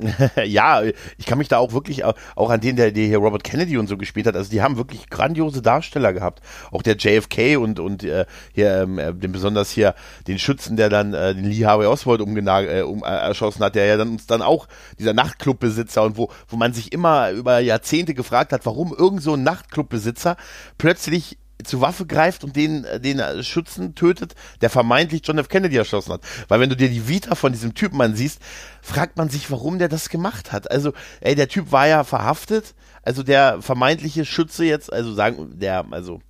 ja, 0.44 0.82
ich 1.16 1.26
kann 1.26 1.38
mich 1.38 1.48
da 1.48 1.58
auch 1.58 1.72
wirklich 1.72 2.04
auch 2.04 2.50
an 2.50 2.60
den, 2.60 2.76
der, 2.76 2.92
der 2.92 3.06
hier 3.06 3.18
Robert 3.18 3.44
Kennedy 3.44 3.78
und 3.78 3.88
so 3.88 3.96
gespielt 3.96 4.26
hat. 4.26 4.36
Also 4.36 4.50
die 4.50 4.62
haben 4.62 4.76
wirklich 4.76 5.08
grandiose 5.10 5.62
Darsteller 5.62 6.12
gehabt. 6.12 6.40
Auch 6.70 6.82
der 6.82 6.96
JFK 6.96 7.56
und 7.56 7.80
und 7.80 8.04
äh, 8.04 8.26
hier 8.52 8.82
ähm, 8.82 8.98
äh, 8.98 9.12
den 9.12 9.32
besonders 9.32 9.70
hier 9.70 9.94
den 10.26 10.38
Schützen, 10.38 10.76
der 10.76 10.88
dann 10.88 11.14
äh, 11.14 11.34
den 11.34 11.44
Lee 11.44 11.64
Harvey 11.64 11.86
Oswald 11.86 12.20
umgenagelt, 12.20 12.78
äh, 12.78 12.82
um, 12.82 13.02
äh, 13.02 13.06
erschossen 13.06 13.62
hat, 13.64 13.74
der 13.74 13.86
ja 13.86 13.96
dann 13.96 14.10
uns 14.10 14.26
dann 14.26 14.42
auch 14.42 14.68
dieser 14.98 15.14
Nachtclubbesitzer 15.14 16.02
und 16.02 16.16
wo 16.16 16.30
wo 16.48 16.56
man 16.56 16.72
sich 16.72 16.92
immer 16.92 17.30
über 17.30 17.58
Jahrzehnte 17.58 18.14
gefragt 18.14 18.52
hat, 18.52 18.66
warum 18.66 18.94
irgend 18.96 19.22
so 19.22 19.34
ein 19.34 19.42
Nachtclubbesitzer 19.42 20.36
plötzlich 20.76 21.38
zu 21.64 21.80
Waffe 21.80 22.06
greift 22.06 22.44
und 22.44 22.56
den, 22.56 22.84
äh, 22.84 23.00
den 23.00 23.18
äh, 23.18 23.42
Schützen 23.42 23.94
tötet, 23.94 24.34
der 24.60 24.70
vermeintlich 24.70 25.22
John 25.24 25.38
F. 25.38 25.48
Kennedy 25.48 25.76
erschossen 25.76 26.12
hat. 26.12 26.22
Weil 26.48 26.60
wenn 26.60 26.70
du 26.70 26.76
dir 26.76 26.88
die 26.88 27.08
Vita 27.08 27.34
von 27.34 27.52
diesem 27.52 27.74
Typen 27.74 28.00
ansiehst, 28.00 28.40
fragt 28.82 29.16
man 29.16 29.28
sich, 29.28 29.50
warum 29.50 29.78
der 29.78 29.88
das 29.88 30.08
gemacht 30.08 30.52
hat. 30.52 30.70
Also, 30.70 30.92
ey, 31.20 31.34
der 31.34 31.48
Typ 31.48 31.72
war 31.72 31.86
ja 31.86 32.04
verhaftet, 32.04 32.74
also 33.02 33.22
der 33.22 33.60
vermeintliche 33.62 34.24
Schütze 34.24 34.64
jetzt, 34.64 34.92
also 34.92 35.14
sagen, 35.14 35.58
der, 35.58 35.84
also 35.90 36.20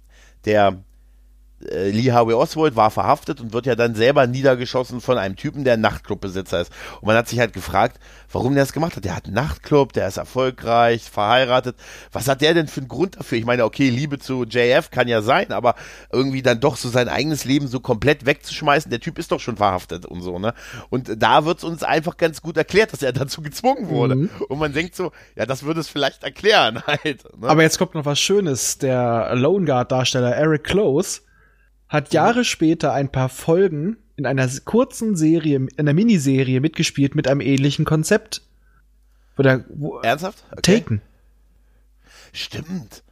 der 0.45 0.83
äh, 1.64 1.90
Lee 1.90 2.12
Harvey 2.12 2.35
Oswald 2.35 2.77
war 2.77 2.90
verhaftet 2.90 3.40
und 3.40 3.53
wird 3.53 3.66
ja 3.66 3.75
dann 3.75 3.94
selber 3.94 4.27
niedergeschossen 4.27 5.01
von 5.01 5.18
einem 5.18 5.37
Typen, 5.37 5.64
der 5.64 5.77
Nachtclubbesitzer 5.77 6.61
ist. 6.61 6.73
Und 7.01 7.07
man 7.07 7.16
hat 7.16 7.29
sich 7.29 7.40
halt 7.40 7.53
gefragt, 7.53 7.99
warum 8.31 8.55
der 8.55 8.62
das 8.62 8.73
gemacht 8.73 8.97
hat. 8.97 9.05
Der 9.05 9.16
hat 9.16 9.27
einen 9.27 9.35
Nachtclub, 9.35 9.92
der 9.92 10.09
ist 10.09 10.16
erfolgreich, 10.16 11.11
verheiratet. 11.11 11.77
Was 12.12 12.29
hat 12.29 12.40
der 12.40 12.55
denn 12.55 12.68
für 12.68 12.81
einen 12.81 12.88
Grund 12.88 13.16
dafür? 13.18 13.38
Ich 13.38 13.44
meine, 13.44 13.64
okay, 13.64 13.90
Liebe 13.90 14.18
zu 14.18 14.44
JF 14.44 14.90
kann 14.90 15.09
ja 15.09 15.23
sein, 15.23 15.53
aber 15.53 15.75
irgendwie 16.12 16.42
dann 16.42 16.61
doch 16.61 16.77
so 16.77 16.88
sein 16.88 17.09
eigenes 17.09 17.44
Leben 17.44 17.68
so 17.68 17.81
komplett 17.81 18.27
wegzuschmeißen. 18.27 18.90
Der 18.90 19.01
Typ 19.01 19.18
ist 19.18 19.33
doch 19.33 19.40
schon 19.40 19.57
verhaftet 19.57 20.07
und 20.07 20.23
so, 20.23 20.38
ne? 20.38 20.55
Und 20.90 21.23
da 21.23 21.44
wird 21.44 21.59
es 21.59 21.64
uns 21.64 21.83
einfach 21.83 22.16
ganz 22.16 22.42
gut 22.42 22.57
erklärt, 22.57 22.92
dass 22.92 23.03
er 23.03 23.12
dazu 23.12 23.42
gezwungen 23.42 23.88
wurde. 23.88 24.14
Mhm. 24.14 24.31
Und 24.49 24.59
man 24.59 24.73
denkt 24.73 24.94
so, 24.94 25.12
ja, 25.37 25.47
das 25.47 25.62
würde 25.62 25.81
es 25.81 25.88
vielleicht 25.88 26.23
erklären 26.23 26.83
halt. 26.87 27.25
Ne? 27.38 27.49
Aber 27.49 27.62
jetzt 27.62 27.79
kommt 27.79 27.94
noch 27.94 28.05
was 28.05 28.21
Schönes. 28.21 28.79
Der 28.79 29.35
Lone 29.35 29.66
Guard 29.66 29.90
Darsteller 29.90 30.37
Eric 30.37 30.64
Close 30.64 31.21
hat 31.88 32.12
Jahre 32.12 32.44
später 32.44 32.92
ein 32.92 33.11
paar 33.11 33.29
Folgen 33.29 33.96
in 34.16 34.27
einer 34.27 34.48
kurzen 34.64 35.16
Serie, 35.16 35.57
in 35.57 35.70
einer 35.79 35.94
Miniserie 35.94 36.61
mitgespielt 36.61 37.14
mit 37.14 37.29
einem 37.29 37.40
ähnlichen 37.40 37.85
Konzept. 37.85 38.42
Oder, 39.37 39.64
wo, 39.68 39.98
Ernsthaft? 40.01 40.44
Okay. 40.51 40.81
Taken. 40.81 41.03
Stimmt. 42.33 43.03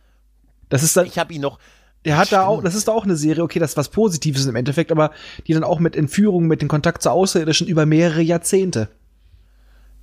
Das 0.69 0.83
ist 0.83 0.97
dann. 0.97 1.07
Ich 1.07 1.19
habe 1.19 1.33
ihn 1.33 1.41
noch. 1.41 1.59
Er 2.03 2.17
hat 2.17 2.29
Stimmt. 2.29 2.43
da 2.43 2.47
auch, 2.47 2.63
das 2.63 2.75
ist 2.75 2.89
da 2.89 2.93
auch 2.93 3.05
eine 3.05 3.17
Serie, 3.17 3.43
okay, 3.43 3.59
das 3.59 3.71
ist 3.71 3.77
was 3.77 3.89
Positives 3.89 4.47
im 4.47 4.55
Endeffekt, 4.55 4.93
aber 4.93 5.11
die 5.47 5.55
dann 5.55 5.65
auch 5.65 5.81
mit 5.81 5.97
Entführungen, 5.97 6.47
mit 6.47 6.63
dem 6.63 6.69
Kontakt 6.69 7.03
zu 7.03 7.11
Außerirdischen 7.11 7.67
über 7.67 7.85
mehrere 7.85 8.23
Jahrzehnte. 8.23 8.89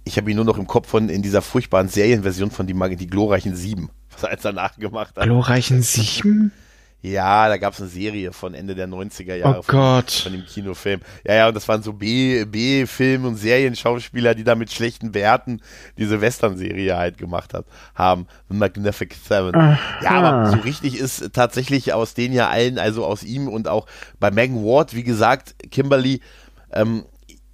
Ich 0.03 0.17
habe 0.17 0.29
ihn 0.29 0.35
nur 0.35 0.43
noch 0.43 0.57
im 0.57 0.67
Kopf 0.67 0.89
von 0.89 1.07
in 1.07 1.21
dieser 1.21 1.41
furchtbaren 1.41 1.87
Serienversion 1.87 2.51
von 2.51 2.67
die, 2.67 2.73
die 2.97 3.07
glorreichen 3.07 3.55
Sieben, 3.55 3.89
was 4.11 4.23
er 4.23 4.31
als 4.31 4.41
danach 4.41 4.77
gemacht 4.77 5.15
hat. 5.15 5.23
Glorreichen 5.23 5.81
Sieben? 5.81 6.51
Ja, 7.03 7.49
da 7.49 7.57
gab 7.57 7.73
es 7.73 7.81
eine 7.81 7.89
Serie 7.89 8.31
von 8.31 8.53
Ende 8.53 8.75
der 8.75 8.87
90er 8.87 9.35
Jahre 9.35 9.59
oh 9.59 9.61
von, 9.63 9.75
Gott. 9.75 10.09
von 10.09 10.31
dem 10.31 10.45
Kinofilm. 10.45 11.01
Ja, 11.27 11.33
ja, 11.33 11.47
und 11.49 11.53
das 11.53 11.67
waren 11.67 11.83
so 11.83 11.91
B, 11.91 12.45
B-Film- 12.45 13.25
und 13.25 13.35
Serienschauspieler, 13.35 14.35
die 14.35 14.45
da 14.45 14.55
mit 14.55 14.71
schlechten 14.71 15.13
Werten 15.13 15.61
diese 15.97 16.21
Western-Serie 16.21 16.95
halt 16.95 17.17
gemacht 17.17 17.53
hat, 17.53 17.65
haben. 17.93 18.27
The 18.47 18.55
Magnificent 18.55 19.21
Seven. 19.21 19.53
Aha. 19.53 19.77
Ja, 20.01 20.11
aber 20.11 20.51
so 20.51 20.57
richtig 20.59 20.97
ist 20.97 21.33
tatsächlich 21.33 21.91
aus 21.91 22.13
denen 22.13 22.33
ja 22.33 22.47
allen, 22.47 22.79
also 22.79 23.05
aus 23.05 23.23
ihm 23.23 23.49
und 23.49 23.67
auch 23.67 23.85
bei 24.21 24.31
Megan 24.31 24.63
Ward, 24.63 24.95
wie 24.95 25.03
gesagt, 25.03 25.55
Kimberly, 25.71 26.21
ähm, 26.71 27.03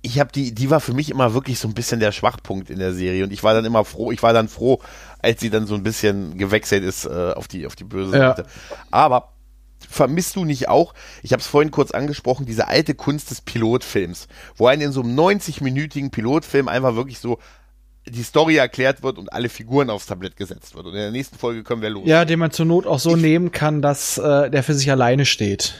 ich 0.04 0.20
habe 0.20 0.32
die, 0.32 0.54
die 0.54 0.70
war 0.70 0.80
für 0.80 0.94
mich 0.94 1.10
immer 1.10 1.34
wirklich 1.34 1.58
so 1.58 1.68
ein 1.68 1.74
bisschen 1.74 2.00
der 2.00 2.12
Schwachpunkt 2.12 2.70
in 2.70 2.78
der 2.78 2.94
Serie 2.94 3.24
und 3.24 3.34
ich 3.34 3.44
war 3.44 3.56
dann 3.56 3.66
immer 3.66 3.84
froh, 3.84 4.12
ich 4.12 4.22
war 4.22 4.32
dann 4.32 4.48
froh, 4.48 4.80
als 5.24 5.42
sie 5.42 5.50
dann 5.50 5.66
so 5.66 5.74
ein 5.74 5.84
bisschen 5.84 6.38
gewechselt 6.38 6.84
ist 6.84 7.06
äh, 7.06 7.34
auf 7.34 7.48
die 7.48 7.66
auf 7.66 7.76
die 7.76 7.84
böse 7.84 8.12
Seite. 8.12 8.44
Ja. 8.44 8.78
Aber 8.92 9.34
vermisst 9.88 10.36
du 10.36 10.46
nicht 10.46 10.68
auch, 10.68 10.94
ich 11.24 11.32
habe 11.32 11.42
es 11.42 11.48
vorhin 11.48 11.72
kurz 11.72 11.92
angesprochen, 11.92 12.46
diese 12.46 12.68
alte 12.68 12.96
Kunst 12.96 13.32
des 13.32 13.42
Pilotfilms, 13.42 14.28
wo 14.56 14.68
ein 14.68 14.82
in 14.82 14.92
so 14.92 15.02
einem 15.02 15.18
90-minütigen 15.18 16.12
Pilotfilm 16.12 16.68
einfach 16.68 16.96
wirklich 16.96 17.20
so 17.20 17.40
die 18.08 18.24
Story 18.24 18.58
erklärt 18.58 19.04
wird 19.04 19.18
und 19.18 19.32
alle 19.32 19.50
Figuren 19.50 19.90
aufs 19.90 20.08
Tablett 20.08 20.36
gesetzt 20.36 20.76
wird. 20.76 20.86
Und 20.86 20.94
in 20.94 21.00
der 21.00 21.12
nächsten 21.12 21.38
Folge 21.38 21.64
können 21.64 21.82
wir 21.82 21.90
los. 21.90 22.04
Ja, 22.06 22.26
den 22.26 22.40
man 22.40 22.52
zur 22.52 22.66
Not 22.66 22.88
auch 22.88 23.00
so 23.00 23.16
ich, 23.16 23.22
nehmen 23.22 23.52
kann, 23.52 23.82
dass 23.82 24.18
äh, 24.18 24.50
der 24.50 24.64
für 24.64 24.74
sich 24.74 24.90
alleine 24.90 25.26
steht. 25.26 25.76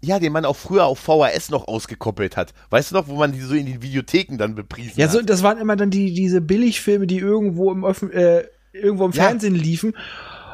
Ja, 0.00 0.18
den 0.18 0.32
man 0.32 0.44
auch 0.44 0.56
früher 0.56 0.84
auf 0.84 0.98
VHS 0.98 1.48
noch 1.50 1.66
ausgekoppelt 1.66 2.36
hat. 2.36 2.52
Weißt 2.70 2.90
du 2.90 2.96
noch, 2.96 3.08
wo 3.08 3.16
man 3.16 3.32
die 3.32 3.40
so 3.40 3.54
in 3.54 3.66
den 3.66 3.82
Videotheken 3.82 4.36
dann 4.36 4.54
bepriesen 4.54 4.92
ja, 4.96 5.06
hat? 5.06 5.14
Ja, 5.14 5.20
so, 5.20 5.24
das 5.24 5.42
waren 5.42 5.58
immer 5.58 5.76
dann 5.76 5.90
die, 5.90 6.12
diese 6.12 6.40
Billigfilme, 6.40 7.06
die 7.06 7.18
irgendwo 7.18 7.72
im, 7.72 7.84
Öffn 7.84 8.10
äh, 8.12 8.44
irgendwo 8.72 9.06
im 9.06 9.12
ja. 9.12 9.24
Fernsehen 9.24 9.54
liefen 9.54 9.96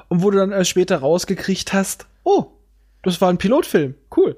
und 0.08 0.22
wo 0.22 0.30
du 0.30 0.38
dann 0.38 0.52
äh, 0.52 0.64
später 0.64 0.98
rausgekriegt 0.98 1.72
hast, 1.72 2.06
oh, 2.22 2.52
das 3.02 3.20
war 3.20 3.28
ein 3.28 3.38
Pilotfilm. 3.38 3.94
Cool. 4.14 4.36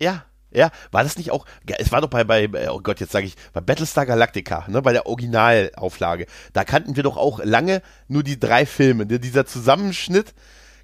Ja, 0.00 0.24
ja, 0.54 0.70
war 0.90 1.02
das 1.02 1.16
nicht 1.16 1.30
auch, 1.30 1.46
es 1.78 1.92
war 1.92 2.00
doch 2.00 2.08
bei, 2.08 2.24
bei 2.24 2.70
oh 2.70 2.80
Gott, 2.80 3.00
jetzt 3.00 3.12
sage 3.12 3.26
ich, 3.26 3.36
bei 3.52 3.60
Battlestar 3.60 4.06
Galactica, 4.06 4.66
ne, 4.68 4.82
bei 4.82 4.92
der 4.92 5.06
Originalauflage, 5.06 6.26
da 6.52 6.64
kannten 6.64 6.96
wir 6.96 7.02
doch 7.02 7.16
auch 7.16 7.42
lange 7.42 7.82
nur 8.08 8.22
die 8.22 8.38
drei 8.38 8.66
Filme, 8.66 9.06
dieser 9.06 9.46
Zusammenschnitt, 9.46 10.34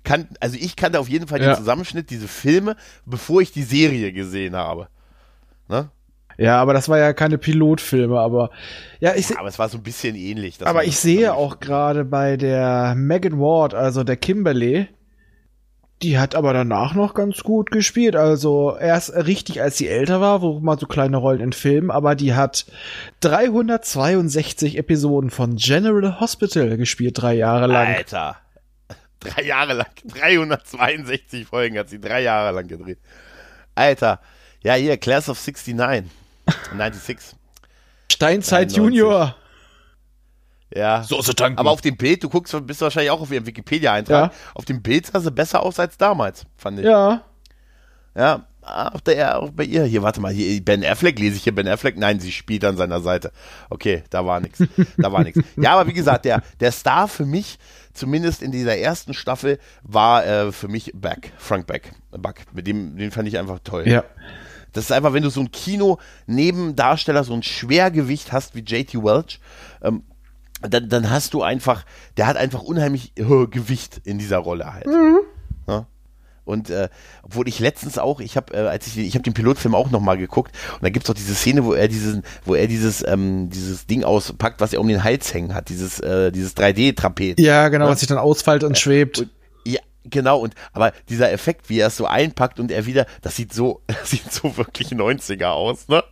kann, 0.05 0.29
also 0.41 0.57
ich 0.59 0.77
kannte 0.77 1.01
auf 1.01 1.09
jeden 1.09 1.29
Fall 1.29 1.43
ja. 1.43 1.51
den 1.51 1.57
Zusammenschnitt, 1.57 2.11
diese 2.11 2.29
Filme, 2.29 2.77
bevor 3.05 3.43
ich 3.43 3.53
die 3.53 3.63
Serie 3.63 4.13
gesehen 4.13 4.57
habe. 4.57 4.89
Ne? 5.69 5.91
Ja, 6.39 6.63
aber 6.63 6.73
das 6.73 6.89
war 6.89 6.99
ja 6.99 7.13
keine 7.13 7.37
Pilotfilme, 7.37 8.19
aber 8.19 8.51
ja, 9.01 9.15
ich 9.17 9.29
ja, 9.29 9.39
aber 9.39 9.49
es 9.49 9.59
war 9.59 9.69
so 9.69 9.77
ein 9.77 9.83
bisschen 9.83 10.15
ähnlich. 10.15 10.65
Aber 10.65 10.85
ich 10.85 10.97
sehe 10.97 11.35
auch 11.35 11.59
gerade 11.59 12.05
bei 12.05 12.37
der 12.37 12.95
Megan 12.97 13.41
Ward, 13.41 13.75
also 13.75 14.05
der 14.05 14.17
Kimberly, 14.17 14.89
die 16.03 16.19
hat 16.19 16.35
aber 16.35 16.53
danach 16.53 16.95
noch 16.95 17.15
ganz 17.15 17.43
gut 17.43 17.71
gespielt. 17.71 18.15
Also 18.15 18.77
erst 18.77 19.13
richtig, 19.15 19.61
als 19.61 19.79
sie 19.79 19.89
älter 19.89 20.21
war, 20.21 20.43
wo 20.43 20.61
mal 20.61 20.79
so 20.79 20.87
kleine 20.87 21.17
Rollen 21.17 21.41
in 21.41 21.53
Filmen, 21.53 21.91
aber 21.91 22.15
die 22.15 22.35
hat 22.35 22.67
362 23.21 24.79
Episoden 24.79 25.31
von 25.31 25.57
General 25.57 26.21
Hospital 26.21 26.77
gespielt, 26.77 27.21
drei 27.21 27.35
Jahre 27.35 27.67
lang. 27.67 27.95
Alter. 27.95 28.37
Drei 29.21 29.43
Jahre 29.43 29.73
lang, 29.73 29.89
362 30.05 31.49
Folgen 31.49 31.77
hat 31.77 31.89
sie 31.89 31.99
drei 32.01 32.23
Jahre 32.23 32.55
lang 32.55 32.69
gedreht. 32.69 32.99
Alter, 33.75 34.21
ja 34.63 34.75
hier, 34.75 34.97
Class 34.97 35.29
of 35.29 35.45
69, 35.45 36.09
96. 36.47 37.37
Steinzeit 38.13 38.71
93. 38.71 38.77
Junior. 38.77 39.35
Ja. 40.75 41.03
Soße 41.03 41.35
tanken. 41.35 41.59
Aber 41.59 41.71
auf 41.71 41.81
dem 41.81 41.97
Bild, 41.97 42.23
du 42.23 42.29
guckst, 42.29 42.55
bist 42.67 42.81
wahrscheinlich 42.81 43.11
auch 43.11 43.21
auf 43.21 43.31
ihrem 43.31 43.47
Wikipedia-Eintrag. 43.47 44.33
Ja. 44.33 44.39
Auf 44.55 44.65
dem 44.65 44.83
Bild 44.83 45.07
sah 45.07 45.21
sie 45.21 45.31
besser 45.31 45.63
aus 45.63 45.79
als 45.81 45.97
damals, 45.97 46.45
fand 46.57 46.81
ich. 46.81 46.85
Ja. 46.85 47.23
Ja, 48.17 48.47
auch, 48.63 49.01
der, 49.01 49.41
auch 49.41 49.51
bei 49.51 49.65
ihr. 49.65 49.85
Hier, 49.85 50.03
warte 50.03 50.21
mal, 50.21 50.33
hier, 50.33 50.63
Ben 50.63 50.85
Affleck, 50.85 51.19
lese 51.19 51.37
ich 51.37 51.45
hier 51.45 51.55
Ben 51.55 51.69
Affleck? 51.69 51.97
Nein, 51.97 52.21
sie 52.21 52.33
spielt 52.33 52.65
an 52.65 52.77
seiner 52.77 53.01
Seite. 53.01 53.33
Okay, 53.71 54.03
da 54.11 54.27
war 54.27 54.41
nichts. 54.41 54.63
Da 54.97 55.13
war 55.13 55.23
nichts. 55.23 55.41
Ja, 55.57 55.75
aber 55.75 55.89
wie 55.89 55.93
gesagt, 55.93 56.25
der, 56.25 56.43
der 56.61 56.73
Star 56.73 57.09
für 57.09 57.25
mich, 57.25 57.59
zumindest 57.95 58.43
in 58.43 58.51
dieser 58.51 58.77
ersten 58.77 59.15
Staffel, 59.15 59.59
war 59.83 60.27
äh, 60.27 60.53
für 60.53 60.69
mich 60.69 60.93
Beck, 60.95 61.33
Frank 61.39 61.67
Beck. 61.67 61.93
Buck. 62.11 62.35
Mit 62.53 62.67
dem, 62.67 62.97
den 62.97 63.11
fand 63.11 63.29
ich 63.29 63.39
einfach 63.39 63.61
toll. 63.63 63.87
Ja. 63.87 64.05
Das 64.73 64.85
ist 64.85 64.93
einfach, 64.93 65.13
wenn 65.13 65.23
du 65.23 65.31
so 65.31 65.41
ein 65.41 65.51
Kino-Nebendarsteller, 65.51 67.25
so 67.25 67.35
ein 67.35 67.43
Schwergewicht 67.43 68.33
hast 68.33 68.55
wie 68.55 68.61
JT 68.61 68.95
Welch, 69.03 69.41
ähm, 69.83 70.03
dann, 70.63 70.89
dann 70.89 71.11
hast 71.11 71.35
du 71.35 71.43
einfach, 71.43 71.85
der 72.17 72.27
hat 72.27 72.37
einfach 72.37 72.63
unheimlich 72.63 73.13
äh, 73.17 73.47
Gewicht 73.47 74.01
in 74.05 74.19
dieser 74.19 74.39
Rolle 74.39 74.73
halt. 74.73 74.87
Mhm. 74.87 75.21
Ja? 75.67 75.87
Und 76.49 76.71
äh, 76.71 76.89
obwohl 77.23 77.47
ich 77.47 77.61
letztens 77.61 77.99
auch, 77.99 78.21
ich 78.21 78.37
habe, 78.37 78.55
äh, 78.55 78.67
als 78.67 78.87
ich, 78.87 78.97
ich 78.97 79.15
habe 79.15 79.23
den 79.23 79.35
Pilotfilm 79.35 79.75
auch 79.75 79.91
nochmal 79.91 80.17
geguckt 80.17 80.57
und 80.75 80.83
da 80.83 80.89
gibt's 80.89 81.11
auch 81.11 81.15
diese 81.15 81.35
Szene, 81.35 81.65
wo 81.65 81.75
er 81.75 81.89
diesen, 81.89 82.23
wo 82.47 82.55
er 82.55 82.67
dieses, 82.67 83.07
ähm, 83.07 83.51
dieses 83.51 83.87
Ding 83.87 84.03
auspackt, 84.03 84.61
was 84.61 84.73
er 84.73 84.81
um 84.81 84.89
den 84.89 85.05
Hals 85.05 85.35
hängen 85.35 85.55
hat, 85.55 85.69
dieses, 85.69 86.01
äh, 86.01 86.33
dieses 86.33 86.57
3D-Trapez. 86.57 87.39
Ja, 87.39 87.69
genau, 87.69 87.85
ja? 87.85 87.91
was 87.91 88.01
sich 88.01 88.09
dann 88.09 88.19
ausfällt 88.19 88.65
und 88.65 88.79
schwebt. 88.79 89.19
Und, 89.19 89.31
ja, 89.67 89.81
genau, 90.05 90.39
und 90.39 90.55
aber 90.73 90.93
dieser 91.11 91.31
Effekt, 91.31 91.69
wie 91.69 91.81
er 91.81 91.89
es 91.89 91.99
so 91.99 92.07
einpackt 92.07 92.59
und 92.59 92.71
er 92.73 92.87
wieder, 92.87 93.05
das 93.21 93.37
sieht 93.37 93.53
so, 93.53 93.83
das 93.87 94.11
sieht 94.11 94.33
so 94.33 94.57
wirklich 94.57 94.89
90er 94.89 95.49
aus, 95.49 95.87
ne? 95.89 96.03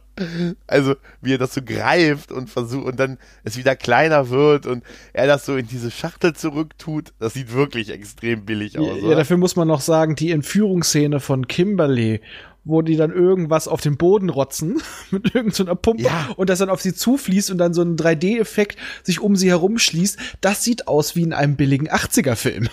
Also, 0.67 0.95
wie 1.21 1.35
er 1.35 1.39
das 1.39 1.55
so 1.55 1.61
greift 1.63 2.33
und 2.33 2.49
versucht 2.49 2.87
und 2.87 2.99
dann 2.99 3.19
es 3.45 3.57
wieder 3.57 3.77
kleiner 3.77 4.31
wird 4.31 4.67
und 4.67 4.83
er 5.13 5.27
das 5.27 5.45
so 5.45 5.57
in 5.57 5.67
diese 5.67 5.91
Schachtel 5.91 6.35
zurücktut, 6.35 7.13
das 7.19 7.35
sieht 7.35 7.53
wirklich 7.53 7.91
extrem 7.91 8.45
billig 8.45 8.79
aus. 8.79 8.99
Ja, 9.03 9.11
ja 9.11 9.15
dafür 9.15 9.37
muss 9.37 9.57
man 9.57 9.69
noch 9.69 9.81
sagen, 9.81 10.17
die 10.17 10.31
Entführungsszene 10.31 11.21
von 11.21 11.47
Kimberly, 11.49 12.21
wo 12.65 12.83
die 12.83 12.97
dann 12.97 13.13
irgendwas 13.13 13.69
auf 13.69 13.81
den 13.81 13.97
Boden 13.97 14.29
rotzen 14.29 14.83
mit 15.11 15.35
irgendeiner 15.35 15.71
so 15.71 15.77
Pumpe 15.77 16.03
ja. 16.03 16.31
und 16.37 16.51
das 16.51 16.59
dann 16.59 16.71
auf 16.71 16.81
sie 16.81 16.95
zufließt 16.95 17.51
und 17.51 17.59
dann 17.59 17.75
so 17.75 17.83
ein 17.83 17.97
3D-Effekt 17.97 18.79
sich 19.03 19.21
um 19.21 19.37
sie 19.37 19.51
herum 19.51 19.79
schließt, 19.79 20.19
das 20.41 20.65
sieht 20.65 20.89
aus 20.89 21.15
wie 21.15 21.23
in 21.23 21.33
einem 21.33 21.57
billigen 21.57 21.89
80er-Film. 21.89 22.69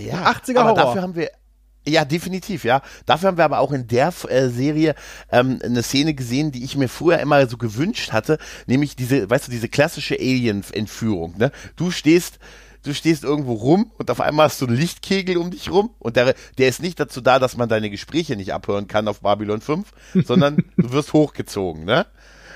Ja, 0.00 0.30
80er 0.30 0.58
aber 0.58 0.70
Horror. 0.70 0.84
dafür 0.84 1.02
haben 1.02 1.16
wir 1.16 1.30
ja, 1.86 2.04
definitiv, 2.04 2.64
ja. 2.64 2.82
Dafür 3.06 3.28
haben 3.28 3.36
wir 3.36 3.44
aber 3.44 3.58
auch 3.58 3.72
in 3.72 3.86
der 3.86 4.12
äh, 4.28 4.48
Serie 4.48 4.94
ähm, 5.30 5.58
eine 5.62 5.82
Szene 5.82 6.14
gesehen, 6.14 6.50
die 6.50 6.64
ich 6.64 6.76
mir 6.76 6.88
früher 6.88 7.18
immer 7.18 7.46
so 7.46 7.56
gewünscht 7.56 8.12
hatte, 8.12 8.38
nämlich 8.66 8.96
diese, 8.96 9.28
weißt 9.28 9.48
du, 9.48 9.50
diese 9.50 9.68
klassische 9.68 10.14
Alien-Entführung. 10.18 11.36
Ne? 11.36 11.52
Du 11.76 11.90
stehst 11.90 12.38
du 12.84 12.94
stehst 12.94 13.24
irgendwo 13.24 13.54
rum 13.54 13.90
und 13.98 14.10
auf 14.10 14.20
einmal 14.20 14.46
hast 14.46 14.60
du 14.60 14.66
einen 14.66 14.76
Lichtkegel 14.76 15.36
um 15.38 15.50
dich 15.50 15.70
rum 15.70 15.90
und 15.98 16.16
der, 16.16 16.34
der 16.58 16.68
ist 16.68 16.82
nicht 16.82 17.00
dazu 17.00 17.20
da, 17.20 17.38
dass 17.38 17.56
man 17.56 17.68
deine 17.68 17.90
Gespräche 17.90 18.36
nicht 18.36 18.52
abhören 18.52 18.86
kann 18.86 19.08
auf 19.08 19.20
Babylon 19.20 19.60
5, 19.60 19.90
sondern 20.24 20.56
du 20.76 20.92
wirst 20.92 21.12
hochgezogen, 21.12 21.84
ne? 21.84 22.06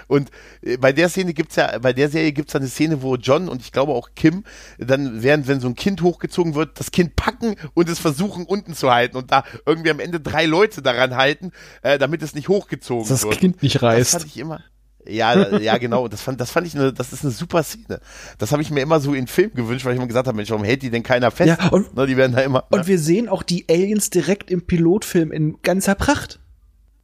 Und 0.08 0.30
äh, 0.62 0.76
bei 0.76 0.92
der 0.92 1.08
Szene 1.08 1.34
gibt's 1.34 1.54
ja, 1.56 1.78
bei 1.78 1.92
der 1.92 2.08
Serie 2.08 2.32
gibt's 2.32 2.56
eine 2.56 2.66
Szene, 2.66 3.02
wo 3.02 3.14
John 3.14 3.48
und 3.48 3.60
ich 3.62 3.70
glaube 3.70 3.92
auch 3.92 4.10
Kim 4.16 4.42
dann 4.78 5.22
während, 5.22 5.46
wenn 5.46 5.60
so 5.60 5.68
ein 5.68 5.76
Kind 5.76 6.02
hochgezogen 6.02 6.54
wird, 6.54 6.80
das 6.80 6.90
Kind 6.90 7.14
packen 7.14 7.54
und 7.74 7.88
es 7.88 8.00
versuchen 8.00 8.44
unten 8.44 8.74
zu 8.74 8.90
halten 8.90 9.16
und 9.16 9.30
da 9.30 9.44
irgendwie 9.64 9.90
am 9.90 10.00
Ende 10.00 10.18
drei 10.18 10.46
Leute 10.46 10.82
daran 10.82 11.14
halten, 11.14 11.52
äh, 11.82 11.98
damit 11.98 12.22
es 12.22 12.34
nicht 12.34 12.48
hochgezogen 12.48 13.08
das 13.08 13.22
wird. 13.22 13.34
Das 13.34 13.40
Kind 13.40 13.62
nicht 13.62 13.80
reißt. 13.80 14.14
Das 14.14 14.22
fand 14.22 14.32
ich 14.32 14.38
immer. 14.38 14.60
Ja, 15.06 15.58
ja, 15.58 15.78
genau. 15.78 16.06
Das 16.08 16.20
fand, 16.20 16.40
das 16.40 16.50
fand 16.50 16.66
ich 16.66 16.74
eine, 16.74 16.92
das 16.92 17.12
ist 17.12 17.24
eine 17.24 17.32
super 17.32 17.62
Szene. 17.62 18.00
Das 18.36 18.52
habe 18.52 18.62
ich 18.62 18.70
mir 18.70 18.80
immer 18.80 19.00
so 19.00 19.14
in 19.14 19.26
Film 19.26 19.52
gewünscht, 19.54 19.84
weil 19.84 19.92
ich 19.92 19.96
immer 19.96 20.06
gesagt 20.06 20.26
habe, 20.26 20.36
Mensch, 20.36 20.50
warum 20.50 20.64
hält 20.64 20.82
die 20.82 20.90
denn 20.90 21.02
keiner 21.02 21.30
fest? 21.30 21.58
Ja, 21.60 21.68
und, 21.68 21.96
ne, 21.96 22.06
die 22.06 22.16
werden 22.16 22.34
da 22.34 22.42
immer. 22.42 22.64
Und 22.70 22.80
ne? 22.80 22.86
wir 22.86 22.98
sehen 22.98 23.28
auch 23.28 23.42
die 23.42 23.64
Aliens 23.68 24.10
direkt 24.10 24.50
im 24.50 24.66
Pilotfilm 24.66 25.32
in 25.32 25.62
ganzer 25.62 25.94
Pracht. 25.94 26.40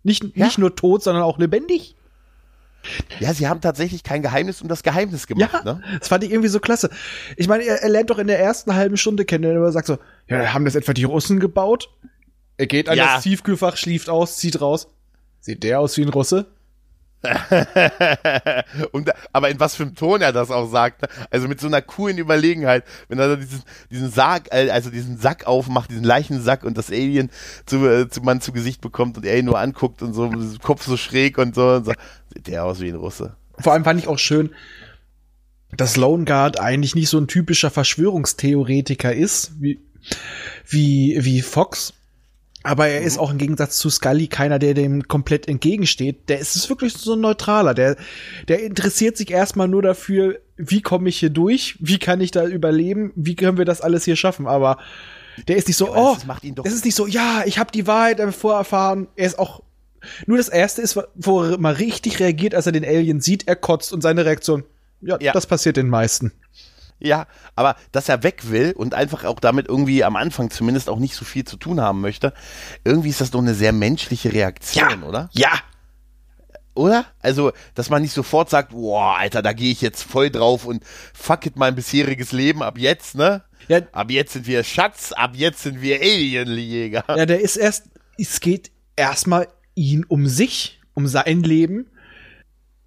Nicht, 0.03 0.23
ja. 0.37 0.45
nicht 0.45 0.59
nur 0.59 0.77
tot, 0.77 1.03
sondern 1.03 1.23
auch 1.23 1.39
lebendig. 1.39 1.97
Ja, 3.21 3.33
sie 3.35 3.49
haben 3.49 3.61
tatsächlich 3.61 4.03
kein 4.03 4.23
Geheimnis 4.23 4.63
um 4.63 4.69
das 4.69 4.83
Geheimnis 4.83 5.27
gemacht. 5.27 5.63
Ja, 5.65 5.75
ne? 5.75 5.83
das 5.99 6.09
fand 6.09 6.25
ich 6.25 6.31
irgendwie 6.31 6.49
so 6.49 6.61
klasse. 6.61 6.91
Ich 7.37 7.49
meine, 7.49 7.65
er, 7.65 7.83
er 7.83 7.89
lernt 7.89 8.11
doch 8.11 8.19
in 8.19 8.27
der 8.27 8.39
ersten 8.39 8.75
halben 8.75 8.97
Stunde 8.97 9.25
kennen, 9.25 9.45
er 9.45 9.73
sagt 9.73 9.87
so, 9.87 9.99
ja, 10.29 10.53
haben 10.53 10.65
das 10.65 10.75
etwa 10.75 10.93
die 10.93 11.05
Russen 11.05 11.41
gebaut? 11.41 11.91
Er 12.57 12.67
geht 12.67 12.89
an 12.89 12.97
ja. 12.97 13.15
das 13.15 13.25
Tiefkühlfach, 13.25 13.77
schlieft 13.77 14.09
aus, 14.09 14.37
zieht 14.37 14.61
raus. 14.61 14.89
Sieht 15.41 15.63
der 15.63 15.81
aus 15.81 15.97
wie 15.97 16.03
ein 16.03 16.09
Russe? 16.09 16.47
und, 18.93 19.11
aber 19.33 19.49
in 19.49 19.59
was 19.59 19.75
für 19.75 19.85
einem 19.85 19.95
Ton 19.95 20.21
er 20.21 20.33
das 20.33 20.51
auch 20.51 20.71
sagt. 20.71 21.03
Ne? 21.03 21.09
Also 21.31 21.49
mit 21.49 21.61
so 21.61 21.67
einer 21.67 21.83
coolen 21.83 22.19
Überlegenheit, 22.19 22.85
wenn 23.09 23.19
er 23.19 23.37
diesen, 23.37 23.63
diesen 23.91 24.11
Sarg, 24.11 24.49
äh, 24.53 24.71
also 24.71 24.91
diesen 24.91 25.19
Sack 25.19 25.47
aufmacht, 25.47 25.91
diesen 25.91 26.05
Leichensack 26.05 26.65
und 26.65 26.77
das 26.77 26.91
Alien 26.91 27.31
zu, 27.67 27.87
äh, 27.87 28.09
zu 28.09 28.21
Mann 28.21 28.41
zu 28.41 28.53
Gesicht 28.53 28.81
bekommt 28.81 29.17
und 29.17 29.25
er 29.25 29.39
ihn 29.39 29.47
nur 29.47 29.59
anguckt 29.59 30.03
und 30.03 30.13
so, 30.13 30.31
Kopf 30.63 30.85
so 30.85 30.97
schräg 30.97 31.39
und 31.39 31.55
so, 31.55 31.69
und 31.69 31.87
so. 31.87 31.93
Sieht 32.35 32.49
der 32.49 32.65
aus 32.65 32.81
wie 32.81 32.89
ein 32.89 32.97
Russe. 32.97 33.37
Vor 33.59 33.73
allem 33.73 33.85
fand 33.85 34.01
ich 34.01 34.09
auch 34.09 34.19
schön, 34.19 34.51
dass 35.77 35.97
Lone 35.97 36.25
Guard 36.25 36.61
eigentlich 36.61 36.95
nicht 36.95 37.09
so 37.09 37.19
ein 37.19 37.29
typischer 37.29 37.71
Verschwörungstheoretiker 37.71 39.15
ist, 39.15 39.53
wie, 39.61 39.81
wie, 40.67 41.19
wie 41.21 41.43
Fox, 41.43 41.95
aber 42.67 42.89
er 42.89 43.03
ist 43.03 43.17
mhm. 43.17 43.21
auch 43.21 43.31
im 43.31 43.39
Gegensatz 43.39 43.77
zu 43.77 43.91
Scully 43.91 44.27
keiner, 44.27 44.59
der 44.59 44.73
dem 44.73 45.07
komplett 45.07 45.47
entgegensteht. 45.49 46.31
Der 46.31 46.39
ist 46.39 46.69
wirklich 46.71 46.95
so 46.95 47.13
ein 47.13 47.21
Neutraler. 47.21 47.75
Der, 47.75 47.97
der 48.49 48.63
interessiert 48.63 49.19
sich 49.19 49.31
erstmal 49.31 49.69
nur 49.69 49.83
dafür, 49.83 50.41
wie 50.57 50.81
komme 50.81 51.11
ich 51.11 51.19
hier 51.19 51.29
durch? 51.29 51.77
Wie 51.79 51.99
kann 51.99 52.23
ich 52.23 52.31
da 52.31 52.47
überleben? 52.47 53.13
Wie 53.17 53.37
können 53.37 53.59
wir 53.59 53.67
das 53.67 53.83
alles 53.83 54.07
hier 54.07 54.17
schaffen? 54.17 54.47
Aber 54.47 54.79
der 55.47 55.57
ist 55.57 55.69
nicht 55.69 55.77
so, 55.77 55.89
ja, 55.89 55.93
oh, 55.95 56.17
das, 56.27 56.65
das 56.65 56.73
ist 56.73 56.87
nicht 56.87 56.95
so, 56.95 57.07
ja, 57.07 57.43
ich 57.45 57.59
habe 57.59 57.71
die 57.71 57.87
Wahrheit 57.87 58.19
vorerfahren. 58.35 59.09
Er 59.15 59.27
ist 59.27 59.39
auch, 59.39 59.63
nur 60.27 60.39
das 60.39 60.49
erste 60.49 60.83
ist, 60.83 60.99
wo 61.15 61.43
er 61.43 61.59
mal 61.59 61.75
richtig 61.75 62.21
reagiert, 62.21 62.55
als 62.55 62.67
er 62.67 62.73
den 62.73 62.85
Alien 62.85 63.21
sieht, 63.21 63.47
er 63.49 63.57
kotzt 63.57 63.93
und 63.93 64.01
seine 64.01 64.25
Reaktion, 64.25 64.65
ja, 65.01 65.19
ja. 65.21 65.33
das 65.33 65.47
passiert 65.47 65.77
den 65.77 65.89
meisten. 65.89 66.33
Ja, 67.01 67.27
aber 67.55 67.77
dass 67.93 68.09
er 68.09 68.23
weg 68.23 68.51
will 68.51 68.73
und 68.73 68.95
einfach 68.95 69.25
auch 69.25 69.41
damit 69.41 69.69
irgendwie 69.69 70.05
am 70.05 70.17
Anfang 70.17 70.51
zumindest 70.51 70.89
auch 70.89 70.99
nicht 70.99 71.15
so 71.15 71.25
viel 71.25 71.45
zu 71.45 71.57
tun 71.57 71.81
haben 71.81 72.01
möchte, 72.01 72.33
irgendwie 72.85 73.11
ist 73.11 73.21
das 73.21 73.31
doch 73.31 73.41
eine 73.41 73.55
sehr 73.55 73.73
menschliche 73.73 74.33
Reaktion, 74.33 75.03
ja. 75.03 75.07
oder? 75.07 75.29
Ja. 75.33 75.51
Oder? 76.75 77.05
Also, 77.21 77.53
dass 77.75 77.91
man 77.91 78.03
nicht 78.03 78.15
sofort 78.15 78.51
sagt, 78.51 78.71
boah, 78.71 79.19
Alter, 79.19 79.43
da 79.43 79.53
gehe 79.53 79.71
ich 79.71 79.81
jetzt 79.81 80.03
voll 80.03 80.31
drauf 80.31 80.65
und 80.65 80.83
fuck 81.13 81.47
it 81.47 81.57
mein 81.57 81.75
bisheriges 81.75 82.33
Leben 82.33 82.63
ab 82.63 82.79
jetzt, 82.79 83.15
ne? 83.15 83.45
Ja. 83.69 83.81
Ab 83.93 84.11
jetzt 84.11 84.33
sind 84.33 84.47
wir 84.47 84.65
Schatz, 84.65 85.13
ab 85.13 85.33
jetzt 85.35 85.63
sind 85.63 85.81
wir 85.81 86.01
Alienjäger. 86.01 87.05
Ja, 87.09 87.27
der 87.27 87.41
ist 87.41 87.57
erst, 87.57 87.85
es 88.19 88.41
geht 88.41 88.71
erstmal 88.97 89.49
ihn 89.75 90.05
um 90.05 90.27
sich, 90.27 90.81
um 90.95 91.07
sein 91.07 91.43
Leben 91.43 91.87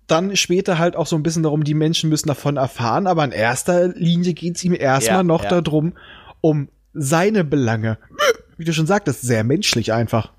dann 0.08 0.36
später 0.36 0.80
halt 0.80 0.96
auch 0.96 1.06
so 1.06 1.16
ein 1.16 1.24
bisschen 1.24 1.44
darum, 1.44 1.64
die 1.64 1.74
Menschen 1.74 2.10
müssen 2.10 2.30
davon 2.30 2.58
erfahren, 2.58 3.08
aber 3.08 3.24
in 3.26 3.32
erster 3.32 3.90
Linie 3.90 4.34
geht 4.34 4.56
es 4.56 4.64
ihm 4.64 4.74
erstmal 4.74 5.18
ja, 5.18 5.24
noch 5.24 5.44
ja. 5.44 5.62
darum, 5.62 5.94
um 6.42 6.70
seine 6.94 7.44
Belange. 7.44 7.98
Wie 8.58 8.64
du 8.64 8.74
schon 8.74 8.88
sagtest, 8.88 9.22
sehr 9.22 9.44
menschlich 9.44 9.94
einfach. 9.94 10.32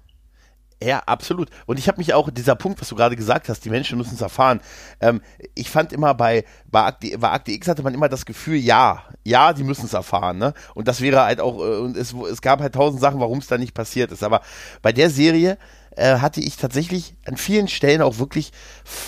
Ja, 0.83 1.01
absolut. 1.07 1.51
Und 1.67 1.79
ich 1.79 1.89
habe 1.89 1.99
mich 1.99 2.15
auch, 2.15 2.31
dieser 2.31 2.55
Punkt, 2.55 2.81
was 2.81 2.89
du 2.89 2.95
gerade 2.95 3.17
gesagt 3.17 3.49
hast, 3.49 3.65
die 3.65 3.71
Menschen 3.71 3.99
müssen 3.99 4.15
es 4.15 4.21
erfahren. 4.21 4.61
Ähm, 5.01 5.21
ich 5.57 5.69
fand 5.71 5.93
immer 5.93 6.15
bei, 6.15 6.45
bei, 6.71 6.85
Akte, 6.85 7.19
bei 7.19 7.31
Akte 7.31 7.51
X 7.51 7.67
hatte 7.67 7.83
man 7.83 7.95
immer 7.95 8.09
das 8.09 8.25
Gefühl, 8.25 8.57
ja, 8.57 9.03
ja, 9.25 9.53
die 9.53 9.65
müssen 9.65 9.87
es 9.87 9.93
erfahren. 9.93 10.39
Ne? 10.39 10.55
Und 10.75 10.87
das 10.87 11.01
wäre 11.01 11.25
halt 11.25 11.41
auch, 11.41 11.59
äh, 11.59 11.79
und 11.79 11.97
es, 11.97 12.13
es 12.13 12.41
gab 12.41 12.61
halt 12.61 12.75
tausend 12.75 13.01
Sachen, 13.01 13.19
warum 13.19 13.39
es 13.39 13.49
da 13.49 13.59
nicht 13.59 13.75
passiert 13.75 14.13
ist. 14.13 14.23
Aber 14.23 14.41
bei 14.81 14.93
der 14.93 15.11
Serie 15.11 15.59
äh, 15.99 16.19
hatte 16.21 16.41
ich 16.41 16.57
tatsächlich 16.57 17.15
an 17.27 17.37
vielen 17.37 17.69
Stellen 17.69 18.03
auch 18.03 18.19
wirklich, 18.19 18.53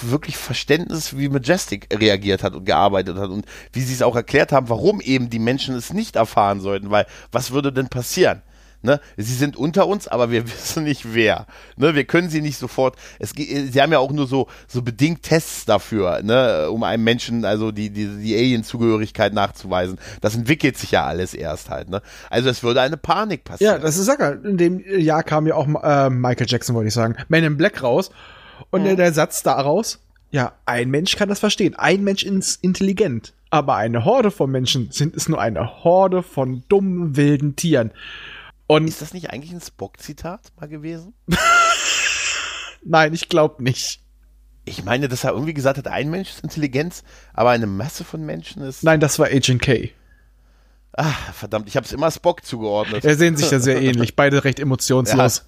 wirklich 0.02 0.36
Verständnis, 0.36 1.16
wie 1.16 1.28
Majestic 1.28 1.88
reagiert 1.92 2.42
hat 2.42 2.54
und 2.54 2.64
gearbeitet 2.64 3.16
hat 3.16 3.30
und 3.30 3.46
wie 3.72 3.80
sie 3.80 3.94
es 3.94 4.02
auch 4.02 4.16
erklärt 4.16 4.52
haben, 4.52 4.68
warum 4.68 5.00
eben 5.00 5.30
die 5.30 5.38
Menschen 5.38 5.74
es 5.74 5.92
nicht 5.92 6.16
erfahren 6.16 6.60
sollten, 6.60 6.90
weil 6.90 7.06
was 7.32 7.52
würde 7.52 7.72
denn 7.72 7.88
passieren? 7.88 8.42
Ne? 8.82 9.00
Sie 9.16 9.34
sind 9.34 9.56
unter 9.56 9.86
uns, 9.86 10.08
aber 10.08 10.30
wir 10.30 10.46
wissen 10.50 10.84
nicht 10.84 11.14
wer. 11.14 11.46
Ne? 11.76 11.94
Wir 11.94 12.04
können 12.04 12.30
sie 12.30 12.40
nicht 12.40 12.58
sofort. 12.58 12.96
Es, 13.18 13.30
sie 13.30 13.80
haben 13.80 13.92
ja 13.92 13.98
auch 13.98 14.12
nur 14.12 14.26
so, 14.26 14.48
so 14.66 14.82
bedingt 14.82 15.22
Tests 15.22 15.64
dafür, 15.64 16.22
ne? 16.22 16.70
um 16.70 16.82
einem 16.82 17.04
Menschen 17.04 17.44
also 17.44 17.72
die, 17.72 17.90
die, 17.90 18.06
die 18.06 18.34
Alien-Zugehörigkeit 18.34 19.34
nachzuweisen. 19.34 19.98
Das 20.20 20.34
entwickelt 20.34 20.78
sich 20.78 20.92
ja 20.92 21.04
alles 21.04 21.34
erst 21.34 21.70
halt. 21.70 21.90
Ne? 21.90 22.00
Also 22.30 22.48
es 22.48 22.62
würde 22.62 22.80
eine 22.80 22.96
Panik 22.96 23.44
passieren. 23.44 23.74
Ja, 23.74 23.78
das 23.78 23.96
ist 23.96 24.06
Sacker. 24.06 24.32
In 24.44 24.56
dem 24.56 24.82
Jahr 24.98 25.22
kam 25.22 25.46
ja 25.46 25.54
auch 25.54 25.66
äh, 25.82 26.10
Michael 26.10 26.46
Jackson, 26.48 26.74
wollte 26.74 26.88
ich 26.88 26.94
sagen, 26.94 27.16
Man 27.28 27.44
in 27.44 27.56
Black 27.56 27.82
raus. 27.82 28.10
Und 28.70 28.84
mhm. 28.84 28.96
der 28.96 29.12
Satz 29.12 29.42
daraus, 29.42 29.98
ja, 30.30 30.52
ein 30.64 30.90
Mensch 30.90 31.16
kann 31.16 31.28
das 31.28 31.40
verstehen. 31.40 31.74
Ein 31.74 32.04
Mensch 32.04 32.22
ist 32.22 32.62
intelligent. 32.62 33.32
Aber 33.50 33.74
eine 33.74 34.04
Horde 34.04 34.30
von 34.30 34.50
Menschen 34.50 34.90
sind 34.92 35.16
es 35.16 35.28
nur 35.28 35.40
eine 35.40 35.82
Horde 35.82 36.22
von 36.22 36.62
dummen, 36.68 37.16
wilden 37.16 37.56
Tieren. 37.56 37.90
Und 38.70 38.86
ist 38.86 39.02
das 39.02 39.12
nicht 39.12 39.30
eigentlich 39.30 39.50
ein 39.50 39.60
Spock-Zitat 39.60 40.52
mal 40.60 40.68
gewesen? 40.68 41.12
Nein, 42.84 43.12
ich 43.14 43.28
glaube 43.28 43.64
nicht. 43.64 43.98
Ich 44.64 44.84
meine, 44.84 45.08
dass 45.08 45.24
er 45.24 45.32
irgendwie 45.32 45.54
gesagt 45.54 45.78
hat, 45.78 45.88
ein 45.88 46.08
Mensch 46.08 46.30
ist 46.30 46.44
Intelligenz, 46.44 47.02
aber 47.34 47.50
eine 47.50 47.66
Masse 47.66 48.04
von 48.04 48.24
Menschen 48.24 48.62
ist. 48.62 48.84
Nein, 48.84 49.00
das 49.00 49.18
war 49.18 49.26
Agent 49.26 49.60
K. 49.60 49.90
Ah, 50.92 51.10
verdammt, 51.32 51.66
ich 51.66 51.74
habe 51.74 51.84
es 51.84 51.90
immer 51.92 52.12
Spock 52.12 52.44
zugeordnet. 52.44 53.04
Er 53.04 53.16
sehen 53.16 53.36
sich 53.36 53.50
ja 53.50 53.58
sehr 53.58 53.82
ähnlich, 53.82 54.14
beide 54.14 54.44
recht 54.44 54.60
emotionslos. 54.60 55.46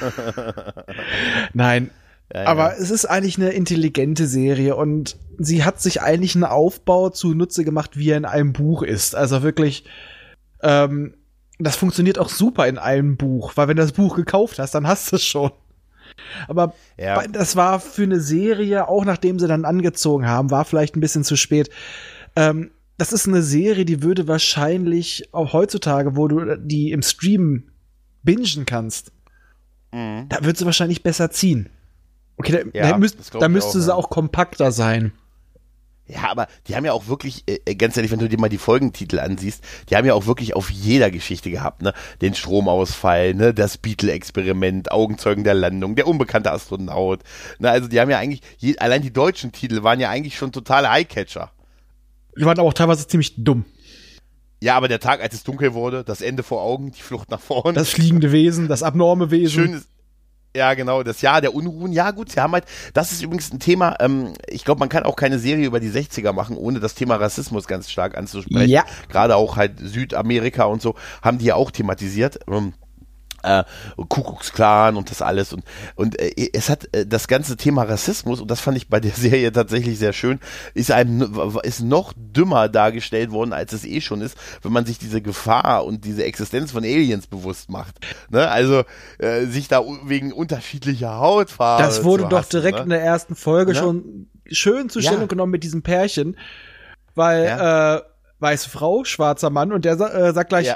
Ja. 0.00 0.54
Nein, 1.52 1.90
ja, 2.32 2.44
ja. 2.44 2.48
aber 2.48 2.78
es 2.78 2.90
ist 2.90 3.04
eigentlich 3.04 3.36
eine 3.36 3.50
intelligente 3.50 4.26
Serie 4.26 4.74
und 4.74 5.18
sie 5.36 5.64
hat 5.64 5.82
sich 5.82 6.00
eigentlich 6.00 6.34
einen 6.34 6.44
Aufbau 6.44 7.10
zunutze 7.10 7.62
gemacht, 7.62 7.98
wie 7.98 8.08
er 8.08 8.16
in 8.16 8.24
einem 8.24 8.54
Buch 8.54 8.82
ist. 8.82 9.14
Also 9.14 9.42
wirklich, 9.42 9.84
ähm, 10.62 11.12
das 11.58 11.76
funktioniert 11.76 12.18
auch 12.18 12.28
super 12.28 12.66
in 12.68 12.78
einem 12.78 13.16
Buch, 13.16 13.52
weil 13.56 13.68
wenn 13.68 13.76
du 13.76 13.82
das 13.82 13.92
Buch 13.92 14.16
gekauft 14.16 14.58
hast, 14.58 14.74
dann 14.74 14.86
hast 14.86 15.12
du 15.12 15.16
es 15.16 15.24
schon. 15.24 15.50
Aber 16.46 16.74
ja. 16.96 17.26
das 17.26 17.56
war 17.56 17.80
für 17.80 18.02
eine 18.02 18.20
Serie, 18.20 18.88
auch 18.88 19.04
nachdem 19.04 19.38
sie 19.38 19.48
dann 19.48 19.64
angezogen 19.64 20.26
haben, 20.26 20.50
war 20.50 20.64
vielleicht 20.64 20.96
ein 20.96 21.00
bisschen 21.00 21.24
zu 21.24 21.36
spät. 21.36 21.70
Ähm, 22.36 22.70
das 22.96 23.12
ist 23.12 23.28
eine 23.28 23.42
Serie, 23.42 23.84
die 23.84 24.02
würde 24.02 24.26
wahrscheinlich 24.26 25.32
auch 25.32 25.52
heutzutage, 25.52 26.16
wo 26.16 26.28
du 26.28 26.56
die 26.58 26.90
im 26.90 27.02
Stream 27.02 27.70
bingen 28.22 28.66
kannst, 28.66 29.12
mhm. 29.92 30.26
da 30.28 30.44
würde 30.44 30.58
sie 30.58 30.66
wahrscheinlich 30.66 31.02
besser 31.02 31.30
ziehen. 31.30 31.70
Okay, 32.36 32.64
da, 32.72 32.78
ja, 32.78 32.90
da, 32.90 32.98
müsst, 32.98 33.34
da 33.34 33.48
müsste 33.48 33.78
auch, 33.78 33.82
sie 33.82 33.88
ja. 33.88 33.94
auch 33.94 34.10
kompakter 34.10 34.72
sein. 34.72 35.12
Ja, 36.08 36.30
aber 36.30 36.48
die 36.66 36.74
haben 36.74 36.86
ja 36.86 36.92
auch 36.94 37.06
wirklich, 37.06 37.44
äh, 37.46 37.74
ganz 37.74 37.96
ehrlich, 37.96 38.10
wenn 38.10 38.18
du 38.18 38.30
dir 38.30 38.40
mal 38.40 38.48
die 38.48 38.56
Folgentitel 38.56 39.18
ansiehst, 39.18 39.62
die 39.90 39.96
haben 39.96 40.06
ja 40.06 40.14
auch 40.14 40.24
wirklich 40.24 40.56
auf 40.56 40.70
jeder 40.70 41.10
Geschichte 41.10 41.50
gehabt, 41.50 41.82
ne? 41.82 41.92
Den 42.22 42.34
Stromausfall, 42.34 43.34
ne? 43.34 43.52
Das 43.52 43.76
Beetle-Experiment, 43.76 44.90
Augenzeugen 44.90 45.44
der 45.44 45.52
Landung, 45.52 45.96
der 45.96 46.06
unbekannte 46.06 46.50
Astronaut. 46.50 47.20
Ne? 47.58 47.70
Also 47.70 47.88
die 47.88 48.00
haben 48.00 48.10
ja 48.10 48.18
eigentlich, 48.18 48.40
je, 48.56 48.78
allein 48.78 49.02
die 49.02 49.12
deutschen 49.12 49.52
Titel 49.52 49.82
waren 49.82 50.00
ja 50.00 50.08
eigentlich 50.08 50.36
schon 50.36 50.50
totale 50.50 50.88
Eyecatcher. 50.88 51.52
Die 52.38 52.44
waren 52.44 52.58
aber 52.58 52.68
auch 52.68 52.74
teilweise 52.74 53.06
ziemlich 53.06 53.34
dumm. 53.36 53.66
Ja, 54.60 54.76
aber 54.76 54.88
der 54.88 55.00
Tag, 55.00 55.22
als 55.22 55.34
es 55.34 55.44
dunkel 55.44 55.74
wurde, 55.74 56.04
das 56.04 56.20
Ende 56.20 56.42
vor 56.42 56.62
Augen, 56.62 56.90
die 56.90 57.02
Flucht 57.02 57.30
nach 57.30 57.40
vorne. 57.40 57.74
Das 57.74 57.90
fliegende 57.90 58.32
Wesen, 58.32 58.66
das 58.66 58.82
abnorme 58.82 59.30
Wesen. 59.30 59.64
Schönes, 59.64 59.88
ja, 60.56 60.74
genau, 60.74 61.02
das 61.02 61.20
Jahr 61.20 61.40
der 61.40 61.54
Unruhen. 61.54 61.92
Ja, 61.92 62.10
gut, 62.10 62.30
sie 62.30 62.40
haben 62.40 62.52
halt, 62.52 62.64
das 62.94 63.12
ist 63.12 63.22
übrigens 63.22 63.52
ein 63.52 63.60
Thema, 63.60 63.96
ähm, 64.00 64.32
ich 64.48 64.64
glaube, 64.64 64.80
man 64.80 64.88
kann 64.88 65.04
auch 65.04 65.16
keine 65.16 65.38
Serie 65.38 65.66
über 65.66 65.80
die 65.80 65.90
60er 65.90 66.32
machen, 66.32 66.56
ohne 66.56 66.80
das 66.80 66.94
Thema 66.94 67.16
Rassismus 67.16 67.66
ganz 67.66 67.90
stark 67.90 68.16
anzusprechen. 68.16 68.70
Ja. 68.70 68.84
Gerade 69.08 69.36
auch 69.36 69.56
halt 69.56 69.78
Südamerika 69.78 70.64
und 70.64 70.82
so 70.82 70.94
haben 71.22 71.38
die 71.38 71.46
ja 71.46 71.54
auch 71.54 71.70
thematisiert. 71.70 72.40
Ähm, 72.48 72.72
äh, 73.42 73.64
Kuckucksklan 73.96 74.96
und 74.96 75.10
das 75.10 75.22
alles 75.22 75.52
und 75.52 75.64
und 75.94 76.20
äh, 76.20 76.50
es 76.52 76.68
hat 76.68 76.88
äh, 76.92 77.06
das 77.06 77.28
ganze 77.28 77.56
Thema 77.56 77.84
Rassismus 77.84 78.40
und 78.40 78.50
das 78.50 78.60
fand 78.60 78.76
ich 78.76 78.88
bei 78.88 79.00
der 79.00 79.12
Serie 79.16 79.52
tatsächlich 79.52 79.98
sehr 79.98 80.12
schön 80.12 80.40
ist 80.74 80.90
einem 80.90 81.32
ist 81.62 81.80
noch 81.80 82.12
dümmer 82.16 82.68
dargestellt 82.68 83.30
worden 83.30 83.52
als 83.52 83.72
es 83.72 83.84
eh 83.84 84.00
schon 84.00 84.20
ist 84.20 84.36
wenn 84.62 84.72
man 84.72 84.86
sich 84.86 84.98
diese 84.98 85.22
Gefahr 85.22 85.84
und 85.84 86.04
diese 86.04 86.24
Existenz 86.24 86.72
von 86.72 86.84
Aliens 86.84 87.26
bewusst 87.26 87.70
macht 87.70 87.96
ne 88.30 88.50
also 88.50 88.84
äh, 89.18 89.46
sich 89.46 89.68
da 89.68 89.82
wegen 90.04 90.32
unterschiedlicher 90.32 91.18
Hautfarbe 91.18 91.82
das 91.82 92.04
wurde 92.04 92.24
doch 92.28 92.38
hassen, 92.38 92.50
direkt 92.50 92.78
ne? 92.78 92.84
in 92.84 92.90
der 92.90 93.02
ersten 93.02 93.34
Folge 93.34 93.72
ne? 93.72 93.78
schon 93.78 94.28
schön 94.50 94.88
zur 94.88 95.02
Stellung 95.02 95.22
ja. 95.22 95.26
genommen 95.26 95.52
mit 95.52 95.62
diesem 95.62 95.82
Pärchen 95.82 96.36
weil 97.14 97.44
ja. 97.44 97.96
äh, 97.96 98.02
weiße 98.40 98.70
Frau 98.70 99.04
schwarzer 99.04 99.50
Mann 99.50 99.72
und 99.72 99.84
der 99.84 99.94
äh, 100.00 100.32
sagt 100.32 100.50
gleich 100.50 100.74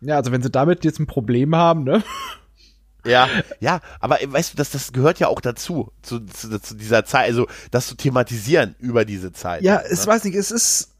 ja 0.00 0.16
also 0.16 0.32
wenn 0.32 0.42
sie 0.42 0.50
damit 0.50 0.84
jetzt 0.84 0.98
ein 0.98 1.06
Problem 1.06 1.54
haben, 1.54 1.84
ne? 1.84 2.02
Ja, 3.06 3.28
ja, 3.60 3.80
aber 4.00 4.18
weißt 4.24 4.52
du, 4.52 4.56
das, 4.56 4.70
das 4.70 4.92
gehört 4.92 5.18
ja 5.18 5.28
auch 5.28 5.40
dazu, 5.40 5.92
zu, 6.02 6.20
zu, 6.20 6.60
zu 6.60 6.74
dieser 6.74 7.04
Zeit, 7.04 7.26
also 7.26 7.46
das 7.70 7.86
zu 7.86 7.96
thematisieren 7.96 8.74
über 8.78 9.04
diese 9.04 9.32
Zeit. 9.32 9.62
Ja, 9.62 9.80
es 9.80 10.06
ne? 10.06 10.12
weiß 10.12 10.24
nicht, 10.24 10.34
es 10.34 10.50
ist 10.50 10.94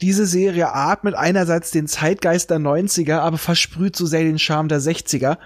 diese 0.00 0.26
Serie 0.26 0.72
atmet 0.72 1.14
einerseits 1.14 1.72
den 1.72 1.88
Zeitgeist 1.88 2.50
der 2.50 2.58
90er, 2.58 3.18
aber 3.18 3.36
versprüht 3.36 3.96
so 3.96 4.06
sehr 4.06 4.22
den 4.22 4.38
Charme 4.38 4.68
der 4.68 4.80
60er, 4.80 5.38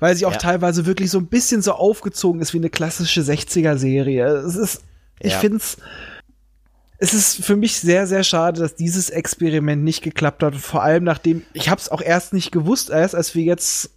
weil 0.00 0.16
sie 0.16 0.26
auch 0.26 0.32
ja. 0.32 0.38
teilweise 0.38 0.84
wirklich 0.84 1.10
so 1.10 1.18
ein 1.18 1.28
bisschen 1.28 1.62
so 1.62 1.72
aufgezogen 1.72 2.40
ist 2.40 2.52
wie 2.52 2.58
eine 2.58 2.70
klassische 2.70 3.20
60er 3.20 3.76
Serie. 3.76 4.26
Es 4.26 4.56
ist, 4.56 4.82
ich 5.20 5.32
ja. 5.32 5.38
find's, 5.38 5.76
es 7.02 7.14
ist 7.14 7.44
für 7.44 7.56
mich 7.56 7.80
sehr, 7.80 8.06
sehr 8.06 8.22
schade, 8.22 8.60
dass 8.60 8.76
dieses 8.76 9.08
Experiment 9.08 9.82
nicht 9.82 10.02
geklappt 10.02 10.42
hat. 10.42 10.54
Vor 10.54 10.82
allem 10.82 11.02
nachdem, 11.02 11.42
ich 11.54 11.70
habe 11.70 11.80
es 11.80 11.88
auch 11.88 12.02
erst 12.02 12.34
nicht 12.34 12.52
gewusst, 12.52 12.90
erst 12.90 13.14
als 13.14 13.34
wir 13.34 13.42
jetzt 13.42 13.90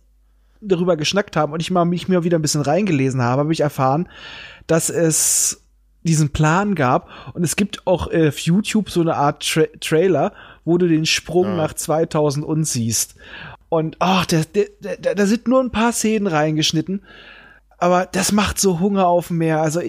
darüber 0.61 0.95
geschnackt 0.95 1.35
haben 1.35 1.51
und 1.51 1.59
ich 1.59 1.69
mal 1.69 1.83
mich 1.83 2.07
mir 2.07 2.23
wieder 2.23 2.39
ein 2.39 2.41
bisschen 2.41 2.61
reingelesen 2.61 3.21
habe, 3.21 3.41
habe 3.41 3.51
ich 3.51 3.59
erfahren, 3.59 4.07
dass 4.67 4.89
es 4.89 5.61
diesen 6.03 6.29
Plan 6.29 6.75
gab 6.75 7.09
und 7.33 7.43
es 7.43 7.57
gibt 7.57 7.85
auch 7.85 8.09
äh, 8.09 8.29
auf 8.29 8.39
YouTube 8.39 8.89
so 8.89 9.01
eine 9.01 9.15
Art 9.15 9.45
Tra 9.45 9.63
Trailer, 9.81 10.31
wo 10.63 10.77
du 10.77 10.87
den 10.87 11.05
Sprung 11.05 11.47
ja. 11.47 11.55
nach 11.57 11.73
2000 11.73 12.45
und 12.45 12.63
siehst. 12.63 13.15
Und 13.67 13.97
ach, 13.99 14.25
da, 14.27 14.41
da, 14.81 15.13
da 15.13 15.25
sind 15.25 15.49
nur 15.49 15.61
ein 15.61 15.71
paar 15.71 15.91
Szenen 15.91 16.27
reingeschnitten, 16.27 17.01
aber 17.79 18.05
das 18.05 18.31
macht 18.31 18.59
so 18.59 18.79
Hunger 18.79 19.07
auf 19.07 19.27
dem 19.27 19.39
Meer. 19.39 19.61
Also 19.61 19.81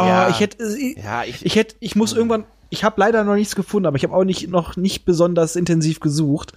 Oh, 0.00 0.06
ja. 0.06 0.28
ich 0.28 0.40
hätte, 0.40 0.64
ich, 0.64 0.96
ja, 0.96 1.24
ich, 1.24 1.44
ich 1.44 1.56
hätte, 1.56 1.76
ich 1.80 1.96
muss 1.96 2.12
irgendwann, 2.12 2.44
ich 2.70 2.84
habe 2.84 3.00
leider 3.00 3.24
noch 3.24 3.34
nichts 3.34 3.54
gefunden, 3.56 3.86
aber 3.86 3.96
ich 3.96 4.04
habe 4.04 4.14
auch 4.14 4.24
nicht, 4.24 4.48
noch 4.48 4.76
nicht 4.76 5.04
besonders 5.04 5.56
intensiv 5.56 6.00
gesucht, 6.00 6.52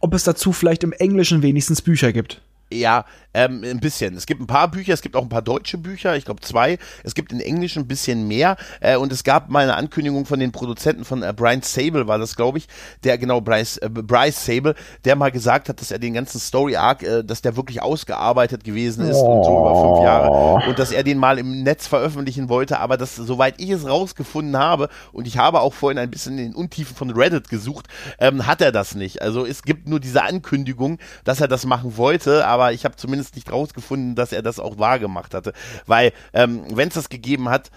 ob 0.00 0.14
es 0.14 0.24
dazu 0.24 0.52
vielleicht 0.52 0.84
im 0.84 0.92
Englischen 0.92 1.42
wenigstens 1.42 1.82
Bücher 1.82 2.12
gibt. 2.12 2.40
Ja, 2.72 3.04
ähm, 3.34 3.62
ein 3.64 3.80
bisschen. 3.80 4.16
Es 4.16 4.26
gibt 4.26 4.40
ein 4.40 4.46
paar 4.46 4.68
Bücher, 4.68 4.92
es 4.92 5.02
gibt 5.02 5.16
auch 5.16 5.22
ein 5.22 5.28
paar 5.28 5.42
deutsche 5.42 5.78
Bücher, 5.78 6.16
ich 6.16 6.24
glaube 6.24 6.40
zwei. 6.40 6.78
Es 7.02 7.14
gibt 7.14 7.32
in 7.32 7.40
Englisch 7.40 7.76
ein 7.76 7.86
bisschen 7.86 8.28
mehr. 8.28 8.56
Äh, 8.80 8.96
und 8.96 9.12
es 9.12 9.24
gab 9.24 9.48
mal 9.48 9.62
eine 9.62 9.76
Ankündigung 9.76 10.26
von 10.26 10.38
den 10.38 10.52
Produzenten 10.52 11.04
von 11.04 11.22
äh, 11.22 11.32
Brian 11.34 11.62
Sable, 11.62 12.06
war 12.06 12.18
das, 12.18 12.36
glaube 12.36 12.58
ich, 12.58 12.68
der 13.04 13.18
genau 13.18 13.40
Bryce, 13.40 13.78
äh, 13.78 13.88
Bryce 13.88 14.44
Sable, 14.44 14.74
der 15.04 15.16
mal 15.16 15.30
gesagt 15.30 15.68
hat, 15.68 15.80
dass 15.80 15.90
er 15.90 15.98
den 15.98 16.14
ganzen 16.14 16.40
Story 16.40 16.76
Arc, 16.76 17.02
äh, 17.02 17.22
dass 17.22 17.42
der 17.42 17.56
wirklich 17.56 17.82
ausgearbeitet 17.82 18.64
gewesen 18.64 19.08
ist 19.08 19.16
oh. 19.16 19.38
und 19.38 19.44
so 19.44 19.58
über 19.58 19.80
fünf 19.80 20.04
Jahre. 20.04 20.68
Und 20.68 20.78
dass 20.78 20.92
er 20.92 21.02
den 21.02 21.18
mal 21.18 21.38
im 21.38 21.62
Netz 21.62 21.86
veröffentlichen 21.86 22.48
wollte, 22.48 22.80
aber 22.80 22.96
das, 22.96 23.16
soweit 23.16 23.60
ich 23.60 23.70
es 23.70 23.88
rausgefunden 23.88 24.56
habe, 24.56 24.88
und 25.12 25.26
ich 25.26 25.38
habe 25.38 25.60
auch 25.60 25.72
vorhin 25.72 25.98
ein 25.98 26.10
bisschen 26.10 26.38
in 26.38 26.50
den 26.50 26.54
Untiefen 26.54 26.94
von 26.94 27.10
Reddit 27.10 27.48
gesucht, 27.48 27.86
ähm, 28.18 28.46
hat 28.46 28.60
er 28.60 28.72
das 28.72 28.94
nicht. 28.94 29.22
Also 29.22 29.46
es 29.46 29.62
gibt 29.62 29.88
nur 29.88 30.00
diese 30.00 30.22
Ankündigung, 30.22 30.98
dass 31.24 31.40
er 31.40 31.48
das 31.48 31.66
machen 31.66 31.96
wollte, 31.96 32.46
aber 32.46 32.61
ich 32.70 32.84
habe 32.84 32.94
zumindest 32.94 33.34
nicht 33.34 33.50
rausgefunden, 33.50 34.14
dass 34.14 34.32
er 34.32 34.42
das 34.42 34.60
auch 34.60 34.78
wahr 34.78 35.00
gemacht 35.00 35.34
hatte. 35.34 35.52
Weil, 35.86 36.12
ähm, 36.32 36.64
wenn 36.70 36.88
es 36.88 36.94
das 36.94 37.08
gegeben 37.08 37.48
hat, 37.48 37.70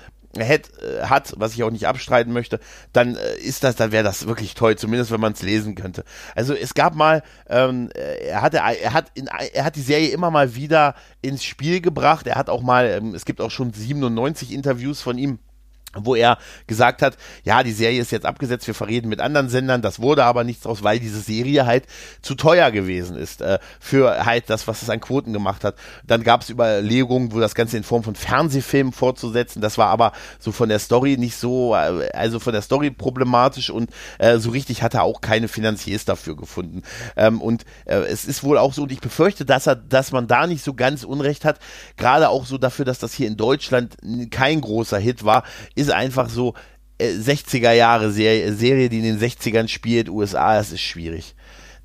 hat, 0.43 0.71
äh, 0.81 1.03
hat, 1.05 1.33
was 1.37 1.53
ich 1.53 1.63
auch 1.63 1.71
nicht 1.71 1.87
abstreiten 1.87 2.33
möchte, 2.33 2.59
dann 2.93 3.15
äh, 3.15 3.35
ist 3.37 3.63
das, 3.63 3.75
dann 3.75 3.91
wäre 3.91 4.03
das 4.03 4.27
wirklich 4.27 4.53
toll, 4.53 4.75
zumindest 4.75 5.11
wenn 5.11 5.21
man 5.21 5.33
es 5.33 5.41
lesen 5.41 5.75
könnte. 5.75 6.03
Also 6.35 6.53
es 6.53 6.73
gab 6.73 6.95
mal, 6.95 7.23
ähm, 7.47 7.89
äh, 7.95 8.27
er 8.27 8.41
hatte, 8.41 8.57
er 8.57 8.93
hat 8.93 9.11
in, 9.13 9.27
er 9.27 9.63
hat 9.63 9.75
die 9.75 9.81
Serie 9.81 10.09
immer 10.09 10.31
mal 10.31 10.55
wieder 10.55 10.95
ins 11.21 11.43
Spiel 11.43 11.81
gebracht. 11.81 12.27
Er 12.27 12.35
hat 12.35 12.49
auch 12.49 12.61
mal, 12.61 12.85
ähm, 12.87 13.15
es 13.15 13.25
gibt 13.25 13.41
auch 13.41 13.51
schon 13.51 13.73
97 13.73 14.51
Interviews 14.53 15.01
von 15.01 15.17
ihm 15.17 15.39
wo 15.99 16.15
er 16.15 16.37
gesagt 16.67 17.01
hat, 17.01 17.17
ja, 17.43 17.63
die 17.63 17.71
Serie 17.71 18.01
ist 18.01 18.11
jetzt 18.11 18.25
abgesetzt, 18.25 18.67
wir 18.67 18.73
verreden 18.73 19.09
mit 19.09 19.19
anderen 19.19 19.49
Sendern, 19.49 19.81
das 19.81 19.99
wurde 19.99 20.23
aber 20.23 20.43
nichts 20.43 20.63
draus, 20.63 20.83
weil 20.83 20.99
diese 20.99 21.19
Serie 21.19 21.65
halt 21.65 21.85
zu 22.21 22.35
teuer 22.35 22.71
gewesen 22.71 23.17
ist 23.17 23.41
äh, 23.41 23.59
für 23.79 24.25
halt 24.25 24.49
das, 24.49 24.67
was 24.67 24.81
es 24.81 24.89
an 24.89 24.99
Quoten 24.99 25.33
gemacht 25.33 25.63
hat. 25.63 25.75
Dann 26.05 26.23
gab 26.23 26.41
es 26.41 26.49
Überlegungen, 26.49 27.31
wo 27.31 27.39
das 27.39 27.55
Ganze 27.55 27.77
in 27.77 27.83
Form 27.83 28.03
von 28.03 28.15
Fernsehfilmen 28.15 28.93
fortzusetzen, 28.93 29.61
das 29.61 29.77
war 29.77 29.87
aber 29.87 30.11
so 30.39 30.51
von 30.51 30.69
der 30.69 30.79
Story 30.79 31.17
nicht 31.17 31.37
so, 31.37 31.75
äh, 31.75 32.09
also 32.13 32.39
von 32.39 32.53
der 32.53 32.61
Story 32.61 32.91
problematisch 32.91 33.69
und 33.69 33.89
äh, 34.19 34.37
so 34.37 34.49
richtig 34.51 34.81
hat 34.81 34.93
er 34.93 35.03
auch 35.03 35.21
keine 35.21 35.47
Finanziers 35.47 36.05
dafür 36.05 36.35
gefunden. 36.35 36.83
Ähm, 37.15 37.41
und 37.41 37.65
äh, 37.85 37.95
es 37.95 38.25
ist 38.25 38.43
wohl 38.43 38.57
auch 38.57 38.73
so, 38.73 38.83
und 38.83 38.91
ich 38.91 39.01
befürchte, 39.01 39.45
dass 39.45 39.67
er, 39.67 39.75
dass 39.75 40.11
man 40.11 40.27
da 40.27 40.47
nicht 40.47 40.63
so 40.63 40.73
ganz 40.73 41.03
Unrecht 41.03 41.45
hat, 41.45 41.59
gerade 41.97 42.29
auch 42.29 42.45
so 42.45 42.57
dafür, 42.57 42.85
dass 42.85 42.99
das 42.99 43.13
hier 43.13 43.27
in 43.27 43.37
Deutschland 43.37 43.97
kein 44.31 44.61
großer 44.61 44.97
Hit 44.97 45.25
war, 45.25 45.43
ist 45.75 45.84
ist 45.85 45.91
einfach 45.91 46.29
so, 46.29 46.53
äh, 46.97 47.09
60er 47.09 47.71
Jahre 47.71 48.11
Serie, 48.11 48.53
Serie, 48.53 48.89
die 48.89 48.99
in 48.99 49.03
den 49.03 49.19
60ern 49.19 49.67
spielt, 49.67 50.09
USA, 50.09 50.59
es 50.59 50.71
ist 50.71 50.81
schwierig. 50.81 51.35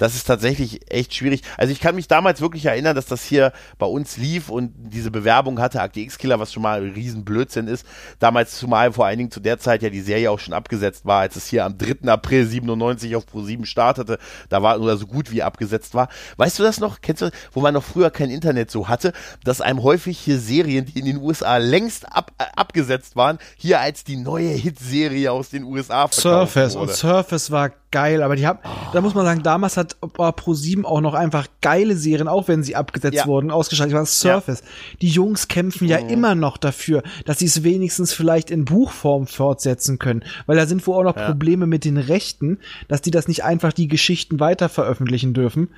Das 0.01 0.15
ist 0.15 0.25
tatsächlich 0.25 0.91
echt 0.91 1.15
schwierig. 1.15 1.43
Also 1.59 1.73
ich 1.73 1.79
kann 1.79 1.95
mich 1.95 2.09
damals 2.09 2.41
wirklich 2.41 2.65
erinnern, 2.65 2.97
dass 2.97 3.05
das 3.05 3.23
hier 3.23 3.53
bei 3.79 3.85
uns 3.85 4.17
lief 4.17 4.49
und 4.49 4.73
diese 4.75 5.11
Bewerbung 5.11 5.61
hatte, 5.61 5.83
Akte 5.83 6.01
X-Killer, 6.01 6.41
was 6.41 6.55
schon 6.55 6.63
mal 6.63 6.83
ein 6.83 6.93
Riesenblödsinn 6.93 7.69
ist. 7.69 7.85
Damals 8.19 8.59
zumal 8.59 8.95
vor 8.95 9.05
allen 9.05 9.19
Dingen 9.19 9.31
zu 9.31 9.41
der 9.41 9.59
Zeit 9.59 9.83
ja 9.83 9.91
die 9.91 10.01
Serie 10.01 10.31
auch 10.31 10.39
schon 10.39 10.55
abgesetzt 10.55 11.05
war, 11.05 11.21
als 11.21 11.37
es 11.37 11.47
hier 11.47 11.67
am 11.67 11.77
3. 11.77 12.09
April 12.11 12.47
97 12.47 13.15
auf 13.15 13.27
Pro7 13.27 13.67
startete. 13.67 14.19
Da 14.49 14.63
war 14.63 14.81
oder 14.81 14.97
so 14.97 15.07
gut 15.07 15.31
wie 15.33 15.43
abgesetzt 15.43 15.93
war. 15.93 16.09
Weißt 16.39 16.59
du 16.59 16.63
das 16.63 16.81
noch? 16.81 17.03
Kennst 17.03 17.21
du, 17.21 17.31
wo 17.53 17.61
man 17.61 17.75
noch 17.75 17.85
früher 17.85 18.11
kein 18.11 18.31
Internet 18.31 18.71
so 18.71 18.89
hatte, 18.89 19.13
dass 19.45 19.61
einem 19.61 19.83
häufig 19.83 20.19
hier 20.19 20.39
Serien, 20.39 20.87
die 20.87 20.99
in 20.99 21.05
den 21.05 21.19
USA 21.19 21.59
längst 21.59 22.11
ab, 22.11 22.33
äh, 22.39 22.45
abgesetzt 22.57 23.17
waren, 23.17 23.39
hier 23.59 23.81
als 23.81 24.03
die 24.05 24.17
neue 24.17 24.49
Hitserie 24.49 25.29
aus 25.29 25.51
den 25.51 25.65
USA 25.65 26.09
Surface 26.11 26.75
wurde. 26.75 26.91
und 26.91 26.97
Surface 26.97 27.51
war 27.51 27.71
geil, 27.91 28.23
aber 28.23 28.37
die 28.37 28.47
haben, 28.47 28.61
oh. 28.65 28.69
da 28.93 29.01
muss 29.01 29.15
man 29.15 29.25
sagen, 29.25 29.43
damals 29.43 29.77
hat 29.77 29.90
Pro7 30.03 30.85
auch 30.85 31.01
noch 31.01 31.15
einfach 31.15 31.47
geile 31.61 31.97
Serien, 31.97 32.29
auch 32.29 32.49
wenn 32.49 32.63
sie 32.63 32.77
abgesetzt 32.77 33.17
ja. 33.17 33.27
wurden, 33.27 33.51
ausgeschaltet. 33.51 33.95
waren 33.95 34.07
Surface. 34.07 34.61
Ja. 34.61 34.97
Die 35.03 35.09
Jungs 35.09 35.49
kämpfen 35.49 35.85
mhm. 35.85 35.91
ja 35.91 35.99
immer 35.99 36.35
noch 36.35 36.57
dafür, 36.57 37.03
dass 37.25 37.39
sie 37.39 37.47
es 37.47 37.63
wenigstens 37.63 38.13
vielleicht 38.13 38.51
in 38.51 38.65
Buchform 38.65 39.27
fortsetzen 39.27 39.99
können, 39.99 40.25
weil 40.47 40.57
da 40.57 40.67
sind 40.67 40.87
wohl 40.87 40.97
auch 40.97 41.05
noch 41.05 41.17
ja. 41.17 41.27
Probleme 41.27 41.67
mit 41.67 41.85
den 41.85 41.97
Rechten, 41.97 42.59
dass 42.89 43.03
die 43.03 43.11
das 43.11 43.29
nicht 43.29 43.45
einfach 43.45 43.73
die 43.73 43.89
Geschichten 43.89 44.41
weiter 44.41 44.69
veröffentlichen 44.69 45.35
dürfen, 45.35 45.69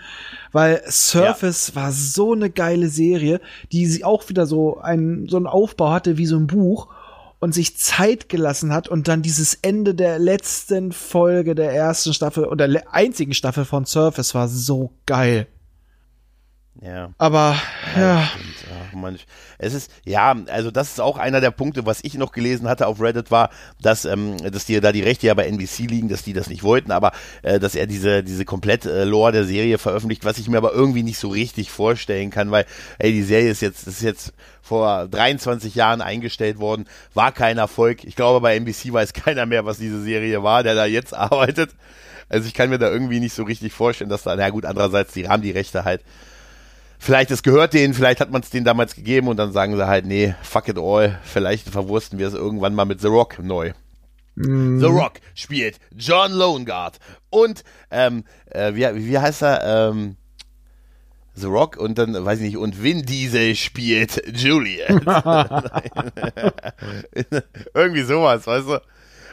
weil 0.52 0.82
Surface 0.88 1.74
war 1.74 1.92
so 1.92 2.32
eine 2.32 2.50
geile 2.50 2.88
Serie, 2.88 3.40
die 3.72 3.86
sie 3.86 4.04
auch 4.04 4.28
wieder 4.28 4.46
so 4.46 4.78
einen 4.78 5.28
so 5.28 5.36
einen 5.36 5.46
Aufbau 5.46 5.90
hatte 5.90 6.18
wie 6.18 6.26
so 6.26 6.36
ein 6.36 6.46
Buch 6.46 6.88
und 7.42 7.52
sich 7.52 7.76
Zeit 7.76 8.28
gelassen 8.28 8.72
hat 8.72 8.86
und 8.86 9.08
dann 9.08 9.20
dieses 9.20 9.54
Ende 9.54 9.96
der 9.96 10.20
letzten 10.20 10.92
Folge 10.92 11.56
der 11.56 11.72
ersten 11.72 12.14
Staffel 12.14 12.44
oder 12.44 12.68
einzigen 12.92 13.34
Staffel 13.34 13.64
von 13.64 13.84
Surface 13.84 14.32
war 14.36 14.46
so 14.46 14.92
geil. 15.06 15.48
Ja. 16.80 17.12
Aber, 17.18 17.56
ja. 17.96 18.00
ja. 18.20 18.28
Ach, 18.92 19.10
es 19.58 19.74
ist, 19.74 19.90
ja, 20.04 20.34
also 20.48 20.70
das 20.70 20.92
ist 20.92 21.00
auch 21.00 21.18
einer 21.18 21.40
der 21.40 21.50
Punkte, 21.50 21.86
was 21.86 22.00
ich 22.02 22.14
noch 22.14 22.32
gelesen 22.32 22.68
hatte 22.68 22.86
auf 22.86 23.00
Reddit 23.00 23.30
war, 23.30 23.50
dass, 23.80 24.04
ähm, 24.04 24.36
dass 24.50 24.66
die 24.66 24.80
da 24.80 24.92
die 24.92 25.02
Rechte 25.02 25.26
ja 25.26 25.34
bei 25.34 25.46
NBC 25.46 25.90
liegen, 25.90 26.08
dass 26.08 26.22
die 26.22 26.32
das 26.32 26.48
nicht 26.48 26.62
wollten, 26.62 26.92
aber 26.92 27.12
äh, 27.42 27.58
dass 27.58 27.74
er 27.74 27.86
diese, 27.86 28.22
diese 28.22 28.44
komplett 28.44 28.84
äh, 28.84 29.04
Lore 29.04 29.32
der 29.32 29.44
Serie 29.44 29.78
veröffentlicht, 29.78 30.24
was 30.24 30.38
ich 30.38 30.48
mir 30.48 30.58
aber 30.58 30.72
irgendwie 30.72 31.02
nicht 31.02 31.18
so 31.18 31.28
richtig 31.28 31.70
vorstellen 31.70 32.30
kann, 32.30 32.50
weil, 32.50 32.66
ey, 32.98 33.12
die 33.12 33.22
Serie 33.22 33.50
ist 33.50 33.62
jetzt, 33.62 33.86
ist 33.86 34.02
jetzt 34.02 34.32
vor 34.62 35.08
23 35.08 35.74
Jahren 35.74 36.00
eingestellt 36.00 36.58
worden, 36.58 36.86
war 37.14 37.32
kein 37.32 37.58
Erfolg. 37.58 38.04
Ich 38.04 38.16
glaube, 38.16 38.40
bei 38.40 38.56
NBC 38.56 38.92
weiß 38.92 39.12
keiner 39.12 39.46
mehr, 39.46 39.64
was 39.64 39.78
diese 39.78 40.02
Serie 40.02 40.42
war, 40.42 40.62
der 40.62 40.74
da 40.74 40.86
jetzt 40.86 41.14
arbeitet. 41.14 41.70
Also 42.28 42.46
ich 42.46 42.54
kann 42.54 42.70
mir 42.70 42.78
da 42.78 42.90
irgendwie 42.90 43.20
nicht 43.20 43.34
so 43.34 43.42
richtig 43.42 43.72
vorstellen, 43.72 44.08
dass 44.08 44.22
da, 44.22 44.34
na 44.36 44.48
gut, 44.48 44.64
andererseits, 44.64 45.12
die 45.12 45.28
haben 45.28 45.42
die 45.42 45.50
Rechte 45.50 45.84
halt 45.84 46.00
vielleicht 47.02 47.32
es 47.32 47.42
gehört 47.42 47.74
denen, 47.74 47.94
vielleicht 47.94 48.20
hat 48.20 48.30
man 48.30 48.42
es 48.42 48.50
denen 48.50 48.64
damals 48.64 48.94
gegeben 48.94 49.26
und 49.26 49.36
dann 49.36 49.52
sagen 49.52 49.74
sie 49.74 49.86
halt, 49.86 50.06
nee, 50.06 50.36
fuck 50.42 50.68
it 50.68 50.78
all, 50.78 51.18
vielleicht 51.24 51.68
verwursten 51.68 52.20
wir 52.20 52.28
es 52.28 52.34
irgendwann 52.34 52.76
mal 52.76 52.84
mit 52.84 53.00
The 53.00 53.08
Rock 53.08 53.42
neu. 53.42 53.72
Mm. 54.36 54.78
The 54.78 54.86
Rock 54.86 55.14
spielt 55.34 55.80
John 55.96 56.30
Loneguard 56.32 57.00
und 57.28 57.64
ähm, 57.90 58.22
äh, 58.50 58.74
wie, 58.74 59.08
wie 59.08 59.18
heißt 59.18 59.42
er? 59.42 59.90
Ähm, 59.90 60.16
The 61.34 61.46
Rock 61.46 61.76
und 61.76 61.98
dann, 61.98 62.24
weiß 62.24 62.38
ich 62.38 62.44
nicht, 62.44 62.56
und 62.56 62.82
Vin 62.82 63.02
Diesel 63.02 63.56
spielt 63.56 64.22
Juliet. 64.38 64.88
Irgendwie 67.74 68.02
sowas, 68.02 68.46
weißt 68.46 68.68
du? 68.68 68.80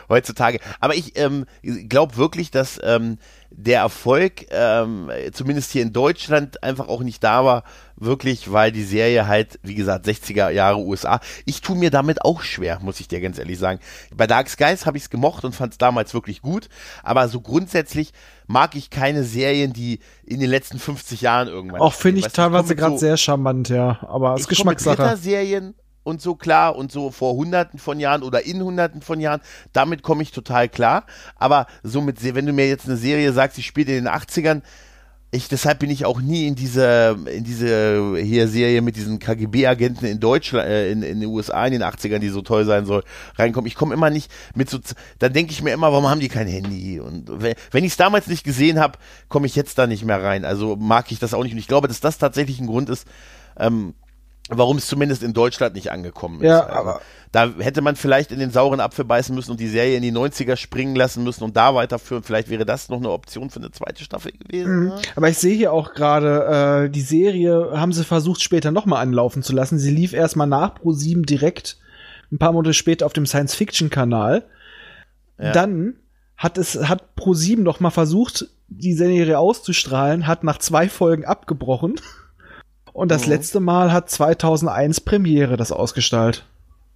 Heutzutage. 0.10 0.60
Aber 0.80 0.96
ich 0.96 1.18
ähm, 1.20 1.46
glaube 1.62 2.18
wirklich, 2.18 2.50
dass 2.50 2.80
ähm, 2.84 3.20
der 3.52 3.82
Erfolg, 3.82 4.46
ähm, 4.52 5.10
zumindest 5.34 5.72
hier 5.72 5.82
in 5.82 5.92
Deutschland, 5.92 6.64
einfach 6.64 6.88
auch 6.88 7.02
nicht 7.02 7.24
da 7.24 7.44
war, 7.44 7.64
wirklich, 7.96 8.52
weil 8.52 8.72
die 8.72 8.84
Serie 8.84 9.28
halt, 9.28 9.60
wie 9.64 9.76
gesagt, 9.76 10.08
60er 10.08 10.50
Jahre 10.50 10.80
USA. 10.80 11.20
Ich 11.46 11.62
tue 11.62 11.76
mir 11.76 11.90
damit 11.90 12.24
auch 12.24 12.42
schwer, 12.42 12.80
muss 12.82 13.00
ich 13.00 13.08
dir 13.08 13.20
ganz 13.20 13.38
ehrlich 13.38 13.60
sagen. 13.60 13.80
Bei 14.16 14.28
Dark 14.28 14.50
Skies 14.50 14.86
habe 14.86 14.98
ich 14.98 15.04
es 15.04 15.10
gemocht 15.10 15.44
und 15.44 15.56
fand 15.56 15.74
es 15.74 15.78
damals 15.78 16.14
wirklich 16.14 16.42
gut, 16.42 16.70
aber 17.04 17.28
so 17.28 17.42
grundsätzlich 17.42 18.14
mag 18.48 18.76
ich 18.76 18.90
keine 18.90 19.24
Serien, 19.24 19.74
die 19.74 20.00
in 20.26 20.40
den 20.40 20.50
letzten 20.50 20.80
50 20.80 21.22
Jahren 21.22 21.48
irgendwann. 21.48 21.82
Auch 21.82 21.94
finde 21.94 22.20
ich 22.20 22.28
teilweise 22.28 22.76
gerade 22.76 22.94
so, 22.94 23.00
sehr 23.00 23.18
charmant, 23.18 23.70
ja, 23.70 24.00
aber 24.08 24.36
es 24.36 24.42
ist 24.42 24.48
Geschmackssache. 24.48 25.18
Serien 25.18 25.76
und 26.04 26.22
so 26.22 26.36
klar 26.36 26.76
und 26.76 26.92
so 26.92 27.12
vor 27.12 27.36
hunderten 27.36 27.80
von 27.80 28.00
Jahren 28.00 28.24
oder 28.24 28.46
in 28.46 28.62
hunderten 28.62 29.02
von 29.02 29.20
Jahren, 29.20 29.42
damit 29.74 30.04
komme 30.04 30.24
ich 30.24 30.32
total 30.32 30.70
klar. 30.70 31.06
Aber 31.36 31.68
so 31.84 32.02
mit, 32.02 32.24
wenn 32.36 32.46
du 32.46 32.54
mir 32.54 32.68
jetzt 32.68 32.86
eine 32.86 32.98
Serie 32.98 33.34
sagst, 33.34 33.58
die 33.58 33.64
spielt 33.64 33.90
in 33.90 33.96
den 33.96 34.08
80ern, 34.08 34.62
ich, 35.32 35.48
deshalb 35.48 35.80
bin 35.80 35.92
ich 35.92 36.06
auch 36.06 36.22
nie 36.22 36.48
in 36.48 36.56
diese, 36.56 37.16
in 37.32 37.44
diese 37.44 38.18
hier 38.18 38.48
Serie 38.48 38.82
mit 38.82 38.96
diesen 38.96 39.20
KGB-Agenten 39.20 40.06
in 40.06 40.20
Deutschland, 40.20 40.68
äh, 40.68 40.92
in, 40.92 41.04
in 41.04 41.20
den 41.20 41.30
USA 41.30 41.68
in 41.68 41.74
den 41.74 41.84
80ern, 41.84 42.18
die 42.18 42.30
so 42.30 42.42
toll 42.42 42.66
sein 42.66 42.88
soll, 42.88 43.04
reinkommen. 43.36 43.68
Ich 43.68 43.76
komme 43.76 43.94
immer 43.94 44.10
nicht 44.10 44.32
mit 44.56 44.72
so, 44.72 44.80
dann 45.20 45.34
denke 45.34 45.52
ich 45.52 45.62
mir 45.62 45.72
immer, 45.72 45.92
warum 45.92 46.10
haben 46.10 46.20
die 46.20 46.30
kein 46.30 46.48
Handy? 46.48 47.00
Und 47.00 47.30
wenn 47.30 47.84
ich 47.84 47.92
es 47.92 47.98
damals 47.98 48.26
nicht 48.26 48.44
gesehen 48.44 48.80
habe, 48.80 48.98
komme 49.28 49.46
ich 49.46 49.56
jetzt 49.56 49.78
da 49.78 49.86
nicht 49.86 50.04
mehr 50.04 50.22
rein. 50.22 50.46
Also 50.46 50.76
mag 50.76 51.12
ich 51.12 51.20
das 51.20 51.36
auch 51.36 51.44
nicht. 51.44 51.54
Und 51.54 51.60
ich 51.60 51.68
glaube, 51.68 51.88
dass 51.88 52.00
das 52.00 52.18
tatsächlich 52.18 52.60
ein 52.60 52.68
Grund 52.68 52.90
ist, 52.90 53.06
ähm, 53.60 53.94
warum 54.50 54.78
es 54.78 54.88
zumindest 54.88 55.24
in 55.24 55.34
Deutschland 55.34 55.76
nicht 55.76 55.92
angekommen 55.92 56.42
ist. 56.42 56.48
Ja, 56.48 56.62
also, 56.62 56.80
aber 56.80 57.02
da 57.32 57.54
hätte 57.60 57.82
man 57.82 57.96
vielleicht 57.96 58.32
in 58.32 58.40
den 58.40 58.50
sauren 58.50 58.80
Apfel 58.80 59.06
beißen 59.06 59.36
müssen 59.36 59.52
und 59.52 59.60
die 59.60 59.68
Serie 59.68 59.96
in 59.98 60.02
die 60.02 60.12
90er 60.12 60.56
springen 60.56 60.96
lassen 60.96 61.24
müssen 61.24 61.44
und 61.44 61.56
da 61.56 61.76
weiterführen. 61.76 62.24
Vielleicht 62.24 62.50
wäre 62.50 62.66
das 62.66 62.90
noch 62.90 62.98
eine 62.98 63.12
Option 63.12 63.52
für 63.52 63.60
eine 63.60 63.72
zweite 63.72 64.04
Staffel 64.04 64.32
gewesen. 64.32 64.80
Mhm. 64.80 64.88
Ne? 64.88 65.02
Aber 65.16 65.30
ich 65.30 65.38
sehe 65.38 65.56
hier 65.56 65.72
auch 65.72 65.94
gerade, 65.94 66.86
äh, 66.86 66.90
die 66.90 67.02
Serie 67.02 67.72
haben 67.74 67.94
sie 67.94 68.04
versucht 68.04 68.42
später 68.42 68.72
nochmal 68.72 69.04
anlaufen 69.04 69.44
zu 69.44 69.54
lassen. 69.54 69.78
Sie 69.78 69.92
lief 69.92 70.14
erstmal 70.14 70.48
nach 70.48 70.76
Pro 70.76 70.92
7 70.92 71.24
direkt 71.24 71.78
ein 72.32 72.40
paar 72.40 72.52
Monate 72.52 72.74
später 72.74 73.06
auf 73.06 73.14
dem 73.14 73.26
Science-Fiction-Kanal. 73.26 74.46
Ja. 75.40 75.52
Dann 75.52 75.96
hat 76.36 76.58
es, 76.58 76.88
hat 76.88 77.16
Pro 77.16 77.34
7 77.34 77.62
noch 77.62 77.80
mal 77.80 77.90
versucht, 77.92 78.48
die 78.68 78.94
Serie 78.94 79.38
auszustrahlen, 79.38 80.26
hat 80.26 80.44
nach 80.44 80.58
zwei 80.58 80.90
Folgen 80.90 81.26
abgebrochen. 81.26 81.96
Und 83.00 83.08
das 83.08 83.28
mhm. 83.28 83.30
letzte 83.30 83.62
Mal 83.62 83.94
hat 83.94 84.10
2001 84.10 85.00
Premiere 85.00 85.56
das 85.56 85.72
ausgestrahlt. 85.72 86.44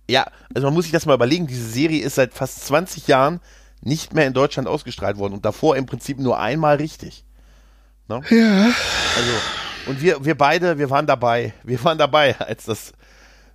Ja, 0.10 0.26
also 0.54 0.68
man 0.68 0.74
muss 0.74 0.84
sich 0.84 0.91
das 0.91 1.06
mal 1.06 1.14
überlegen, 1.14 1.47
diese 1.47 1.66
Serie 1.66 2.04
ist 2.04 2.16
seit 2.16 2.34
fast 2.34 2.66
20 2.66 3.08
Jahren 3.08 3.39
nicht 3.80 4.14
mehr 4.14 4.28
in 4.28 4.34
Deutschland 4.34 4.68
ausgestrahlt 4.68 5.18
worden 5.18 5.32
und 5.32 5.45
davor 5.45 5.78
im 5.78 5.86
Prinzip 5.86 6.20
nur 6.20 6.38
einmal 6.38 6.76
richtig. 6.76 7.24
Ne? 8.10 8.22
Ja. 8.30 8.66
Also, 8.66 9.32
und 9.86 10.01
wir, 10.01 10.26
wir 10.26 10.36
beide, 10.36 10.78
wir 10.78 10.89
waren 10.89 11.08
dabei. 11.08 11.54
Wir 11.64 11.82
waren 11.86 11.97
dabei, 11.97 12.38
als 12.39 12.66
das 12.66 12.91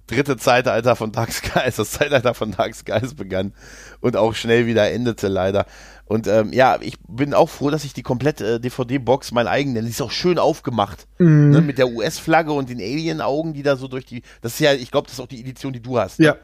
dritte 0.07 0.39
Zeitalter 0.39 0.97
von 0.97 1.13
Dark 1.13 1.33
Skies, 1.33 1.77
das 1.77 1.91
Zeitalter 1.91 2.33
von 2.33 2.53
Dark 2.53 2.75
Skies 2.75 3.13
begann 3.13 3.53
und 4.01 4.17
auch 4.17 4.35
schnell 4.35 4.65
wieder 4.65 4.91
endete, 4.91 5.29
leider. 5.29 5.67
Und 6.09 6.27
ähm, 6.27 6.55
ja, 6.55 6.79
ich 6.81 6.99
bin 7.07 7.35
auch 7.35 7.51
froh, 7.51 7.69
dass 7.69 7.85
ich 7.85 7.93
die 7.93 8.03
komplette 8.03 8.55
äh, 8.55 8.61
DVD-Box 8.61 9.31
mein 9.33 9.47
eigen 9.47 9.75
nenne. 9.75 9.85
Die 9.85 9.91
ist 9.91 10.01
auch 10.01 10.11
schön 10.11 10.39
aufgemacht. 10.39 11.07
Mhm. 11.19 11.51
Ne, 11.51 11.61
mit 11.61 11.77
der 11.77 11.89
US-Flagge 11.89 12.51
und 12.53 12.71
den 12.71 12.79
Alien-Augen, 12.79 13.53
die 13.53 13.63
da 13.63 13.77
so 13.77 13.89
durch 13.89 14.07
die. 14.07 14.23
Das 14.41 14.55
ist 14.55 14.61
ja, 14.61 14.73
ich 14.73 14.91
glaube, 14.91 15.07
das 15.07 15.15
ist 15.15 15.21
auch 15.21 15.27
die 15.27 15.41
Edition, 15.41 15.75
die 15.75 15.83
du 15.83 15.99
hast. 15.99 16.19
Ja. 16.19 16.33
Ne? 16.33 16.39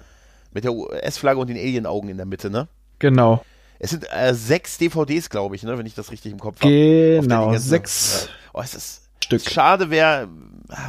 Mit 0.52 0.64
der 0.64 0.74
US-Flagge 0.74 1.40
und 1.40 1.48
den 1.48 1.56
Alien-Augen 1.56 2.10
in 2.10 2.18
der 2.18 2.26
Mitte, 2.26 2.50
ne? 2.50 2.68
Genau. 2.98 3.42
Es 3.78 3.90
sind 3.90 4.06
äh, 4.12 4.34
sechs 4.34 4.76
DVDs, 4.78 5.30
glaube 5.30 5.56
ich, 5.56 5.62
ne, 5.62 5.76
wenn 5.76 5.86
ich 5.86 5.94
das 5.94 6.12
richtig 6.12 6.30
im 6.30 6.38
Kopf 6.38 6.60
habe. 6.60 6.70
Genau, 6.70 7.56
sechs. 7.56 8.28
Oh, 8.52 8.60
es 8.60 8.74
ist 8.74 9.04
Stück. 9.24 9.40
Schade, 9.50 9.88
wer, 9.88 10.28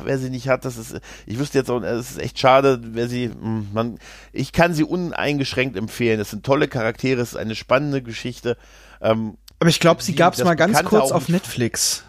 wer 0.03 0.17
sie 0.17 0.29
nicht 0.29 0.47
hat, 0.47 0.65
das 0.65 0.77
ist, 0.77 0.99
ich 1.25 1.39
wüsste 1.39 1.57
jetzt 1.57 1.69
auch, 1.69 1.81
es 1.81 2.11
ist 2.11 2.19
echt 2.19 2.39
schade, 2.39 2.79
wer 2.81 3.07
sie, 3.07 3.25
hm, 3.29 3.67
man, 3.73 3.99
ich 4.31 4.51
kann 4.51 4.73
sie 4.73 4.83
uneingeschränkt 4.83 5.75
empfehlen. 5.75 6.19
Es 6.19 6.31
sind 6.31 6.45
tolle 6.45 6.67
Charaktere, 6.67 7.21
es 7.21 7.33
ist 7.33 7.37
eine 7.37 7.55
spannende 7.55 8.01
Geschichte. 8.01 8.57
Ähm, 9.01 9.37
Aber 9.59 9.69
ich 9.69 9.79
glaube, 9.79 10.01
sie 10.01 10.15
gab 10.15 10.33
es 10.33 10.43
mal 10.43 10.55
ganz 10.55 10.83
kurz 10.83 11.11
auf 11.11 11.29
Netflix. 11.29 12.03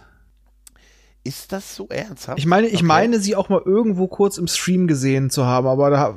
Ist 1.26 1.50
das 1.50 1.74
so 1.74 1.88
ernsthaft? 1.88 2.38
Ich 2.38 2.46
meine, 2.46 2.68
ich 2.68 2.76
okay. 2.76 2.84
meine, 2.84 3.18
sie 3.18 3.34
auch 3.34 3.48
mal 3.48 3.60
irgendwo 3.64 4.06
kurz 4.06 4.38
im 4.38 4.46
Stream 4.46 4.86
gesehen 4.86 5.28
zu 5.28 5.44
haben, 5.44 5.66
aber 5.66 5.90
da, 5.90 6.16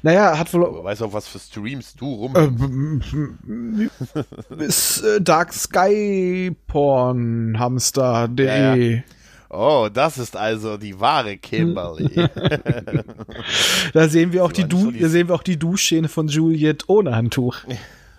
naja, 0.00 0.38
hat 0.38 0.54
wohl. 0.54 0.82
Weißt 0.82 1.02
du, 1.02 1.12
was 1.12 1.28
für 1.28 1.38
Streams 1.38 1.94
du 1.94 2.06
rum? 2.06 3.90
Äh, 4.58 4.64
ist 4.64 5.02
äh, 5.02 5.20
Dark 5.20 5.52
Sky 5.52 6.56
Porn 6.66 7.58
Hamster.de. 7.58 8.46
Ja, 8.46 8.74
ja. 8.74 9.02
Oh, 9.56 9.88
das 9.92 10.18
ist 10.18 10.36
also 10.36 10.76
die 10.76 10.98
wahre 10.98 11.36
Kimberly. 11.36 12.10
da 13.92 14.08
sehen 14.08 14.32
wir 14.32 14.44
auch 14.44 14.50
die, 14.50 14.64
du 14.64 14.90
da 14.90 15.08
sehen 15.08 15.28
wir 15.28 15.34
auch 15.34 15.44
die 15.44 15.58
Duschszene 15.58 16.08
von 16.08 16.26
Juliet 16.26 16.88
ohne 16.88 17.14
Handtuch. 17.14 17.58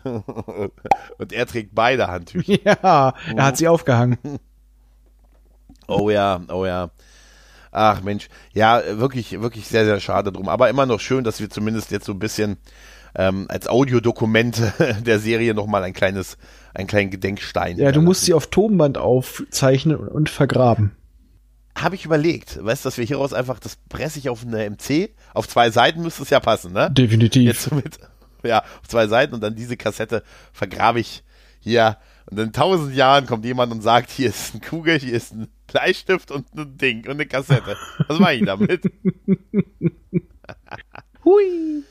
Und 1.17 1.33
er 1.33 1.45
trägt 1.45 1.75
beide 1.75 2.07
Handtücher. 2.07 2.59
Ja, 2.63 3.13
er 3.35 3.43
hat 3.43 3.57
sie 3.57 3.67
aufgehangen. 3.67 4.17
Oh 5.87 6.09
ja, 6.09 6.41
oh 6.49 6.65
ja. 6.65 6.91
Ach 7.71 8.01
Mensch, 8.01 8.29
ja, 8.53 8.81
wirklich, 8.97 9.41
wirklich 9.41 9.67
sehr, 9.67 9.83
sehr 9.83 9.99
schade 9.99 10.31
drum. 10.31 10.47
Aber 10.47 10.69
immer 10.69 10.85
noch 10.85 11.01
schön, 11.01 11.25
dass 11.25 11.41
wir 11.41 11.49
zumindest 11.49 11.91
jetzt 11.91 12.05
so 12.05 12.13
ein 12.13 12.19
bisschen 12.19 12.57
ähm, 13.15 13.47
als 13.49 13.67
Audiodokument 13.67 14.61
der 15.05 15.19
Serie 15.19 15.53
nochmal 15.53 15.83
ein 15.83 15.93
kleines, 15.93 16.37
einen 16.73 16.87
kleinen 16.87 17.09
Gedenkstein. 17.09 17.77
Ja, 17.77 17.91
du 17.91 18.01
musst 18.01 18.23
sie 18.23 18.33
auf 18.33 18.47
Tonband 18.47 18.97
aufzeichnen 18.97 19.97
und 19.97 20.29
vergraben. 20.29 20.91
Habe 21.77 21.95
ich 21.95 22.05
überlegt, 22.05 22.63
weißt 22.63 22.85
du, 22.85 22.87
dass 22.87 22.97
wir 22.97 23.05
hieraus 23.05 23.33
einfach, 23.33 23.59
das 23.59 23.75
presse 23.89 24.19
ich 24.19 24.29
auf 24.29 24.45
eine 24.45 24.69
MC, 24.69 25.09
auf 25.33 25.47
zwei 25.47 25.69
Seiten 25.71 26.01
müsste 26.01 26.23
es 26.23 26.29
ja 26.29 26.39
passen, 26.39 26.71
ne? 26.71 26.89
Definitiv. 26.89 27.43
Jetzt 27.43 27.71
mit, 27.71 27.99
ja, 28.43 28.59
auf 28.59 28.87
zwei 28.87 29.07
Seiten 29.07 29.33
und 29.33 29.41
dann 29.41 29.55
diese 29.55 29.75
Kassette 29.75 30.23
vergrabe 30.53 31.01
ich 31.01 31.23
hier. 31.59 31.97
Und 32.27 32.39
in 32.39 32.53
tausend 32.53 32.95
Jahren 32.95 33.27
kommt 33.27 33.45
jemand 33.45 33.71
und 33.71 33.81
sagt, 33.81 34.09
hier 34.09 34.29
ist 34.29 34.55
ein 34.55 34.61
Kugel, 34.61 34.97
hier 34.99 35.13
ist 35.13 35.33
ein 35.33 35.47
Bleistift 35.67 36.31
und 36.31 36.47
ein 36.55 36.77
Ding 36.77 37.05
und 37.05 37.11
eine 37.11 37.25
Kassette. 37.25 37.77
Was 38.07 38.19
mache 38.19 38.35
ich 38.35 38.45
damit? 38.45 38.81
Hui. 41.25 41.83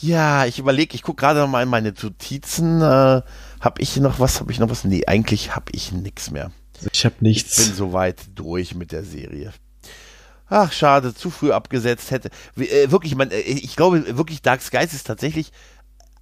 Ja, 0.00 0.46
ich 0.46 0.58
überlege, 0.58 0.94
ich 0.94 1.02
gucke 1.02 1.20
gerade 1.20 1.46
mal 1.46 1.62
in 1.62 1.68
meine 1.68 1.92
Notizen. 1.92 2.80
Äh, 2.80 3.22
hab 3.60 3.80
ich 3.80 3.96
noch 3.96 4.18
was? 4.20 4.40
Hab 4.40 4.50
ich 4.50 4.58
noch 4.58 4.70
was? 4.70 4.84
Nee, 4.84 5.04
eigentlich 5.06 5.54
habe 5.54 5.72
ich 5.72 5.92
nichts 5.92 6.30
mehr. 6.30 6.52
Ich 6.92 7.04
habe 7.04 7.16
nichts. 7.20 7.58
Ich 7.58 7.66
bin 7.66 7.76
soweit 7.76 8.18
durch 8.34 8.74
mit 8.74 8.92
der 8.92 9.04
Serie. 9.04 9.52
Ach, 10.48 10.72
schade, 10.72 11.14
zu 11.14 11.30
früh 11.30 11.52
abgesetzt 11.52 12.10
hätte. 12.10 12.30
Äh, 12.56 12.90
wirklich, 12.90 13.14
man, 13.14 13.30
äh, 13.30 13.38
ich 13.38 13.76
glaube 13.76 14.16
wirklich, 14.16 14.42
Dark 14.42 14.62
Skies 14.62 14.92
ist 14.92 15.06
tatsächlich 15.06 15.52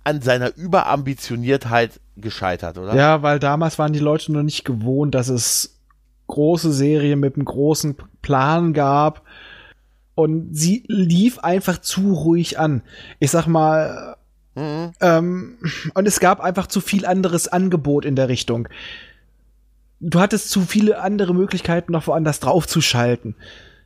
an 0.05 0.21
seiner 0.21 0.55
Überambitioniertheit 0.57 2.01
gescheitert, 2.17 2.79
oder? 2.79 2.95
Ja, 2.95 3.23
weil 3.23 3.39
damals 3.39 3.79
waren 3.79 3.93
die 3.93 3.99
Leute 3.99 4.33
noch 4.33 4.43
nicht 4.43 4.65
gewohnt, 4.65 5.15
dass 5.15 5.29
es 5.29 5.79
große 6.27 6.73
Serien 6.73 7.21
mit 7.21 7.37
einem 7.37 7.47
großen 7.47 7.97
Plan 8.23 8.73
gab. 8.73 9.23
Und 10.15 10.55
sie 10.55 10.85
lief 10.89 11.39
einfach 11.39 11.79
zu 11.79 12.13
ruhig 12.13 12.59
an. 12.59 12.83
Ich 13.21 13.31
sag 13.31 13.47
mal, 13.47 14.17
mhm. 14.55 14.93
ähm, 15.01 15.59
und 15.95 16.09
es 16.09 16.21
gab 16.21 16.41
einfach 16.41 16.67
zu 16.67 16.81
viel 16.81 17.07
anderes 17.07 17.49
Angebot 17.49 18.05
in 18.05 18.17
der 18.17 18.29
Richtung. 18.29 18.69
Du 20.01 20.21
hattest 20.21 20.51
zu 20.51 20.63
viele 20.63 21.01
andere 21.01 21.35
Möglichkeiten, 21.35 21.93
noch 21.93 22.07
woanders 22.07 22.41
draufzuschalten. 22.41 23.35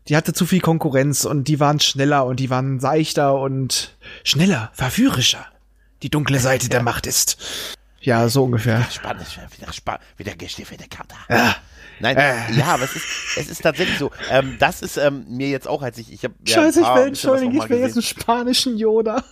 Die 0.08 0.16
hatte 0.16 0.32
zu 0.32 0.46
viel 0.46 0.60
Konkurrenz 0.60 1.24
und 1.24 1.48
die 1.48 1.60
waren 1.60 1.80
schneller 1.80 2.26
und 2.26 2.40
die 2.40 2.50
waren 2.50 2.80
seichter 2.80 3.38
und 3.38 3.96
schneller, 4.24 4.70
verführerischer. 4.74 5.46
Die 6.02 6.10
dunkle 6.10 6.38
Seite 6.38 6.64
ja. 6.64 6.70
der 6.70 6.82
Macht 6.82 7.06
ist. 7.06 7.38
Ja, 8.00 8.28
so 8.28 8.44
ungefähr. 8.44 8.84
Spannend, 8.90 9.26
wieder, 9.56 9.72
spannend, 9.72 10.02
wieder 10.16 10.34
gestiefelte 10.34 10.88
Karte. 10.88 11.14
Ja. 11.30 11.54
Nein, 12.00 12.16
äh. 12.16 12.52
ja, 12.54 12.66
aber 12.66 12.82
es 12.82 12.96
ist, 12.96 13.06
es 13.36 13.48
ist 13.48 13.62
tatsächlich 13.62 13.96
so. 13.96 14.10
Ähm, 14.28 14.56
das 14.58 14.82
ist 14.82 14.96
ähm, 14.96 15.24
mir 15.28 15.48
jetzt 15.48 15.68
auch, 15.68 15.82
als 15.82 15.98
ich, 15.98 16.12
ich 16.12 16.24
habe. 16.24 16.34
Ja, 16.44 16.54
Scheiße, 16.54 16.80
ich 16.80 16.86
will 16.86 17.06
entschuldigen, 17.06 17.56
ich 17.56 17.68
will 17.68 17.78
jetzt 17.78 17.94
einen 17.94 18.02
spanischen 18.02 18.76
Yoda. 18.76 19.22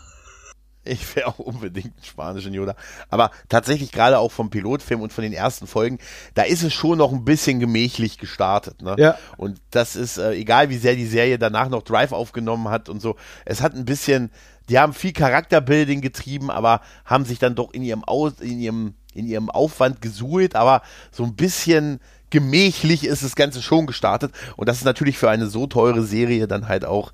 Ich 0.90 1.14
wäre 1.14 1.28
auch 1.28 1.38
unbedingt 1.38 1.94
einen 1.94 2.04
spanischen 2.04 2.52
Yoda. 2.52 2.74
Aber 3.08 3.30
tatsächlich 3.48 3.92
gerade 3.92 4.18
auch 4.18 4.32
vom 4.32 4.50
Pilotfilm 4.50 5.00
und 5.00 5.12
von 5.12 5.22
den 5.22 5.32
ersten 5.32 5.66
Folgen, 5.66 5.98
da 6.34 6.42
ist 6.42 6.62
es 6.62 6.72
schon 6.74 6.98
noch 6.98 7.12
ein 7.12 7.24
bisschen 7.24 7.60
gemächlich 7.60 8.18
gestartet. 8.18 8.82
Ne? 8.82 8.96
Ja. 8.98 9.18
Und 9.36 9.60
das 9.70 9.94
ist, 9.96 10.18
äh, 10.18 10.32
egal 10.32 10.68
wie 10.68 10.78
sehr 10.78 10.96
die 10.96 11.06
Serie 11.06 11.38
danach 11.38 11.68
noch 11.68 11.82
Drive 11.82 12.12
aufgenommen 12.12 12.68
hat 12.68 12.88
und 12.88 13.00
so, 13.00 13.16
es 13.44 13.62
hat 13.62 13.74
ein 13.74 13.84
bisschen, 13.84 14.30
die 14.68 14.78
haben 14.78 14.92
viel 14.92 15.12
Charakterbuilding 15.12 16.00
getrieben, 16.00 16.50
aber 16.50 16.80
haben 17.04 17.24
sich 17.24 17.38
dann 17.38 17.54
doch 17.54 17.72
in 17.72 17.82
ihrem, 17.82 18.04
Aus, 18.04 18.40
in 18.40 18.58
ihrem, 18.58 18.94
in 19.14 19.26
ihrem 19.26 19.48
Aufwand 19.48 20.02
gesuhlt, 20.02 20.56
aber 20.56 20.82
so 21.12 21.24
ein 21.24 21.34
bisschen 21.34 22.00
gemächlich 22.30 23.04
ist 23.04 23.22
das 23.22 23.36
Ganze 23.36 23.62
schon 23.62 23.86
gestartet. 23.86 24.32
Und 24.56 24.68
das 24.68 24.78
ist 24.78 24.84
natürlich 24.84 25.18
für 25.18 25.30
eine 25.30 25.46
so 25.46 25.66
teure 25.66 26.02
Serie 26.02 26.46
dann 26.46 26.68
halt 26.68 26.84
auch 26.84 27.12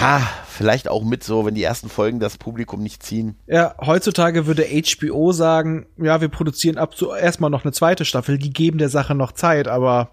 ja, 0.00 0.20
vielleicht 0.48 0.88
auch 0.88 1.04
mit 1.04 1.24
so, 1.24 1.46
wenn 1.46 1.54
die 1.54 1.62
ersten 1.62 1.88
Folgen 1.88 2.20
das 2.20 2.38
Publikum 2.38 2.82
nicht 2.82 3.02
ziehen. 3.02 3.36
Ja, 3.46 3.74
heutzutage 3.80 4.46
würde 4.46 4.64
HBO 4.64 5.32
sagen, 5.32 5.86
ja, 5.96 6.20
wir 6.20 6.28
produzieren 6.28 6.78
ab 6.78 6.96
zu 6.96 7.12
erstmal 7.12 7.50
noch 7.50 7.64
eine 7.64 7.72
zweite 7.72 8.04
Staffel, 8.04 8.38
die 8.38 8.52
geben 8.52 8.78
der 8.78 8.88
Sache 8.88 9.14
noch 9.14 9.32
Zeit, 9.32 9.68
aber 9.68 10.10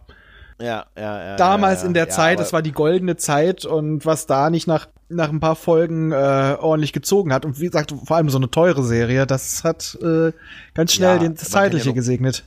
ja, 0.59 0.85
ja, 0.95 1.23
ja, 1.25 1.35
damals 1.37 1.81
ja, 1.81 1.87
in 1.87 1.93
der 1.93 2.09
Zeit, 2.09 2.39
das 2.39 2.53
war 2.53 2.61
die 2.61 2.71
goldene 2.71 3.17
Zeit 3.17 3.65
und 3.65 4.05
was 4.05 4.27
da 4.27 4.49
nicht 4.49 4.67
nach 4.67 4.87
nach 5.09 5.29
ein 5.29 5.41
paar 5.41 5.57
Folgen 5.57 6.13
äh, 6.13 6.55
ordentlich 6.59 6.93
gezogen 6.93 7.33
hat 7.33 7.43
und 7.43 7.59
wie 7.59 7.65
gesagt, 7.65 7.93
vor 8.05 8.15
allem 8.15 8.29
so 8.29 8.37
eine 8.37 8.49
teure 8.49 8.81
Serie, 8.83 9.27
das 9.27 9.65
hat 9.65 9.97
äh, 10.01 10.31
ganz 10.73 10.93
schnell 10.93 11.19
den, 11.19 11.35
das 11.35 11.49
Zeitliche 11.49 11.89
noch, 11.89 11.95
gesegnet 11.95 12.45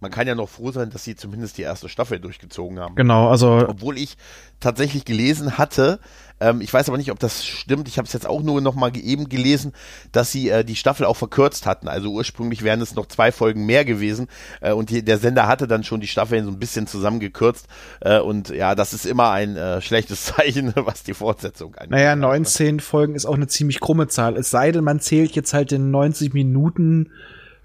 man 0.00 0.10
kann 0.10 0.26
ja 0.26 0.34
noch 0.34 0.48
froh 0.48 0.70
sein, 0.70 0.90
dass 0.90 1.04
sie 1.04 1.16
zumindest 1.16 1.58
die 1.58 1.62
erste 1.62 1.88
Staffel 1.88 2.20
durchgezogen 2.20 2.78
haben. 2.78 2.94
Genau, 2.94 3.28
also. 3.28 3.66
Obwohl 3.68 3.98
ich 3.98 4.16
tatsächlich 4.60 5.04
gelesen 5.04 5.58
hatte, 5.58 5.98
ähm, 6.40 6.60
ich 6.60 6.72
weiß 6.72 6.88
aber 6.88 6.98
nicht, 6.98 7.10
ob 7.10 7.18
das 7.18 7.44
stimmt, 7.44 7.88
ich 7.88 7.98
habe 7.98 8.06
es 8.06 8.12
jetzt 8.12 8.26
auch 8.26 8.42
nur 8.42 8.60
noch 8.60 8.74
mal 8.74 8.96
eben 8.96 9.28
gelesen, 9.28 9.72
dass 10.12 10.32
sie 10.32 10.50
äh, 10.50 10.64
die 10.64 10.76
Staffel 10.76 11.06
auch 11.06 11.16
verkürzt 11.16 11.66
hatten. 11.66 11.88
Also 11.88 12.10
ursprünglich 12.10 12.62
wären 12.62 12.80
es 12.80 12.94
noch 12.94 13.06
zwei 13.06 13.32
Folgen 13.32 13.66
mehr 13.66 13.84
gewesen 13.84 14.28
äh, 14.60 14.72
und 14.72 14.90
die, 14.90 15.04
der 15.04 15.18
Sender 15.18 15.46
hatte 15.46 15.66
dann 15.66 15.84
schon 15.84 16.00
die 16.00 16.06
Staffeln 16.06 16.44
so 16.44 16.50
ein 16.50 16.58
bisschen 16.58 16.86
zusammengekürzt 16.86 17.66
äh, 18.00 18.20
und 18.20 18.50
ja, 18.50 18.74
das 18.74 18.92
ist 18.92 19.06
immer 19.06 19.30
ein 19.30 19.56
äh, 19.56 19.80
schlechtes 19.80 20.24
Zeichen, 20.36 20.72
was 20.76 21.02
die 21.02 21.14
Fortsetzung 21.14 21.74
angeht. 21.74 21.90
Naja, 21.90 22.16
19 22.16 22.80
Folgen 22.80 23.14
ist 23.14 23.26
auch 23.26 23.34
eine 23.34 23.46
ziemlich 23.46 23.80
krumme 23.80 24.08
Zahl. 24.08 24.36
Es 24.36 24.50
sei 24.50 24.72
denn, 24.72 24.84
man 24.84 25.00
zählt 25.00 25.32
jetzt 25.32 25.54
halt 25.54 25.70
den 25.70 25.90
90 25.90 26.34
Minuten 26.34 27.10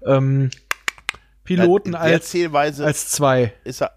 ähm, 0.06 0.50
Piloten 1.44 1.94
als, 1.94 2.30
Zählweise 2.30 2.84
als 2.84 3.10
zwei. 3.10 3.52
Ist 3.64 3.82
er, 3.82 3.92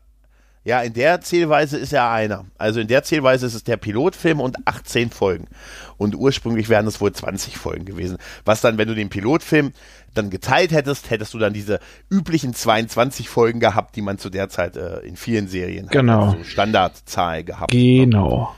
ja, 0.67 0.81
in 0.81 0.91
der 0.91 1.21
Zählweise 1.21 1.77
ist 1.77 1.93
er 1.93 2.11
einer. 2.11 2.43
Also 2.57 2.81
in 2.81 2.89
der 2.89 3.01
Zählweise 3.01 3.45
ist 3.45 3.53
es 3.53 3.63
der 3.63 3.77
Pilotfilm 3.77 4.41
und 4.41 4.57
18 4.67 5.11
Folgen. 5.11 5.47
Und 5.95 6.13
ursprünglich 6.13 6.67
wären 6.67 6.85
es 6.87 6.99
wohl 6.99 7.13
20 7.13 7.57
Folgen 7.57 7.85
gewesen. 7.85 8.17
Was 8.43 8.59
dann, 8.59 8.77
wenn 8.77 8.89
du 8.89 8.93
den 8.93 9.07
Pilotfilm 9.07 9.71
dann 10.13 10.29
geteilt 10.29 10.73
hättest, 10.73 11.09
hättest 11.09 11.33
du 11.33 11.39
dann 11.39 11.53
diese 11.53 11.79
üblichen 12.11 12.53
22 12.53 13.29
Folgen 13.29 13.61
gehabt, 13.61 13.95
die 13.95 14.01
man 14.01 14.17
zu 14.17 14.29
der 14.29 14.49
Zeit 14.49 14.75
äh, 14.75 14.99
in 14.99 15.15
vielen 15.15 15.47
Serien 15.47 15.87
genau. 15.87 16.27
hat. 16.27 16.33
Also 16.33 16.43
Standardzahl 16.43 17.45
gehabt. 17.45 17.71
Genau. 17.71 18.53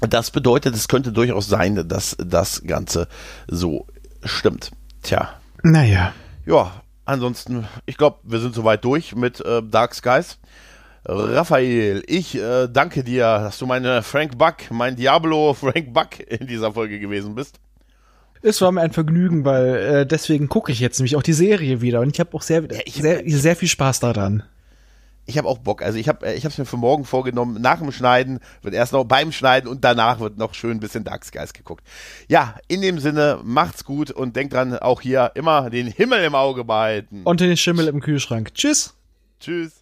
Und 0.00 0.14
das 0.14 0.30
bedeutet, 0.30 0.76
es 0.76 0.86
könnte 0.86 1.10
durchaus 1.10 1.48
sein, 1.48 1.88
dass 1.88 2.16
das 2.24 2.62
Ganze 2.64 3.08
so 3.48 3.88
stimmt. 4.22 4.70
Tja. 5.02 5.30
Naja. 5.64 6.14
Ja, 6.46 6.80
ansonsten, 7.06 7.66
ich 7.86 7.96
glaube, 7.96 8.18
wir 8.22 8.38
sind 8.38 8.54
soweit 8.54 8.84
durch 8.84 9.16
mit 9.16 9.40
äh, 9.40 9.64
Dark 9.64 9.96
Skies. 9.96 10.38
Raphael, 11.04 12.02
ich 12.06 12.36
äh, 12.36 12.68
danke 12.68 13.02
dir, 13.02 13.24
dass 13.24 13.58
du 13.58 13.66
meine 13.66 14.02
Frank 14.02 14.38
Buck, 14.38 14.70
mein 14.70 14.96
Diablo 14.96 15.54
Frank 15.58 15.92
Buck 15.92 16.20
in 16.20 16.46
dieser 16.46 16.72
Folge 16.72 17.00
gewesen 17.00 17.34
bist. 17.34 17.58
Es 18.42 18.60
war 18.60 18.72
mir 18.72 18.80
ein 18.80 18.92
Vergnügen, 18.92 19.44
weil 19.44 19.74
äh, 19.76 20.06
deswegen 20.06 20.48
gucke 20.48 20.72
ich 20.72 20.80
jetzt 20.80 20.98
nämlich 20.98 21.16
auch 21.16 21.22
die 21.22 21.32
Serie 21.32 21.80
wieder 21.80 22.00
und 22.00 22.10
ich 22.12 22.20
habe 22.20 22.34
auch 22.34 22.42
sehr, 22.42 22.62
ja, 22.62 22.80
sehr, 22.88 23.22
sehr 23.26 23.56
viel 23.56 23.68
Spaß 23.68 24.00
daran 24.00 24.44
ich 25.26 25.38
habe 25.38 25.48
auch 25.48 25.58
Bock. 25.58 25.82
Also 25.82 25.98
ich 25.98 26.08
habe 26.08 26.26
äh, 26.26 26.34
ich 26.34 26.44
es 26.44 26.58
mir 26.58 26.64
für 26.64 26.76
morgen 26.76 27.04
vorgenommen. 27.04 27.60
Nach 27.60 27.78
dem 27.78 27.92
Schneiden 27.92 28.40
wird 28.62 28.74
erst 28.74 28.92
noch 28.92 29.04
beim 29.04 29.32
Schneiden 29.32 29.68
und 29.68 29.84
danach 29.84 30.20
wird 30.20 30.38
noch 30.38 30.54
schön 30.54 30.72
ein 30.72 30.80
bisschen 30.80 31.04
Dark 31.04 31.24
Skies 31.24 31.52
geguckt. 31.52 31.86
Ja, 32.28 32.56
in 32.68 32.82
dem 32.82 32.98
Sinne, 32.98 33.40
macht's 33.42 33.84
gut 33.84 34.10
und 34.10 34.36
denkt 34.36 34.54
dran, 34.54 34.76
auch 34.78 35.00
hier 35.00 35.32
immer 35.34 35.70
den 35.70 35.86
Himmel 35.86 36.24
im 36.24 36.34
Auge 36.34 36.64
behalten. 36.64 37.22
Und 37.24 37.40
den 37.40 37.56
Schimmel 37.56 37.88
im 37.88 38.00
Kühlschrank. 38.00 38.54
Tschüss. 38.54 38.94
Tschüss. 39.40 39.81